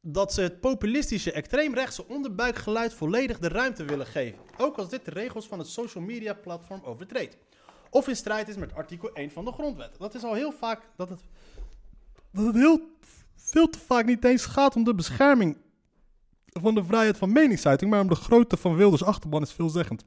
dat 0.07 0.33
ze 0.33 0.41
het 0.41 0.59
populistische 0.59 1.31
extreemrechtse 1.31 2.07
onderbuikgeluid 2.07 2.93
volledig 2.93 3.39
de 3.39 3.47
ruimte 3.47 3.85
willen 3.85 4.05
geven. 4.05 4.39
Ook 4.57 4.77
als 4.77 4.89
dit 4.89 5.05
de 5.05 5.11
regels 5.11 5.47
van 5.47 5.59
het 5.59 5.67
social 5.67 6.03
media 6.03 6.33
platform 6.33 6.81
overtreedt. 6.83 7.37
Of 7.89 8.07
in 8.07 8.15
strijd 8.15 8.47
is 8.47 8.55
met 8.55 8.73
artikel 8.73 9.13
1 9.13 9.31
van 9.31 9.45
de 9.45 9.51
grondwet. 9.51 9.95
Dat 9.97 10.15
is 10.15 10.23
al 10.23 10.33
heel 10.33 10.51
vaak 10.51 10.81
dat 10.95 11.09
het, 11.09 11.21
dat 12.31 12.45
het 12.45 12.55
heel 12.55 12.81
veel 13.35 13.69
te 13.69 13.79
vaak 13.79 14.05
niet 14.05 14.25
eens 14.25 14.45
gaat 14.45 14.75
om 14.75 14.83
de 14.83 14.95
bescherming 14.95 15.57
van 16.45 16.75
de 16.75 16.83
vrijheid 16.83 17.17
van 17.17 17.31
meningsuiting, 17.31 17.91
maar 17.91 18.01
om 18.01 18.09
de 18.09 18.15
grootte 18.15 18.57
van 18.57 18.75
Wilders 18.75 19.03
achterban 19.03 19.41
is 19.41 19.51
veelzeggend. 19.51 20.05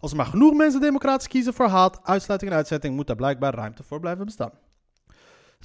Als 0.00 0.10
er 0.10 0.16
maar 0.16 0.26
genoeg 0.26 0.54
mensen 0.54 0.80
democratisch 0.80 1.28
kiezen 1.28 1.54
voor 1.54 1.68
haat, 1.68 2.00
uitsluiting 2.02 2.50
en 2.50 2.56
uitzetting, 2.56 2.94
moet 2.94 3.06
daar 3.06 3.16
blijkbaar 3.16 3.54
ruimte 3.54 3.82
voor 3.82 4.00
blijven 4.00 4.24
bestaan. 4.24 4.52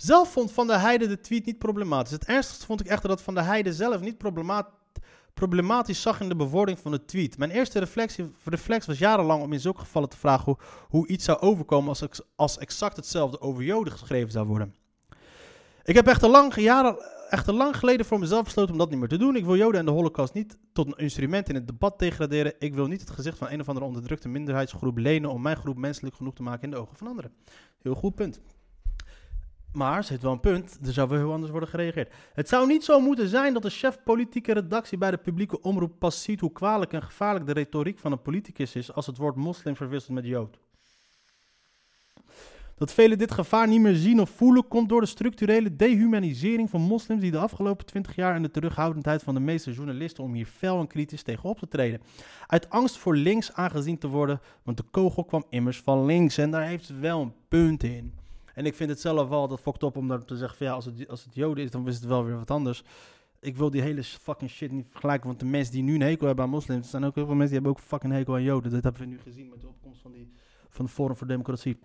Zelf 0.01 0.31
vond 0.31 0.51
Van 0.51 0.67
der 0.67 0.79
Heijden 0.79 1.09
de 1.09 1.19
tweet 1.19 1.45
niet 1.45 1.57
problematisch. 1.57 2.11
Het 2.11 2.25
ergste 2.25 2.65
vond 2.65 2.79
ik 2.79 2.87
echter 2.87 3.09
dat 3.09 3.21
Van 3.21 3.33
der 3.33 3.45
Heijden 3.45 3.73
zelf 3.73 4.01
niet 4.01 4.17
problema- 4.17 4.69
problematisch 5.33 6.01
zag 6.01 6.21
in 6.21 6.29
de 6.29 6.35
bewoording 6.35 6.79
van 6.79 6.91
de 6.91 7.05
tweet. 7.05 7.37
Mijn 7.37 7.51
eerste 7.51 7.79
reflectie, 7.79 8.31
reflex 8.43 8.85
was 8.85 8.97
jarenlang 8.97 9.43
om 9.43 9.53
in 9.53 9.59
zulke 9.59 9.79
gevallen 9.79 10.09
te 10.09 10.17
vragen 10.17 10.45
hoe, 10.45 10.57
hoe 10.89 11.07
iets 11.07 11.25
zou 11.25 11.39
overkomen 11.39 11.89
als, 11.89 12.21
als 12.35 12.57
exact 12.57 12.95
hetzelfde 12.95 13.41
over 13.41 13.63
Joden 13.63 13.93
geschreven 13.93 14.31
zou 14.31 14.47
worden. 14.47 14.75
Ik 15.83 15.95
heb 15.95 16.07
echter 16.07 16.29
lang, 16.29 16.55
jaren, 16.55 16.95
echter 17.29 17.53
lang 17.53 17.77
geleden 17.77 18.05
voor 18.05 18.19
mezelf 18.19 18.43
besloten 18.43 18.71
om 18.71 18.77
dat 18.77 18.89
niet 18.89 18.99
meer 18.99 19.07
te 19.07 19.17
doen. 19.17 19.35
Ik 19.35 19.45
wil 19.45 19.57
Joden 19.57 19.79
en 19.79 19.85
de 19.85 19.91
Holocaust 19.91 20.33
niet 20.33 20.57
tot 20.73 20.87
een 20.87 20.97
instrument 20.97 21.49
in 21.49 21.55
het 21.55 21.67
debat 21.67 21.99
degraderen. 21.99 22.53
Ik 22.59 22.73
wil 22.73 22.87
niet 22.87 23.01
het 23.01 23.09
gezicht 23.09 23.37
van 23.37 23.49
een 23.49 23.59
of 23.59 23.67
andere 23.67 23.85
onderdrukte 23.85 24.27
minderheidsgroep 24.27 24.97
lenen 24.97 25.29
om 25.29 25.41
mijn 25.41 25.57
groep 25.57 25.77
menselijk 25.77 26.15
genoeg 26.15 26.33
te 26.33 26.43
maken 26.43 26.63
in 26.63 26.69
de 26.69 26.77
ogen 26.77 26.95
van 26.95 27.07
anderen. 27.07 27.33
Heel 27.81 27.95
goed 27.95 28.15
punt. 28.15 28.41
Maar 29.73 30.03
ze 30.03 30.09
heeft 30.09 30.23
wel 30.23 30.31
een 30.31 30.39
punt, 30.39 30.79
er 30.85 30.93
zou 30.93 31.09
wel 31.09 31.17
heel 31.17 31.31
anders 31.31 31.51
worden 31.51 31.69
gereageerd. 31.69 32.13
Het 32.33 32.49
zou 32.49 32.67
niet 32.67 32.83
zo 32.83 32.99
moeten 32.99 33.27
zijn 33.27 33.53
dat 33.53 33.61
de 33.61 33.69
chef 33.69 34.03
politieke 34.03 34.53
redactie 34.53 34.97
bij 34.97 35.11
de 35.11 35.17
publieke 35.17 35.61
omroep 35.61 35.99
pas 35.99 36.23
ziet 36.23 36.39
hoe 36.39 36.51
kwalijk 36.51 36.93
en 36.93 37.03
gevaarlijk 37.03 37.45
de 37.45 37.53
retoriek 37.53 37.99
van 37.99 38.11
een 38.11 38.21
politicus 38.21 38.75
is 38.75 38.93
als 38.93 39.05
het 39.05 39.17
woord 39.17 39.35
moslim 39.35 39.75
verwisselt 39.75 40.13
met 40.13 40.25
jood. 40.25 40.59
Dat 42.81 42.93
velen 42.93 43.17
dit 43.17 43.31
gevaar 43.31 43.67
niet 43.67 43.81
meer 43.81 43.95
zien 43.95 44.21
of 44.21 44.29
voelen 44.29 44.67
komt 44.67 44.89
door 44.89 45.01
de 45.01 45.07
structurele 45.07 45.75
dehumanisering 45.75 46.69
van 46.69 46.81
moslims 46.81 47.21
die 47.21 47.31
de 47.31 47.37
afgelopen 47.37 47.85
20 47.85 48.15
jaar 48.15 48.35
en 48.35 48.41
de 48.41 48.51
terughoudendheid 48.51 49.23
van 49.23 49.33
de 49.33 49.39
meeste 49.39 49.71
journalisten 49.71 50.23
om 50.23 50.33
hier 50.33 50.45
fel 50.45 50.79
en 50.79 50.87
kritisch 50.87 51.23
tegen 51.23 51.49
op 51.49 51.59
te 51.59 51.67
treden. 51.67 52.01
Uit 52.47 52.69
angst 52.69 52.97
voor 52.97 53.15
links 53.15 53.53
aangezien 53.53 53.97
te 53.97 54.07
worden, 54.07 54.41
want 54.63 54.77
de 54.77 54.83
kogel 54.91 55.23
kwam 55.23 55.43
immers 55.49 55.81
van 55.81 56.05
links 56.05 56.37
en 56.37 56.51
daar 56.51 56.65
heeft 56.65 56.85
ze 56.85 56.93
wel 56.95 57.21
een 57.21 57.33
punt 57.47 57.83
in. 57.83 58.20
En 58.61 58.67
ik 58.67 58.75
vind 58.75 58.89
het 58.89 59.01
zelf 59.01 59.29
wel 59.29 59.47
dat 59.47 59.59
fokt 59.59 59.83
op 59.83 59.97
om 59.97 60.07
dan 60.07 60.25
te 60.25 60.37
zeggen 60.37 60.57
van 60.57 60.67
ja, 60.67 60.73
als 60.73 60.85
het, 60.85 61.07
als 61.07 61.23
het 61.23 61.35
joden 61.35 61.63
is, 61.63 61.71
dan 61.71 61.87
is 61.87 61.95
het 61.95 62.05
wel 62.05 62.25
weer 62.25 62.37
wat 62.37 62.51
anders. 62.51 62.83
Ik 63.39 63.57
wil 63.57 63.69
die 63.69 63.81
hele 63.81 64.03
fucking 64.03 64.49
shit 64.49 64.71
niet 64.71 64.87
vergelijken, 64.89 65.27
want 65.27 65.39
de 65.39 65.45
mensen 65.45 65.73
die 65.73 65.83
nu 65.83 65.95
een 65.95 66.01
hekel 66.01 66.27
hebben 66.27 66.45
aan 66.45 66.51
moslims, 66.51 66.83
er 66.83 66.89
zijn 66.89 67.05
ook 67.05 67.15
heel 67.15 67.25
veel 67.25 67.35
mensen 67.35 67.55
die 67.55 67.63
hebben 67.63 67.81
ook 67.81 67.87
fucking 67.87 68.13
hekel 68.13 68.33
aan 68.33 68.43
joden. 68.43 68.71
Dat 68.71 68.83
hebben 68.83 69.01
we 69.01 69.07
nu 69.07 69.19
gezien 69.19 69.49
met 69.49 69.61
de 69.61 69.67
opkomst 69.67 70.01
van, 70.01 70.11
die, 70.11 70.31
van 70.69 70.85
de 70.85 70.91
Forum 70.91 71.15
voor 71.15 71.27
Democratie. 71.27 71.79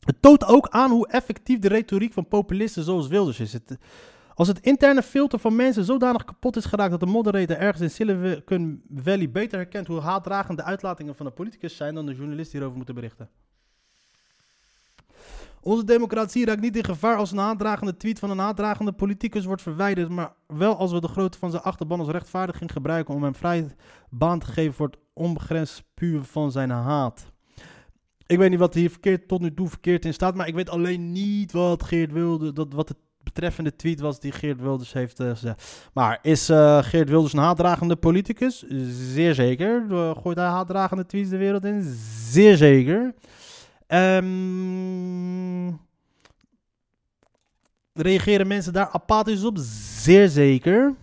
Het 0.00 0.22
toont 0.22 0.44
ook 0.44 0.68
aan 0.68 0.90
hoe 0.90 1.08
effectief 1.08 1.58
de 1.58 1.68
retoriek 1.68 2.12
van 2.12 2.28
populisten 2.28 2.82
zoals 2.82 3.08
Wilders 3.08 3.40
is. 3.40 3.52
Het, 3.52 3.78
als 4.34 4.48
het 4.48 4.60
interne 4.60 5.02
filter 5.02 5.38
van 5.38 5.56
mensen 5.56 5.84
zodanig 5.84 6.24
kapot 6.24 6.56
is 6.56 6.64
geraakt 6.64 6.90
dat 6.90 7.00
de 7.00 7.06
moderator 7.06 7.56
ergens 7.56 7.82
in 7.82 7.90
Silicon 7.90 8.82
Valley 8.94 9.30
beter 9.30 9.58
herkent 9.58 9.86
hoe 9.86 10.00
haatdragend 10.00 10.58
de 10.58 10.64
uitlatingen 10.64 11.14
van 11.14 11.26
de 11.26 11.32
politicus 11.32 11.76
zijn 11.76 11.94
dan 11.94 12.06
de 12.06 12.14
journalisten 12.14 12.52
hierover 12.52 12.76
moeten 12.76 12.94
berichten. 12.94 13.28
Onze 15.64 15.84
democratie 15.84 16.44
raakt 16.44 16.60
niet 16.60 16.76
in 16.76 16.84
gevaar 16.84 17.16
als 17.16 17.30
een 17.30 17.38
haatdragende 17.38 17.96
tweet 17.96 18.18
van 18.18 18.30
een 18.30 18.38
haatdragende 18.38 18.92
politicus 18.92 19.44
wordt 19.44 19.62
verwijderd, 19.62 20.08
maar 20.08 20.32
wel 20.46 20.76
als 20.76 20.92
we 20.92 21.00
de 21.00 21.08
grootte 21.08 21.38
van 21.38 21.50
zijn 21.50 21.62
achterban 21.62 22.00
als 22.00 22.08
rechtvaardiging 22.08 22.72
gebruiken 22.72 23.14
om 23.14 23.22
hem 23.22 23.34
vrij 23.34 23.74
baan 24.10 24.38
te 24.38 24.46
geven 24.46 24.74
voor 24.74 24.86
het 24.86 24.98
onbegrensd 25.12 25.74
spuwen 25.74 26.24
van 26.24 26.52
zijn 26.52 26.70
haat. 26.70 27.32
Ik 28.26 28.38
weet 28.38 28.50
niet 28.50 28.58
wat 28.58 28.74
hier 28.74 28.90
verkeerd, 28.90 29.28
tot 29.28 29.40
nu 29.40 29.54
toe 29.54 29.68
verkeerd 29.68 30.04
in 30.04 30.14
staat, 30.14 30.34
maar 30.34 30.48
ik 30.48 30.54
weet 30.54 30.70
alleen 30.70 31.12
niet 31.12 31.52
wat 31.52 31.82
Geert 31.82 32.12
Wilders, 32.12 32.52
dat, 32.52 32.72
wat 32.72 32.88
het 32.88 32.98
betreffende 33.22 33.76
tweet 33.76 34.00
was 34.00 34.20
die 34.20 34.32
Geert 34.32 34.60
Wilders 34.60 34.92
heeft 34.92 35.20
uh, 35.20 35.30
gezegd. 35.30 35.90
Maar 35.92 36.18
is 36.22 36.50
uh, 36.50 36.82
Geert 36.82 37.08
Wilders 37.08 37.32
een 37.32 37.38
haatdragende 37.38 37.96
politicus? 37.96 38.64
Zeer 39.12 39.34
zeker. 39.34 39.84
Uh, 39.90 40.10
gooit 40.16 40.36
hij 40.36 40.46
haatdragende 40.46 41.06
tweets 41.06 41.30
de 41.30 41.36
wereld 41.36 41.64
in? 41.64 41.82
Zeer 42.30 42.56
zeker. 42.56 43.14
Um, 43.94 45.80
reageren 47.92 48.46
mensen 48.46 48.72
daar 48.72 48.88
apathisch 48.88 49.44
op? 49.44 49.56
Zeer 49.58 50.28
zeker. 50.28 50.94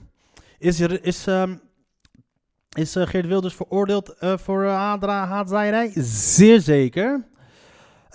Is, 0.57 0.79
is, 0.79 1.27
um, 1.27 1.61
is 2.77 2.95
uh, 2.95 3.07
Geert 3.07 3.27
Wilders 3.27 3.55
veroordeeld 3.55 4.15
uh, 4.19 4.37
voor 4.37 4.63
uh, 4.63 5.03
haatzaaierij? 5.03 5.91
Zeer 5.95 6.61
zeker. 6.61 7.27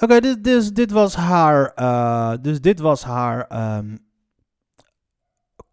Oké, 0.01 0.21
dus, 0.21 0.37
dus 0.41 0.73
dit 0.73 0.91
was 0.91 1.15
haar, 1.15 1.73
eh, 1.75 2.33
dus 2.41 2.61
dit 2.61 2.79
was 2.79 3.05
haar 3.05 3.47
ehm, 3.47 3.97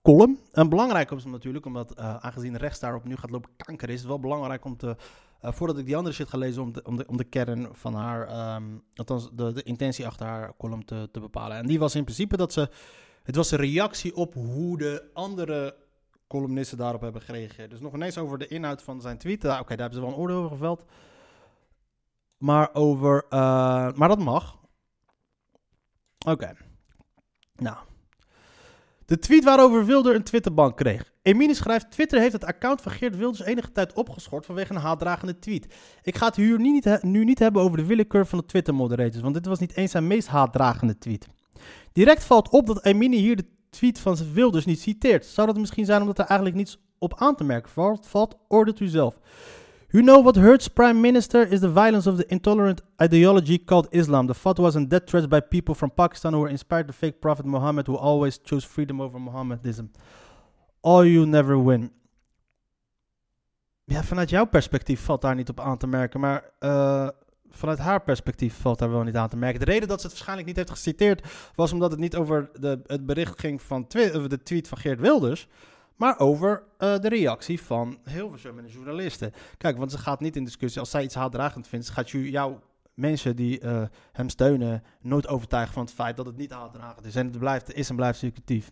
column. 0.02 0.40
En 0.52 0.70
belangrijk 0.70 1.12
is 1.12 1.26
natuurlijk, 1.26 1.66
omdat 1.66 1.92
eh, 1.92 2.16
aangezien 2.16 2.58
rechts 2.58 2.80
daarop 2.80 3.04
nu 3.04 3.16
gaat 3.16 3.30
lopen 3.30 3.52
kanker, 3.56 3.90
is 3.90 4.00
het 4.00 4.08
wel 4.08 4.20
belangrijk 4.20 4.66
om 4.66 4.78
te, 4.78 4.96
eh, 5.42 5.52
voordat 5.52 5.78
ik 5.78 5.86
die 5.86 5.98
andere 5.98 6.16
shit 6.16 6.30
ga 6.30 6.38
lezen, 6.38 6.62
om 6.62 6.74
de, 6.74 6.84
om 6.84 6.98
de, 6.98 7.08
om 7.08 7.18
de 7.18 7.24
kern 7.24 7.68
van 7.72 7.94
haar, 7.94 8.28
ehm, 8.28 8.64
althans 8.96 9.30
de, 9.34 9.54
de 9.54 9.64
intentie 9.64 10.08
achter 10.08 10.26
haar 10.26 10.54
column 10.58 10.86
te, 10.86 11.10
te 11.12 11.20
bepalen. 11.20 11.58
En 11.58 11.68
die 11.68 11.80
was 11.80 11.96
in 11.96 12.04
principe 12.04 12.38
dat 12.38 12.54
ze, 12.54 12.70
het 13.24 13.36
was 13.36 13.52
een 13.52 13.58
reactie 13.58 14.16
op 14.16 14.34
hoe 14.34 14.78
de 14.78 15.10
andere 15.14 15.76
columnisten 16.28 16.78
daarop 16.78 17.02
hebben 17.02 17.22
gereageerd. 17.22 17.70
Dus 17.70 17.80
nog 17.80 17.94
ineens 17.94 18.18
over 18.18 18.38
de 18.38 18.48
inhoud 18.48 18.82
van 18.82 19.02
zijn 19.02 19.18
tweet. 19.18 19.46
Ah, 19.46 19.60
Oké, 19.60 19.76
daar 19.76 19.78
hebben 19.78 19.98
ze 19.98 20.06
wel 20.06 20.10
een 20.10 20.20
oordeel 20.20 20.38
over 20.38 20.50
geveld. 20.50 20.86
Maar 22.38 22.70
over, 22.74 23.26
eh, 23.30 23.92
maar 23.94 24.08
dat 24.08 24.20
mag. 24.20 24.60
Oké. 26.26 26.54
Nou. 27.56 27.78
De 29.12 29.20
tweet 29.20 29.44
waarover 29.44 29.86
Wilder 29.86 30.16
een 30.16 30.24
Twitterbank 30.24 30.78
kreeg. 30.78 31.14
Emine 31.22 31.54
schrijft: 31.54 31.92
Twitter 31.92 32.20
heeft 32.20 32.34
het 32.34 32.46
account 32.46 32.82
van 32.82 32.92
Geert 32.92 33.18
Wilders 33.18 33.42
enige 33.42 33.72
tijd 33.72 33.94
opgeschort 33.94 34.46
vanwege 34.46 34.74
een 34.74 34.82
haatdragende 34.82 35.40
tweet. 35.40 35.74
Ik 36.04 36.16
ga 36.16 36.26
het 36.26 36.36
hier 36.36 36.60
niet 36.60 36.84
he- 36.84 36.98
nu 37.02 37.24
niet 37.24 37.40
hebben 37.40 37.62
over 37.62 37.78
de 37.78 37.86
willekeur 37.86 38.28
van 38.28 38.40
de 38.40 38.46
Twitter-moderators, 38.46 39.22
want 39.22 39.34
dit 39.34 39.46
was 39.46 39.60
niet 39.60 39.76
eens 39.76 39.92
zijn 39.92 40.08
meest 40.08 40.28
haatdragende 40.28 40.98
tweet. 40.98 41.28
Direct 41.92 42.24
valt 42.24 42.50
op 42.50 42.68
dat 42.68 42.86
Emine 42.86 43.16
hier 43.16 43.36
de 43.36 43.46
tweet 43.70 44.00
van 44.00 44.18
Wilders 44.34 44.66
niet 44.66 44.80
citeert. 44.80 45.26
Zou 45.26 45.48
dat 45.48 45.58
misschien 45.58 45.86
zijn 45.86 46.02
omdat 46.02 46.20
er 46.20 46.26
eigenlijk 46.26 46.58
niets 46.58 46.80
op 46.98 47.14
aan 47.18 47.36
te 47.36 47.44
merken 47.44 47.72
valt? 47.72 48.08
valt 48.08 48.38
u 48.80 48.88
zelf. 48.88 49.20
You 49.94 50.02
know 50.02 50.20
what 50.20 50.38
hurts 50.38 50.70
Prime 50.70 51.02
Minister 51.02 51.44
is 51.44 51.60
the 51.60 51.68
violence 51.68 52.08
of 52.08 52.16
the 52.16 52.26
intolerant 52.32 52.80
ideology 53.02 53.58
called 53.58 53.90
Islam. 53.92 54.28
The 54.28 54.34
fatwas 54.34 54.76
and 54.76 54.90
death 54.90 55.06
threats 55.08 55.28
by 55.28 55.42
people 55.42 55.76
from 55.76 55.92
Pakistan 55.92 56.34
who 56.34 56.40
were 56.40 56.50
inspired 56.50 56.88
the 56.88 56.94
fake 56.94 57.20
prophet 57.20 57.46
Muhammad 57.46 57.88
who 57.88 57.98
always 57.98 58.38
chose 58.38 58.64
freedom 58.64 59.02
over 59.02 59.20
Mohammedism. 59.20 59.92
All 60.82 61.06
you 61.06 61.26
never 61.26 61.58
win. 61.58 61.92
Ja, 63.86 64.04
vanuit 64.04 64.30
jouw 64.30 64.46
perspectief 64.46 65.02
valt 65.02 65.22
daar 65.22 65.36
niet 65.36 65.50
op 65.50 65.60
aan 65.60 65.78
te 65.78 65.88
merken, 65.88 66.20
maar 66.20 66.44
eh, 66.60 67.08
vanuit 67.50 67.80
haar 67.80 68.02
perspectief 68.02 68.58
valt 68.62 68.80
daar 68.80 68.92
wel 68.92 69.04
niet 69.04 69.16
aan 69.16 69.30
te 69.30 69.38
merken. 69.38 69.60
De 69.60 69.66
reden 69.66 69.88
dat 69.88 70.00
ze 70.02 70.06
het 70.08 70.16
waarschijnlijk 70.16 70.48
niet 70.48 70.58
heeft 70.58 70.70
geciteerd 70.70 71.28
was 71.56 71.74
omdat 71.74 71.92
het 71.92 72.00
niet 72.00 72.16
over 72.16 72.50
de, 72.60 72.82
het 72.86 73.06
bericht 73.06 73.40
ging 73.40 73.62
van 73.62 73.86
de 73.88 74.40
tweet 74.44 74.68
van 74.68 74.78
Geert 74.78 75.00
Wilders, 75.00 75.48
maar 75.96 76.20
over 76.20 76.64
eh, 76.78 77.00
de 77.00 77.10
reactie 77.10 77.62
van 77.62 77.98
Hilversum 78.04 78.60
en 78.60 78.68
journalisten. 78.68 79.34
Kijk, 79.58 79.78
want 79.78 79.92
ze 79.92 79.98
gaat 79.98 80.20
niet 80.20 80.36
in 80.36 80.44
discussie. 80.44 80.80
Als 80.80 80.90
zij 80.90 81.04
iets 81.04 81.16
haatdragend 81.16 81.68
vindt, 81.68 81.90
gaat 81.90 82.10
jouw 82.10 82.62
mensen 82.94 83.36
die 83.36 83.60
eh, 83.60 83.84
hem 84.12 84.30
steunen 84.30 84.84
nooit 85.02 85.28
overtuigen 85.28 85.74
van 85.74 85.84
het 85.84 85.94
feit 85.94 86.18
dat 86.18 86.26
het 86.26 86.38
niet 86.38 86.52
haatdragend 86.52 87.06
is. 87.06 87.16
En 87.16 87.28
het 87.28 87.40
blijft, 87.40 87.74
is 87.74 87.90
en 87.90 87.96
blijft 87.96 88.20
circulatief. 88.20 88.72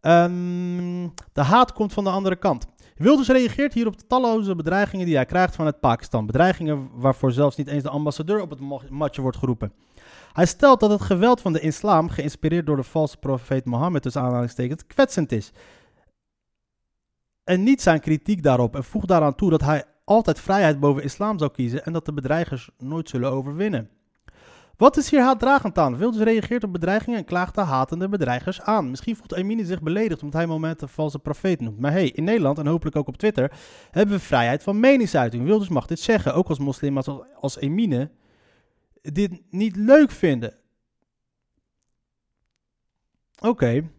Ehm, 0.00 1.08
de 1.32 1.42
haat 1.42 1.72
komt 1.72 1.92
van 1.92 2.04
de 2.04 2.10
andere 2.10 2.36
kant. 2.36 2.66
Wilders 2.96 3.28
reageert 3.28 3.74
hier 3.74 3.86
op 3.86 3.98
de 3.98 4.06
talloze 4.06 4.54
bedreigingen 4.54 5.06
die 5.06 5.14
hij 5.14 5.24
krijgt 5.24 5.54
vanuit 5.54 5.80
Pakistan. 5.80 6.26
Bedreigingen 6.26 6.90
waarvoor 6.94 7.32
zelfs 7.32 7.56
niet 7.56 7.68
eens 7.68 7.82
de 7.82 7.88
ambassadeur 7.88 8.40
op 8.40 8.50
het 8.50 8.90
matje 8.90 9.22
wordt 9.22 9.36
geroepen. 9.36 9.72
Hij 10.32 10.46
stelt 10.46 10.80
dat 10.80 10.90
het 10.90 11.00
geweld 11.00 11.40
van 11.40 11.52
de 11.52 11.60
islam, 11.60 12.08
geïnspireerd 12.08 12.66
door 12.66 12.76
de 12.76 12.82
valse 12.82 13.16
profeet 13.16 13.64
Mohammed, 13.64 14.02
tussen 14.02 14.22
aanhalingstekens, 14.22 14.86
kwetsend 14.86 15.32
is. 15.32 15.52
En 17.44 17.62
niet 17.62 17.82
zijn 17.82 18.00
kritiek 18.00 18.42
daarop. 18.42 18.76
En 18.76 18.84
voegt 18.84 19.08
daaraan 19.08 19.34
toe 19.34 19.50
dat 19.50 19.60
hij 19.60 19.84
altijd 20.04 20.40
vrijheid 20.40 20.80
boven 20.80 21.02
islam 21.02 21.38
zou 21.38 21.50
kiezen 21.50 21.84
en 21.84 21.92
dat 21.92 22.06
de 22.06 22.12
bedreigers 22.12 22.70
nooit 22.78 23.08
zullen 23.08 23.30
overwinnen. 23.30 23.90
Wat 24.76 24.96
is 24.96 25.10
hier 25.10 25.20
haatdragend 25.20 25.78
aan? 25.78 25.96
Wilders 25.96 26.24
reageert 26.24 26.64
op 26.64 26.72
bedreigingen 26.72 27.18
en 27.18 27.24
klaagt 27.24 27.54
de 27.54 27.60
hatende 27.60 28.08
bedreigers 28.08 28.60
aan. 28.60 28.90
Misschien 28.90 29.16
voelt 29.16 29.32
Emine 29.32 29.64
zich 29.64 29.82
beledigd 29.82 30.22
omdat 30.22 30.40
hij 30.40 30.46
momenten 30.46 30.88
valse 30.88 31.18
profeet 31.18 31.60
noemt. 31.60 31.78
Maar 31.80 31.92
hey, 31.92 32.08
in 32.08 32.24
Nederland 32.24 32.58
en 32.58 32.66
hopelijk 32.66 32.96
ook 32.96 33.08
op 33.08 33.16
Twitter 33.16 33.52
hebben 33.90 34.14
we 34.14 34.20
vrijheid 34.20 34.62
van 34.62 34.80
meningsuiting. 34.80 35.44
Wilders 35.44 35.68
mag 35.68 35.86
dit 35.86 36.00
zeggen, 36.00 36.34
ook 36.34 36.48
als 36.48 36.58
moslim 36.58 36.96
als, 36.96 37.08
als 37.40 37.58
Emine 37.58 38.10
dit 39.02 39.42
niet 39.50 39.76
leuk 39.76 40.10
vinden. 40.10 40.54
Oké. 43.40 43.90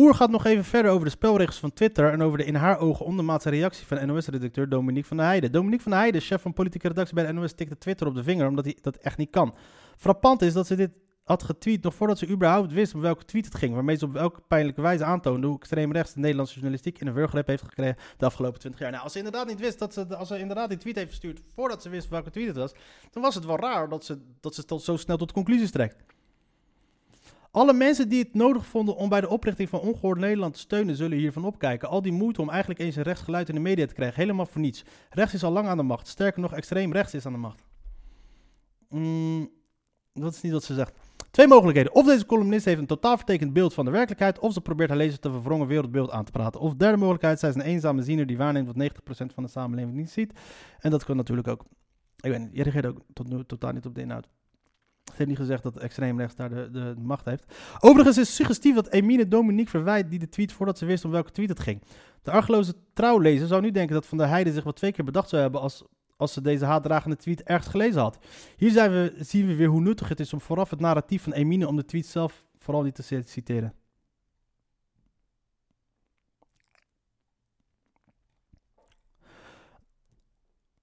Oer 0.00 0.14
gaat 0.14 0.30
nog 0.30 0.44
even 0.44 0.64
verder 0.64 0.90
over 0.90 1.04
de 1.04 1.10
spelregels 1.10 1.58
van 1.58 1.72
Twitter 1.72 2.12
en 2.12 2.22
over 2.22 2.38
de 2.38 2.44
in 2.44 2.54
haar 2.54 2.78
ogen 2.78 3.06
ondermaatse 3.06 3.50
reactie 3.50 3.86
van 3.86 4.06
NOS-redacteur 4.06 4.68
Dominique 4.68 5.08
van 5.08 5.16
der 5.16 5.26
Heijden. 5.26 5.52
Dominique 5.52 5.82
van 5.82 5.90
der 5.90 6.00
Heijden, 6.00 6.20
chef 6.20 6.42
van 6.42 6.52
politieke 6.52 6.88
redactie 6.88 7.14
bij 7.14 7.26
de 7.26 7.32
NOS, 7.32 7.52
tikte 7.52 7.78
Twitter 7.78 8.06
op 8.06 8.14
de 8.14 8.22
vinger 8.22 8.48
omdat 8.48 8.64
hij 8.64 8.78
dat 8.80 8.96
echt 8.96 9.16
niet 9.16 9.30
kan. 9.30 9.54
Frappant 9.96 10.42
is 10.42 10.52
dat 10.52 10.66
ze 10.66 10.74
dit 10.74 10.90
had 11.24 11.42
getweet 11.42 11.82
nog 11.82 11.94
voordat 11.94 12.18
ze 12.18 12.28
überhaupt 12.28 12.72
wist 12.72 12.94
om 12.94 13.00
welke 13.00 13.24
tweet 13.24 13.44
het 13.44 13.54
ging, 13.54 13.74
waarmee 13.74 13.96
ze 13.96 14.04
op 14.04 14.12
welke 14.12 14.40
pijnlijke 14.48 14.80
wijze 14.80 15.04
aantoonde 15.04 15.46
hoe 15.46 15.56
extreem 15.56 15.92
rechts 15.92 16.12
de 16.12 16.20
Nederlandse 16.20 16.54
journalistiek 16.54 16.98
in 16.98 17.06
een 17.06 17.14
wurggreep 17.14 17.46
heeft 17.46 17.62
gekregen 17.62 17.96
de 18.16 18.24
afgelopen 18.24 18.60
20 18.60 18.80
jaar. 18.80 18.90
Nou, 18.90 19.02
als 19.02 19.12
ze 19.12 19.18
inderdaad 19.18 19.46
niet 19.46 19.60
wist 19.60 19.78
dat 19.78 19.92
ze, 19.94 20.16
als 20.16 20.28
ze 20.28 20.38
inderdaad 20.38 20.68
die 20.68 20.78
tweet 20.78 20.96
heeft 20.96 21.08
verstuurd 21.08 21.40
voordat 21.54 21.82
ze 21.82 21.88
wist 21.88 22.08
welke 22.08 22.30
tweet 22.30 22.46
het 22.46 22.56
was, 22.56 22.72
dan 23.10 23.22
was 23.22 23.34
het 23.34 23.44
wel 23.44 23.58
raar 23.58 23.88
dat 23.88 24.04
ze, 24.04 24.18
dat 24.40 24.54
ze 24.54 24.64
tot 24.64 24.82
zo 24.82 24.96
snel 24.96 25.16
tot 25.16 25.32
conclusies 25.32 25.70
trekt. 25.70 25.96
Alle 27.50 27.72
mensen 27.72 28.08
die 28.08 28.22
het 28.22 28.34
nodig 28.34 28.66
vonden 28.66 28.96
om 28.96 29.08
bij 29.08 29.20
de 29.20 29.28
oprichting 29.28 29.68
van 29.68 29.80
Ongehoord 29.80 30.18
Nederland 30.18 30.54
te 30.54 30.60
steunen, 30.60 30.96
zullen 30.96 31.18
hiervan 31.18 31.44
opkijken. 31.44 31.88
Al 31.88 32.02
die 32.02 32.12
moeite 32.12 32.40
om 32.40 32.50
eigenlijk 32.50 32.80
eens 32.80 32.96
een 32.96 33.02
rechtsgeluid 33.02 33.48
in 33.48 33.54
de 33.54 33.60
media 33.60 33.86
te 33.86 33.94
krijgen, 33.94 34.20
helemaal 34.20 34.46
voor 34.46 34.60
niets. 34.60 34.84
Rechts 35.10 35.34
is 35.34 35.42
al 35.42 35.52
lang 35.52 35.68
aan 35.68 35.76
de 35.76 35.82
macht. 35.82 36.08
Sterker 36.08 36.40
nog, 36.40 36.52
extreem 36.52 36.92
rechts 36.92 37.14
is 37.14 37.26
aan 37.26 37.32
de 37.32 37.38
macht. 37.38 37.66
Mm, 38.88 39.50
dat 40.12 40.34
is 40.34 40.40
niet 40.40 40.52
wat 40.52 40.64
ze 40.64 40.74
zegt. 40.74 40.98
Twee 41.30 41.46
mogelijkheden. 41.46 41.94
Of 41.94 42.06
deze 42.06 42.26
columnist 42.26 42.64
heeft 42.64 42.78
een 42.78 42.86
totaal 42.86 43.16
vertekend 43.16 43.52
beeld 43.52 43.74
van 43.74 43.84
de 43.84 43.90
werkelijkheid, 43.90 44.38
of 44.38 44.52
ze 44.52 44.60
probeert 44.60 44.88
haar 44.88 44.98
lezers 44.98 45.20
te 45.20 45.30
verwrongen 45.30 45.66
wereldbeeld 45.66 46.10
aan 46.10 46.24
te 46.24 46.32
praten. 46.32 46.60
Of 46.60 46.74
derde 46.74 46.96
mogelijkheid, 46.96 47.38
zij 47.38 47.48
is 47.48 47.54
een 47.54 47.60
eenzame 47.60 48.02
ziener 48.02 48.26
die 48.26 48.36
waarneemt 48.36 48.66
wat 48.66 48.76
90% 48.76 49.34
van 49.34 49.42
de 49.42 49.48
samenleving 49.48 49.96
niet 49.96 50.10
ziet. 50.10 50.32
En 50.78 50.90
dat 50.90 51.04
kan 51.04 51.16
natuurlijk 51.16 51.48
ook. 51.48 51.64
Ik 52.20 52.30
weet 52.30 52.38
niet, 52.38 52.50
jij 52.52 52.62
reageert 52.62 52.86
ook 52.86 53.00
tot 53.12 53.28
nu 53.28 53.44
totaal 53.44 53.72
niet 53.72 53.86
op 53.86 53.94
de 53.94 54.00
inhoud. 54.00 54.28
Ze 55.10 55.16
heeft 55.16 55.28
niet 55.28 55.38
gezegd 55.38 55.62
dat 55.62 55.76
extreem 55.76 56.18
rechts 56.18 56.34
daar 56.36 56.48
de, 56.48 56.68
de 56.72 56.94
macht 56.98 57.24
heeft. 57.24 57.44
Overigens 57.80 58.18
is 58.18 58.26
het 58.26 58.36
suggestief 58.36 58.74
dat 58.74 58.88
Emine 58.88 59.28
Dominique 59.28 59.70
verwijt 59.70 60.10
die 60.10 60.18
de 60.18 60.28
tweet 60.28 60.52
voordat 60.52 60.78
ze 60.78 60.86
wist 60.86 61.04
om 61.04 61.10
welke 61.10 61.30
tweet 61.30 61.48
het 61.48 61.60
ging. 61.60 61.82
De 62.22 62.30
argeloze 62.30 62.74
trouwlezer 62.92 63.46
zou 63.46 63.60
nu 63.60 63.70
denken 63.70 63.94
dat 63.94 64.06
Van 64.06 64.18
der 64.18 64.28
Heijden 64.28 64.52
zich 64.52 64.64
wel 64.64 64.72
twee 64.72 64.92
keer 64.92 65.04
bedacht 65.04 65.28
zou 65.28 65.42
hebben 65.42 65.60
als, 65.60 65.84
als 66.16 66.32
ze 66.32 66.40
deze 66.40 66.64
haatdragende 66.64 67.16
tweet 67.16 67.42
ergens 67.42 67.68
gelezen 67.68 68.00
had. 68.00 68.18
Hier 68.56 68.70
zijn 68.70 68.90
we, 68.90 69.14
zien 69.18 69.46
we 69.46 69.54
weer 69.54 69.68
hoe 69.68 69.80
nuttig 69.80 70.08
het 70.08 70.20
is 70.20 70.32
om 70.32 70.40
vooraf 70.40 70.70
het 70.70 70.80
narratief 70.80 71.22
van 71.22 71.32
Emine 71.32 71.68
om 71.68 71.76
de 71.76 71.84
tweet 71.84 72.06
zelf 72.06 72.44
vooral 72.56 72.82
niet 72.82 72.94
te 72.94 73.22
citeren. 73.24 73.74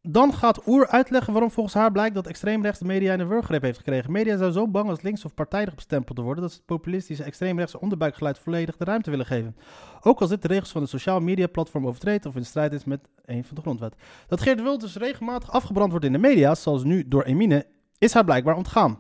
Dan 0.09 0.33
gaat 0.33 0.67
Oer 0.67 0.87
uitleggen 0.87 1.33
waarom 1.33 1.51
volgens 1.51 1.75
haar 1.75 1.91
blijkt 1.91 2.15
dat 2.15 2.27
extreemrechts 2.27 2.79
de 2.79 2.85
media 2.85 3.11
in 3.11 3.17
de 3.17 3.25
wurggreep 3.25 3.61
heeft 3.61 3.77
gekregen. 3.77 4.11
Media 4.11 4.37
zijn 4.37 4.51
zo 4.51 4.67
bang 4.67 4.89
als 4.89 5.01
links 5.01 5.25
of 5.25 5.33
partijdig 5.33 5.75
bestempeld 5.75 6.17
te 6.17 6.23
worden 6.23 6.41
dat 6.41 6.51
ze 6.51 6.57
het 6.57 6.65
populistische 6.65 7.23
extreemrechtse 7.23 7.79
onderbuikgeluid 7.79 8.39
volledig 8.39 8.77
de 8.77 8.85
ruimte 8.85 9.09
willen 9.09 9.25
geven. 9.25 9.55
Ook 10.01 10.19
als 10.19 10.29
dit 10.29 10.41
de 10.41 10.47
regels 10.47 10.71
van 10.71 10.81
de 10.81 10.87
sociaal 10.87 11.19
media 11.19 11.47
platform 11.47 11.87
overtreedt 11.87 12.25
of 12.25 12.35
in 12.35 12.45
strijd 12.45 12.73
is 12.73 12.83
met 12.83 12.99
een 13.25 13.43
van 13.43 13.55
de 13.55 13.61
grondwet. 13.61 13.95
Dat 14.27 14.41
Geert 14.41 14.61
Wilders 14.61 14.95
regelmatig 14.95 15.51
afgebrand 15.51 15.89
wordt 15.89 16.05
in 16.05 16.11
de 16.11 16.17
media, 16.17 16.55
zoals 16.55 16.83
nu 16.83 17.07
door 17.07 17.23
Emine, 17.23 17.65
is 17.97 18.13
haar 18.13 18.25
blijkbaar 18.25 18.55
ontgaan. 18.55 18.99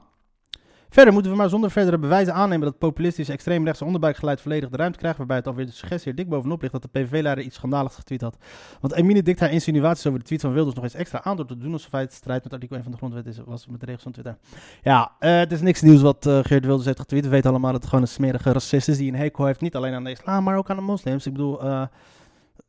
Verder 0.89 1.13
moeten 1.13 1.31
we 1.31 1.37
maar 1.37 1.49
zonder 1.49 1.71
verdere 1.71 1.97
bewijzen 1.97 2.33
aannemen 2.33 2.65
dat 2.65 2.77
populistische 2.77 3.31
extreemrechtse 3.31 3.85
onderbuikgeluid 3.85 4.41
volledig 4.41 4.69
de 4.69 4.77
ruimte 4.77 4.97
krijgt, 4.97 5.17
waarbij 5.17 5.37
het 5.37 5.47
alweer 5.47 5.65
de 5.65 5.71
suggestie 5.71 6.11
er 6.11 6.17
dik 6.17 6.29
bovenop 6.29 6.61
ligt 6.61 6.73
dat 6.73 6.81
de 6.81 6.87
PVV-leider 6.87 7.43
iets 7.43 7.55
schandaligs 7.55 7.95
getweet 7.95 8.21
had. 8.21 8.37
Want 8.81 8.93
Emine 8.93 9.23
dikt 9.23 9.39
haar 9.39 9.51
insinuaties 9.51 10.07
over 10.07 10.19
de 10.19 10.25
tweet 10.25 10.41
van 10.41 10.53
Wilders 10.53 10.75
nog 10.75 10.83
eens 10.83 10.93
extra 10.93 11.23
aan 11.23 11.35
door 11.35 11.45
te 11.45 11.57
doen 11.57 11.73
alsof 11.73 11.91
hij 11.91 12.01
het 12.01 12.13
strijd 12.13 12.43
met 12.43 12.53
artikel 12.53 12.75
1 12.75 12.83
van 12.83 12.91
de 12.91 12.97
grondwet 12.97 13.25
is, 13.25 13.37
was 13.45 13.67
met 13.67 13.79
de 13.79 13.85
regels 13.85 14.03
van 14.03 14.11
Twitter. 14.11 14.37
Ja, 14.83 15.11
eh, 15.19 15.37
het 15.37 15.51
is 15.51 15.61
niks 15.61 15.81
nieuws 15.81 16.01
wat 16.01 16.25
eh, 16.25 16.39
Geert 16.43 16.65
Wilders 16.65 16.85
heeft 16.85 16.99
getweet. 16.99 17.23
We 17.23 17.29
weten 17.29 17.49
allemaal 17.49 17.71
dat 17.71 17.81
het 17.81 17.89
gewoon 17.89 18.03
een 18.03 18.11
smerige 18.11 18.51
racist 18.51 18.87
is 18.87 18.97
die 18.97 19.11
een 19.11 19.17
hekel 19.17 19.45
heeft, 19.45 19.61
niet 19.61 19.75
alleen 19.75 19.93
aan 19.93 20.03
de 20.03 20.11
islam, 20.11 20.43
maar 20.43 20.57
ook 20.57 20.69
aan 20.69 20.75
de 20.75 20.81
moslims. 20.81 21.25
Ik 21.25 21.33
bedoel, 21.33 21.61
eh, 21.61 21.81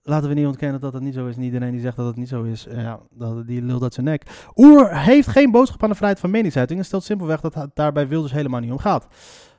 laten 0.03 0.29
we 0.29 0.35
niet 0.35 0.47
ontkennen 0.47 0.81
dat 0.81 0.93
dat 0.93 1.03
niet 1.03 1.15
zo 1.15 1.27
is. 1.27 1.37
En 1.37 1.43
iedereen 1.43 1.71
die 1.71 1.81
zegt 1.81 1.97
dat 1.97 2.07
het 2.07 2.17
niet 2.17 2.29
zo 2.29 2.43
is, 2.43 2.67
eh, 2.67 2.83
ja, 2.83 3.01
dat, 3.11 3.47
die 3.47 3.63
lult 3.63 3.83
uit 3.83 3.95
zijn 3.95 4.07
nek. 4.07 4.51
Oer 4.57 4.99
heeft 4.99 5.29
geen 5.29 5.51
boodschap 5.51 5.83
aan 5.83 5.89
de 5.89 5.95
vrijheid 5.95 6.21
van 6.21 6.31
meningsuiting 6.31 6.79
en 6.79 6.85
stelt 6.85 7.05
simpelweg 7.05 7.41
dat 7.41 7.55
het 7.55 7.71
daar 7.75 7.93
bij 7.93 8.09
Wilders 8.09 8.33
helemaal 8.33 8.61
niet 8.61 8.71
om 8.71 8.79
gaat. 8.79 9.07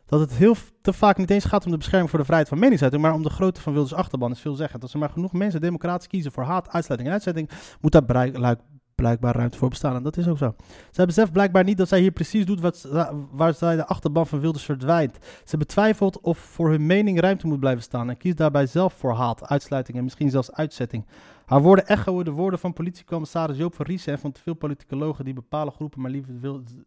Dat 0.05 0.19
het 0.19 0.33
heel 0.33 0.55
te 0.81 0.93
vaak 0.93 1.17
niet 1.17 1.29
eens 1.29 1.45
gaat 1.45 1.65
om 1.65 1.71
de 1.71 1.77
bescherming 1.77 2.09
voor 2.09 2.19
de 2.19 2.25
vrijheid 2.25 2.49
van 2.49 2.59
meningsuiting, 2.59 3.03
maar 3.03 3.13
om 3.13 3.23
de 3.23 3.29
grootte 3.29 3.61
van 3.61 3.73
Wilders' 3.73 3.93
achterban 3.93 4.31
is 4.31 4.39
veelzeggend. 4.39 4.83
Als 4.83 4.93
er 4.93 4.99
maar 4.99 5.09
genoeg 5.09 5.33
mensen 5.33 5.61
democratisch 5.61 6.07
kiezen 6.07 6.31
voor 6.31 6.43
haat, 6.43 6.69
uitsluiting 6.69 7.09
en 7.09 7.15
uitzetting, 7.15 7.49
moet 7.81 7.91
daar 7.91 8.05
bereik- 8.05 8.37
luik- 8.37 8.61
blijkbaar 8.99 9.35
ruimte 9.35 9.57
voor 9.57 9.69
bestaan. 9.69 9.95
En 9.95 10.03
dat 10.03 10.17
is 10.17 10.27
ook 10.27 10.37
zo. 10.37 10.55
Zij 10.91 11.05
beseft 11.05 11.31
blijkbaar 11.31 11.63
niet 11.63 11.77
dat 11.77 11.87
zij 11.87 11.99
hier 11.99 12.11
precies 12.11 12.45
doet 12.45 12.59
wat, 12.59 12.87
waar 13.31 13.53
zij 13.53 13.75
de 13.75 13.85
achterban 13.85 14.27
van 14.27 14.39
Wilders 14.39 14.63
verdwijnt. 14.63 15.17
Ze 15.43 15.57
betwijfelt 15.57 16.19
of 16.19 16.37
voor 16.37 16.69
hun 16.69 16.85
mening 16.85 17.19
ruimte 17.19 17.47
moet 17.47 17.59
blijven 17.59 17.83
staan 17.83 18.09
en 18.09 18.17
kiest 18.17 18.37
daarbij 18.37 18.65
zelf 18.65 18.93
voor 18.93 19.13
haat, 19.13 19.47
uitsluiting 19.47 19.97
en 19.97 20.03
misschien 20.03 20.29
zelfs 20.29 20.51
uitzetting. 20.51 21.05
Haar 21.45 21.61
woorden 21.61 21.87
echoen 21.87 22.23
de 22.23 22.31
woorden 22.31 22.59
van 22.59 22.73
politiecommissaris 22.73 23.57
Joop 23.57 23.75
van 23.75 23.85
Riesen 23.85 24.13
en 24.13 24.19
van 24.19 24.31
te 24.31 24.41
veel 24.41 24.53
politicologen 24.53 25.25
die 25.25 25.33
bepaalde 25.33 25.71
groepen 25.71 26.01
maar 26.01 26.11
liever 26.11 26.33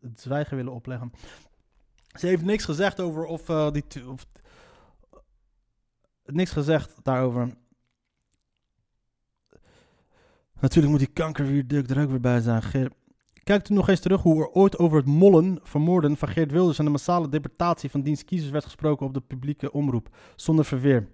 het 0.01 0.21
zwijgen 0.21 0.57
willen 0.57 0.73
opleggen. 0.73 1.13
Ze 2.19 2.27
heeft 2.27 2.45
niks 2.45 2.65
gezegd 2.65 3.01
over 3.01 3.25
of 3.25 3.49
eh, 3.49 3.71
die... 3.71 3.85
Of, 4.09 4.27
niks 6.25 6.51
gezegd 6.51 6.95
daarover. 7.03 7.49
Natuurlijk 10.63 10.93
moet 10.93 11.03
die 11.03 11.13
kankerwierduk 11.13 11.91
er 11.91 12.03
ook 12.03 12.11
weer 12.11 12.21
bij 12.21 12.41
zijn. 12.41 12.63
Geer- 12.63 12.93
Kijk 13.45 13.65
toen 13.65 13.77
nog 13.77 13.89
eens 13.89 14.01
terug 14.01 14.23
hoe 14.23 14.43
er 14.43 14.51
ooit 14.51 14.79
over 14.79 14.97
het 14.97 15.07
mollen, 15.07 15.59
vermoorden 15.63 16.17
van 16.17 16.29
Geert 16.29 16.51
Wilders 16.51 16.79
en 16.79 16.85
de 16.85 16.91
massale 16.91 17.29
deportatie 17.29 17.91
van 17.91 18.03
diens 18.03 18.25
kiezers 18.25 18.51
werd 18.51 18.65
gesproken 18.65 19.07
op 19.07 19.15
de 19.15 19.21
publieke 19.21 19.73
omroep, 19.73 20.09
zonder 20.37 20.65
verweer. 20.65 21.09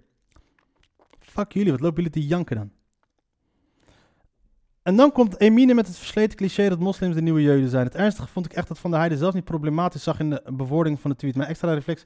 Fuck 1.19 1.51
jullie, 1.51 1.71
wat 1.71 1.79
lopen 1.81 1.95
jullie 2.03 2.11
te 2.11 2.27
janken 2.27 2.55
dan? 2.55 2.71
En 4.83 4.95
dan 4.95 5.11
komt 5.11 5.39
Emine 5.39 5.73
met 5.73 5.87
het 5.87 5.97
versleten 5.97 6.37
cliché 6.37 6.69
dat 6.69 6.79
moslims 6.79 7.15
de 7.15 7.21
nieuwe 7.21 7.41
jeugden 7.41 7.69
zijn. 7.69 7.85
Het 7.85 7.95
ernstige 7.95 8.27
vond 8.27 8.45
ik 8.45 8.53
echt 8.53 8.67
dat 8.67 8.79
Van 8.79 8.89
der 8.89 8.99
Heijden 8.99 9.19
zelf 9.19 9.33
niet 9.33 9.43
problematisch 9.43 10.03
zag 10.03 10.19
in 10.19 10.29
de 10.29 10.43
bewoording 10.53 10.99
van 10.99 11.11
de 11.11 11.17
tweet. 11.17 11.35
Maar 11.35 11.47
extra 11.47 11.73
reflex. 11.73 12.05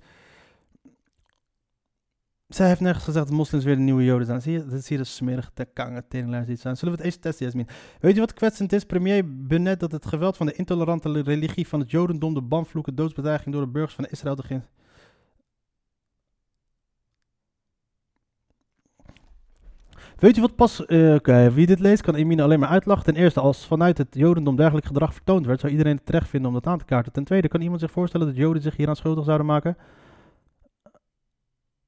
Zij 2.53 2.67
heeft 2.67 2.79
nergens 2.79 3.03
gezegd 3.03 3.27
dat 3.27 3.35
moslims 3.35 3.63
weer 3.63 3.75
de 3.75 3.81
nieuwe 3.81 4.03
joden 4.03 4.25
zijn. 4.25 4.41
Zie 4.41 4.53
je, 4.53 4.65
dat 4.65 4.87
je 4.87 4.97
de 4.97 5.03
smerige 5.03 5.49
tekangen 5.53 6.07
teringlijst 6.07 6.49
iets 6.49 6.61
zijn. 6.61 6.77
Zullen 6.77 6.93
we 6.93 6.99
het 6.99 7.09
eens 7.09 7.21
testen, 7.21 7.45
Jasmin? 7.45 7.67
Weet 7.99 8.13
je 8.13 8.19
wat 8.19 8.33
kwetsend 8.33 8.73
is? 8.73 8.83
Premier 8.83 9.45
Benet 9.47 9.79
dat 9.79 9.91
het 9.91 10.05
geweld 10.05 10.37
van 10.37 10.45
de 10.45 10.53
intolerante 10.53 11.21
religie 11.21 11.67
van 11.67 11.79
het 11.79 11.91
jodendom, 11.91 12.33
de 12.33 12.41
banvloeken, 12.41 12.95
doodsbedreiging 12.95 13.55
door 13.55 13.63
de 13.63 13.71
burgers 13.71 13.95
van 13.95 14.05
Israël 14.05 14.35
te. 14.35 14.61
Weet 20.17 20.35
je 20.35 20.41
wat 20.41 20.55
pas... 20.55 20.81
Oké, 21.15 21.51
wie 21.51 21.65
dit 21.65 21.79
leest 21.79 22.01
kan 22.01 22.15
Emine 22.15 22.43
alleen 22.43 22.59
maar 22.59 22.69
uitlachen. 22.69 23.03
Ten 23.03 23.15
eerste, 23.15 23.39
als 23.39 23.65
vanuit 23.65 23.97
het 23.97 24.07
jodendom 24.11 24.55
dergelijk 24.55 24.85
gedrag 24.85 25.13
vertoond 25.13 25.45
werd, 25.45 25.59
zou 25.59 25.71
iedereen 25.71 25.95
het 25.95 26.05
terecht 26.05 26.29
vinden 26.29 26.47
om 26.47 26.55
dat 26.55 26.67
aan 26.67 26.77
te 26.77 26.85
kaarten. 26.85 27.11
Ten 27.11 27.23
tweede, 27.23 27.47
kan 27.47 27.61
iemand 27.61 27.79
zich 27.79 27.91
voorstellen 27.91 28.27
dat 28.27 28.35
joden 28.35 28.61
zich 28.61 28.75
hieraan 28.75 28.95
schuldig 28.95 29.25
zouden 29.25 29.47
maken? 29.47 29.77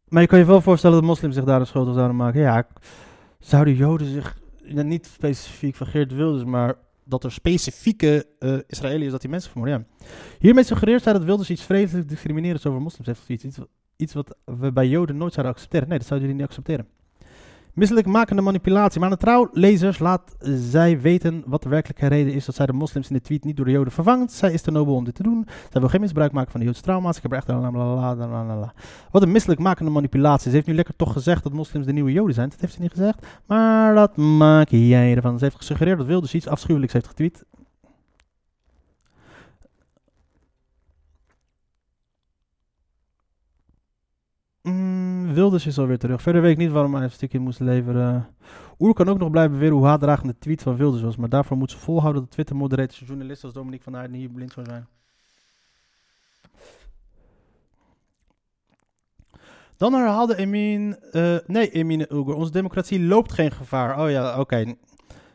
Maar 0.08 0.22
je 0.22 0.28
kan 0.28 0.39
je 0.39 0.45
wel 0.45 0.62
voorstellen 0.62 0.95
dat 0.95 1.06
moslims 1.06 1.36
zich 1.36 1.43
daaraan 1.43 1.66
schuldig 1.66 1.93
zouden 1.93 2.16
maken. 2.16 2.41
Ja, 2.41 2.68
zouden 3.39 3.76
joden 3.76 4.08
zich... 4.08 4.38
niet 4.64 5.06
specifiek 5.06 5.76
van 5.76 5.88
Geert 5.88 6.14
Wilders, 6.14 6.43
maar 6.43 6.76
dat 7.03 7.24
er 7.24 7.32
specifieke 7.32 8.28
eh 8.39 8.58
Israëliërs 8.68 9.12
dat 9.12 9.22
die 9.22 9.30
mensen 9.30 9.51
vermoorden. 9.51 9.88
Ja. 9.99 10.06
Hiermee 10.39 10.64
suggereert 10.64 11.03
zij 11.03 11.14
dat 11.14 11.24
Wilders 11.24 11.49
iets 11.49 11.64
vreselijk 11.64 12.10
discriminerends 12.10 12.66
over 12.66 12.82
moslims 12.82 13.08
heeft. 13.08 13.43
Iets, 13.43 13.58
iets 13.95 14.14
wat 14.14 14.36
we 14.45 14.72
bij 14.72 14.88
joden 14.88 15.18
nooit 15.18 15.34
zouden 15.34 15.56
accepteren. 15.56 15.88
Nee, 15.88 15.97
dat 15.97 16.08
zouden 16.08 16.28
jullie 16.28 16.41
niet 16.41 16.51
accepteren. 16.51 16.88
Misselijkmakende 17.76 18.41
manipulatie. 18.41 18.99
Maar 18.99 19.09
aan 19.09 19.15
de 19.15 19.21
trouwlezers 19.21 19.99
laat 19.99 20.36
zij 20.71 21.01
weten 21.01 21.43
wat 21.45 21.63
de 21.63 21.69
werkelijke 21.69 22.07
reden 22.07 22.34
is 22.34 22.45
dat 22.45 22.55
zij 22.55 22.65
de 22.65 22.73
moslims 22.73 23.09
in 23.09 23.15
de 23.15 23.21
tweet 23.21 23.43
niet 23.43 23.55
door 23.55 23.65
de 23.65 23.71
joden 23.71 23.93
vervangt. 23.93 24.32
Zij 24.32 24.53
is 24.53 24.61
te 24.61 24.71
nobel 24.71 24.95
om 24.95 25.03
dit 25.03 25.15
te 25.15 25.23
doen. 25.23 25.47
Zij 25.71 25.82
wil 25.82 25.89
geen 25.89 26.01
misbruik 26.01 26.32
maken 26.32 26.51
van 26.51 26.59
de 26.59 26.65
joodse 26.65 26.82
trauma's. 26.82 27.17
Ik 27.17 27.23
heb 27.23 27.32
er 27.32 27.38
echt... 27.38 27.47
Wat 29.11 29.21
een 29.21 29.32
misselijkmakende 29.32 29.91
manipulatie. 29.91 30.49
Ze 30.49 30.55
heeft 30.55 30.67
nu 30.67 30.76
lekker 30.76 30.95
toch 30.95 31.13
gezegd 31.13 31.43
dat 31.43 31.53
moslims 31.53 31.86
de 31.86 31.93
nieuwe 31.93 32.11
joden 32.11 32.34
zijn. 32.34 32.49
Dat 32.49 32.59
heeft 32.59 32.73
ze 32.73 32.82
niet 32.82 32.91
gezegd. 32.91 33.26
Maar 33.45 33.95
dat 33.95 34.15
maak 34.15 34.69
jij 34.69 35.15
ervan. 35.15 35.38
Ze 35.38 35.43
heeft 35.43 35.57
gesuggereerd 35.57 35.97
dat 35.97 36.07
Wilders 36.07 36.34
iets 36.34 36.47
afschuwelijks 36.47 36.93
heeft 36.93 37.07
getweet. 37.07 37.43
Wilders 45.36 45.65
is 45.65 45.77
alweer 45.77 45.97
terug. 45.97 46.21
Verder 46.21 46.41
weet 46.41 46.51
ik 46.51 46.57
niet 46.57 46.71
waarom 46.71 46.93
hij 46.95 47.03
een 47.03 47.11
stukje 47.11 47.39
moest 47.39 47.59
leveren. 47.59 48.27
Oer 48.79 48.93
kan 48.93 49.09
ook 49.09 49.17
nog 49.17 49.29
blijven 49.29 49.53
beweren 49.53 49.75
hoe 49.75 49.86
haatdragend 49.86 50.27
de 50.27 50.38
tweet 50.39 50.61
van 50.61 50.75
Wilders 50.75 51.03
was. 51.03 51.15
Maar 51.15 51.29
daarvoor 51.29 51.57
moet 51.57 51.71
ze 51.71 51.77
volhouden 51.77 52.21
dat 52.21 52.31
Twitter-moderators 52.31 52.99
en 53.01 53.05
journalisten 53.05 53.45
als 53.45 53.53
Dominique 53.53 53.83
van 53.83 53.93
der 53.93 54.09
hier 54.09 54.29
blind 54.29 54.51
zou 54.51 54.65
zijn. 54.65 54.88
Dan 59.77 59.93
herhaalde 59.93 60.36
Emin... 60.36 60.97
eh, 61.11 61.38
nee, 61.47 61.69
Emine 61.69 62.11
Ulger. 62.11 62.36
Onze 62.36 62.51
democratie 62.51 63.03
loopt 63.03 63.31
geen 63.31 63.51
gevaar. 63.51 63.99
Oh 63.99 64.09
ja, 64.09 64.39
oké. 64.39 64.75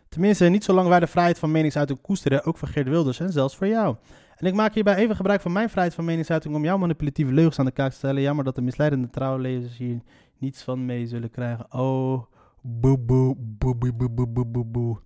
Tenminste, 0.09 0.45
niet 0.45 0.65
zolang 0.65 0.89
wij 0.89 1.01
de 1.01 1.07
vrijheid 1.07 1.39
van 1.39 1.51
meningsuiting 1.51 2.01
koesteren. 2.01 2.45
Ook 2.45 2.59
voor 2.59 2.69
Geert 2.69 2.89
Wilders 2.89 3.21
en 3.21 3.33
zelfs 3.33 3.57
voor 3.57 3.67
jou. 3.67 3.97
En 4.41 4.47
ik 4.47 4.55
maak 4.55 4.75
hierbij 4.75 4.97
even 4.97 5.17
gebruik 5.17 5.41
van 5.41 5.53
mijn 5.53 5.71
vrijheid 5.71 5.95
van 5.95 6.05
meningsuiting 6.05 6.55
om 6.55 6.65
jouw 6.65 6.79
manipulatieve 6.79 7.33
leugens 7.33 7.59
aan 7.59 7.65
de 7.65 7.71
kaak 7.71 7.91
te 7.91 7.97
stellen. 7.97 8.23
Jammer 8.23 8.45
dat 8.45 8.55
de 8.55 8.63
misleidende 8.63 9.11
trouwlezers 9.11 9.77
hier 9.77 10.01
niets 10.39 10.63
van 10.63 10.85
mee 10.85 11.07
zullen 11.07 11.31
krijgen. 11.31 11.73
Oh, 11.73 12.25
boe 12.63 12.99
boe, 12.99 13.37
boe 13.39 13.77
boe 13.77 13.93
boe 13.93 14.11
boe 14.11 14.29
boe 14.29 14.47
boe 14.47 14.65
boe. 14.65 15.01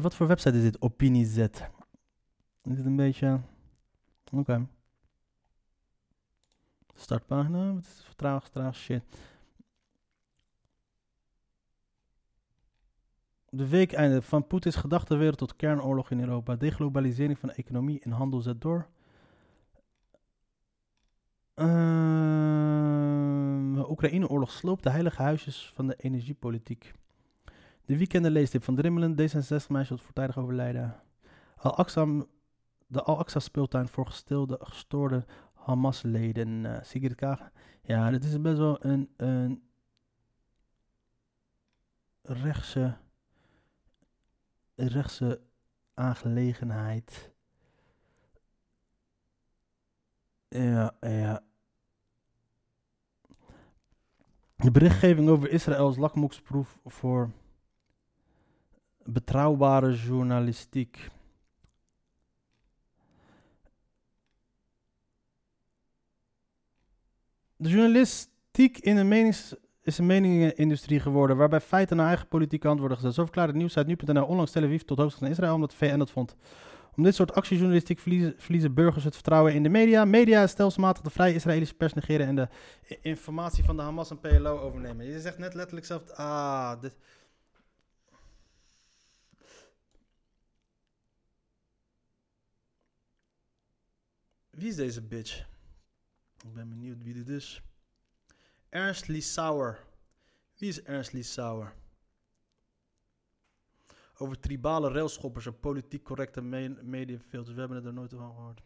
Wat 0.00 0.14
voor 0.14 0.26
website 0.26 0.56
is 0.56 0.62
dit? 0.62 0.80
OpinieZ. 0.80 1.38
Is 1.38 2.76
dit 2.76 2.84
een 2.84 2.96
beetje... 2.96 3.40
Oké. 4.32 4.66
Startpagina, 6.94 7.72
wat 7.72 7.82
is 7.82 8.06
het 8.52 8.74
shit. 8.74 9.02
De 13.56 13.68
week 13.68 13.92
einde 13.92 14.22
van 14.22 14.46
Poetins 14.46 14.76
gedachtenwereld 14.76 15.38
tot 15.38 15.56
kernoorlog 15.56 16.10
in 16.10 16.20
Europa. 16.20 16.56
Deglobalisering 16.56 17.38
van 17.38 17.50
economie 17.50 18.00
en 18.00 18.10
handel 18.10 18.40
zet 18.40 18.60
door. 18.60 18.86
Ehm, 21.54 21.66
Oekraïne-oorlog 23.78 24.50
sloopt 24.50 24.82
de 24.82 24.90
heilige 24.90 25.22
huisjes 25.22 25.72
van 25.74 25.86
de 25.86 25.94
energiepolitiek. 25.96 26.94
De 27.84 27.96
weekenden 27.96 28.32
leestip 28.32 28.64
van 28.64 28.74
Drimmelen. 28.74 29.12
D66 29.12 29.66
meisje 29.68 29.94
tot 29.94 30.02
voortijdig 30.02 30.38
overlijden. 30.38 31.00
Al-Aqsa, 31.56 32.06
de 32.86 33.02
Al-Aqsa 33.02 33.38
speeltuin 33.38 33.88
voor 33.88 34.06
gestilde, 34.06 34.58
gestoorde 34.60 35.24
Hamas-leden. 35.52 36.66
eh 36.66 36.82
Sigrid 36.82 37.14
Kaag. 37.14 37.50
Ja, 37.82 38.10
dit 38.10 38.24
is 38.24 38.40
best 38.40 38.58
wel 38.58 38.84
een, 38.84 39.10
een 39.16 39.62
rechtse 42.22 42.96
rechtse 44.76 45.40
aangelegenheid. 45.94 47.32
Ja, 50.48 50.96
ja. 51.00 51.44
De 54.56 54.70
berichtgeving 54.70 55.28
over 55.28 55.50
Israël 55.50 55.88
is 55.88 55.96
lakmoesproef 55.96 56.78
voor 56.84 57.30
betrouwbare 59.04 59.92
journalistiek. 59.92 61.10
De 67.56 67.68
journalistiek 67.68 68.78
in 68.78 68.96
een 68.96 69.08
menings 69.08 69.54
is 69.86 69.98
een 69.98 70.06
meningenindustrie 70.06 71.00
geworden, 71.00 71.36
waarbij 71.36 71.60
feiten 71.60 71.96
naar 71.96 72.06
eigen 72.06 72.28
politieke 72.28 72.68
antwoorden 72.68 72.96
gezet. 72.96 73.14
Zo 73.14 73.22
verklaarde 73.22 73.52
het 73.52 73.60
nieuws 73.60 73.76
uit 73.76 73.86
nu.nl 73.86 74.26
onlangs 74.26 74.52
Tel 74.52 74.62
Aviv 74.62 74.80
tot 74.80 74.98
hoofdstad 74.98 75.22
van 75.22 75.32
Israël, 75.32 75.54
omdat 75.54 75.74
VN 75.74 75.98
dat 75.98 76.10
vond. 76.10 76.36
Om 76.96 77.02
dit 77.02 77.14
soort 77.14 77.34
actiejournalistiek 77.34 77.98
verliezen, 77.98 78.34
verliezen 78.36 78.74
burgers 78.74 79.04
het 79.04 79.14
vertrouwen 79.14 79.54
in 79.54 79.62
de 79.62 79.68
media. 79.68 80.04
Media 80.04 80.46
stelselmatig 80.46 81.02
de 81.02 81.10
vrije 81.10 81.34
Israëlische 81.34 81.74
pers 81.74 81.92
negeren 81.92 82.26
en 82.26 82.34
de 82.34 82.48
informatie 83.00 83.64
van 83.64 83.76
de 83.76 83.82
Hamas 83.82 84.10
en 84.10 84.20
PLO 84.20 84.58
overnemen. 84.58 85.06
Je 85.06 85.20
zegt 85.20 85.38
net 85.38 85.54
letterlijk 85.54 85.86
zelf, 85.86 86.10
ah, 86.10 86.80
dit... 86.80 86.96
Wie 94.50 94.68
is 94.68 94.76
deze 94.76 95.02
bitch? 95.02 95.46
Ik 96.44 96.54
ben 96.54 96.68
benieuwd 96.68 97.02
wie 97.02 97.14
dit 97.14 97.28
is. 97.28 97.62
Ernst 98.68 99.08
Liesauer. 99.08 99.78
Wie 100.58 100.68
is 100.68 100.82
Ernst 100.82 101.12
Liesauer? 101.12 101.72
Over 104.18 104.40
tribale 104.40 104.90
railschoppers 104.90 105.46
en 105.46 105.60
politiek 105.60 106.04
correcte 106.04 106.42
me 106.42 106.68
mediafilters. 106.82 107.54
We 107.54 107.60
hebben 107.60 107.76
het 107.76 107.86
er 107.86 107.92
nooit 107.92 108.10
van 108.10 108.34
gehoord. 108.34 108.62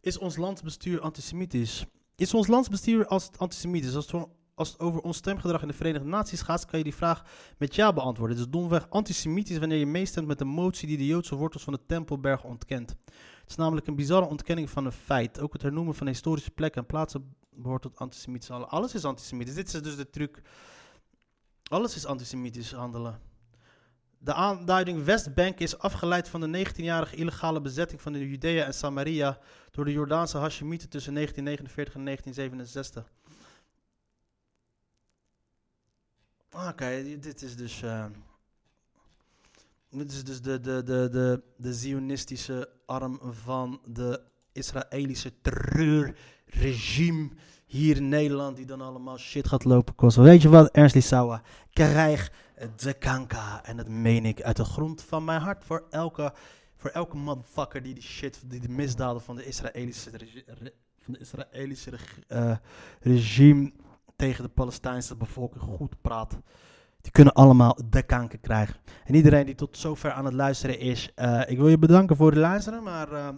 Is 0.00 0.18
ons 0.18 0.36
landsbestuur 0.36 1.00
antisemitisch? 1.00 1.86
Is 2.16 2.34
ons 2.34 2.46
landsbestuur 2.46 3.06
als 3.06 3.30
antisemitisch? 3.36 3.94
Als 3.94 4.12
het, 4.12 4.26
als 4.54 4.72
het 4.72 4.80
over 4.80 5.00
ons 5.00 5.16
stemgedrag 5.16 5.62
in 5.62 5.68
de 5.68 5.74
Verenigde 5.74 6.08
Naties 6.08 6.42
gaat, 6.42 6.64
kan 6.64 6.78
je 6.78 6.84
die 6.84 6.94
vraag 6.94 7.24
met 7.58 7.74
ja 7.74 7.92
beantwoorden. 7.92 8.36
Het 8.36 8.46
is 8.46 8.52
domweg 8.52 8.90
antisemitisch 8.90 9.58
wanneer 9.58 9.78
je 9.78 9.86
meestemt 9.86 10.26
met 10.26 10.40
een 10.40 10.46
motie 10.46 10.88
die 10.88 10.96
de 10.96 11.06
Joodse 11.06 11.34
wortels 11.34 11.62
van 11.62 11.72
de 11.72 11.86
Tempelberg 11.86 12.44
ontkent. 12.44 12.96
Het 13.42 13.50
is 13.50 13.56
namelijk 13.56 13.86
een 13.86 13.96
bizarre 13.96 14.26
ontkenning 14.26 14.70
van 14.70 14.84
een 14.84 14.92
feit. 14.92 15.40
Ook 15.40 15.52
het 15.52 15.62
hernoemen 15.62 15.94
van 15.94 16.06
historische 16.06 16.50
plekken 16.50 16.80
en 16.80 16.86
plaatsen 16.86 17.34
behoort 17.50 17.82
tot 17.82 17.98
antisemitisch. 17.98 18.48
handelen. 18.48 18.72
Alles 18.74 18.94
is 18.94 19.04
antisemitisch. 19.04 19.54
Dit 19.54 19.74
is 19.74 19.82
dus 19.82 19.96
de 19.96 20.10
truc. 20.10 20.42
Alles 21.68 21.96
is 21.96 22.06
antisemitisch 22.06 22.72
handelen. 22.72 23.20
De 24.18 24.34
aanduiding 24.34 25.04
Westbank 25.04 25.58
is 25.58 25.78
afgeleid 25.78 26.28
van 26.28 26.40
de 26.40 26.66
19-jarige 26.66 27.16
illegale 27.16 27.60
bezetting 27.60 28.00
van 28.00 28.12
de 28.12 28.28
Judea 28.28 28.64
en 28.64 28.74
Samaria 28.74 29.38
door 29.70 29.84
de 29.84 29.92
Jordaanse 29.92 30.38
Hashemieten 30.38 30.88
tussen 30.88 31.14
1949 31.14 31.94
en 31.94 32.04
1967. 32.04 33.12
Oké, 36.68 37.18
dit 37.20 37.42
is 37.42 37.56
dus. 37.56 37.82
eh, 37.82 38.04
dit 39.98 40.12
is 40.12 40.24
dus 40.24 40.40
de, 40.40 40.60
de, 40.60 40.82
de, 40.82 41.08
de, 41.10 41.42
de 41.56 41.74
Zionistische 41.74 42.68
arm 42.86 43.20
van 43.22 43.80
de 43.84 44.22
Israëlische 44.52 45.32
terreurregime 45.40 47.30
hier 47.66 47.96
in 47.96 48.08
Nederland, 48.08 48.56
die 48.56 48.66
dan 48.66 48.80
allemaal 48.80 49.18
shit 49.18 49.48
gaat 49.48 49.64
lopen 49.64 49.94
kosten. 49.94 50.22
Weet 50.22 50.42
je 50.42 50.48
wat, 50.48 50.70
Ernst 50.70 50.94
Lissauer? 50.94 51.40
Krijg 51.72 52.30
de 52.76 52.94
kanka. 52.94 53.64
En 53.64 53.76
dat 53.76 53.88
meen 53.88 54.24
ik 54.24 54.42
uit 54.42 54.56
de 54.56 54.64
grond 54.64 55.02
van 55.02 55.24
mijn 55.24 55.40
hart 55.40 55.64
voor 55.64 55.86
elke, 55.90 56.32
voor 56.76 56.90
elke 56.90 57.16
motherfucker 57.16 57.82
die 57.82 57.94
die 57.94 58.02
shit, 58.02 58.42
die 58.46 58.60
de 58.60 58.68
misdaden 58.68 59.22
van 59.22 59.36
de 59.36 59.44
Israëlische, 59.44 60.10
van 60.98 61.12
de 61.12 61.18
Israëlische 61.18 61.92
eh, 62.28 62.56
regime 63.00 63.72
tegen 64.16 64.44
de 64.44 64.50
Palestijnse 64.50 65.16
bevolking 65.16 65.62
goed 65.62 66.00
praat. 66.00 66.38
Die 67.02 67.12
kunnen 67.12 67.32
allemaal 67.32 67.78
de 67.88 68.02
kanker 68.02 68.38
krijgen. 68.38 68.74
En 69.04 69.14
iedereen 69.14 69.46
die 69.46 69.54
tot 69.54 69.78
zover 69.78 70.12
aan 70.12 70.24
het 70.24 70.34
luisteren 70.34 70.78
is, 70.78 71.10
eh, 71.14 71.40
ik 71.46 71.58
wil 71.58 71.68
je 71.68 71.78
bedanken 71.78 72.16
voor 72.16 72.30
het 72.30 72.38
luisteren, 72.38 72.82
maar 72.82 73.12
eh, 73.12 73.28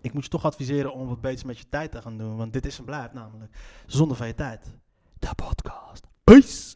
ik 0.00 0.12
moet 0.12 0.24
je 0.24 0.30
toch 0.30 0.44
adviseren 0.44 0.92
om 0.92 1.08
wat 1.08 1.20
beter 1.20 1.46
met 1.46 1.58
je 1.58 1.68
tijd 1.68 1.90
te 1.90 2.02
gaan 2.02 2.18
doen, 2.18 2.36
want 2.36 2.52
dit 2.52 2.66
is 2.66 2.78
en 2.78 2.84
blijft 2.84 3.12
namelijk 3.12 3.56
zonde 3.86 4.14
van 4.14 4.26
je 4.26 4.34
tijd. 4.34 4.74
De 5.18 5.30
podcast. 5.36 6.06
Peace! 6.24 6.72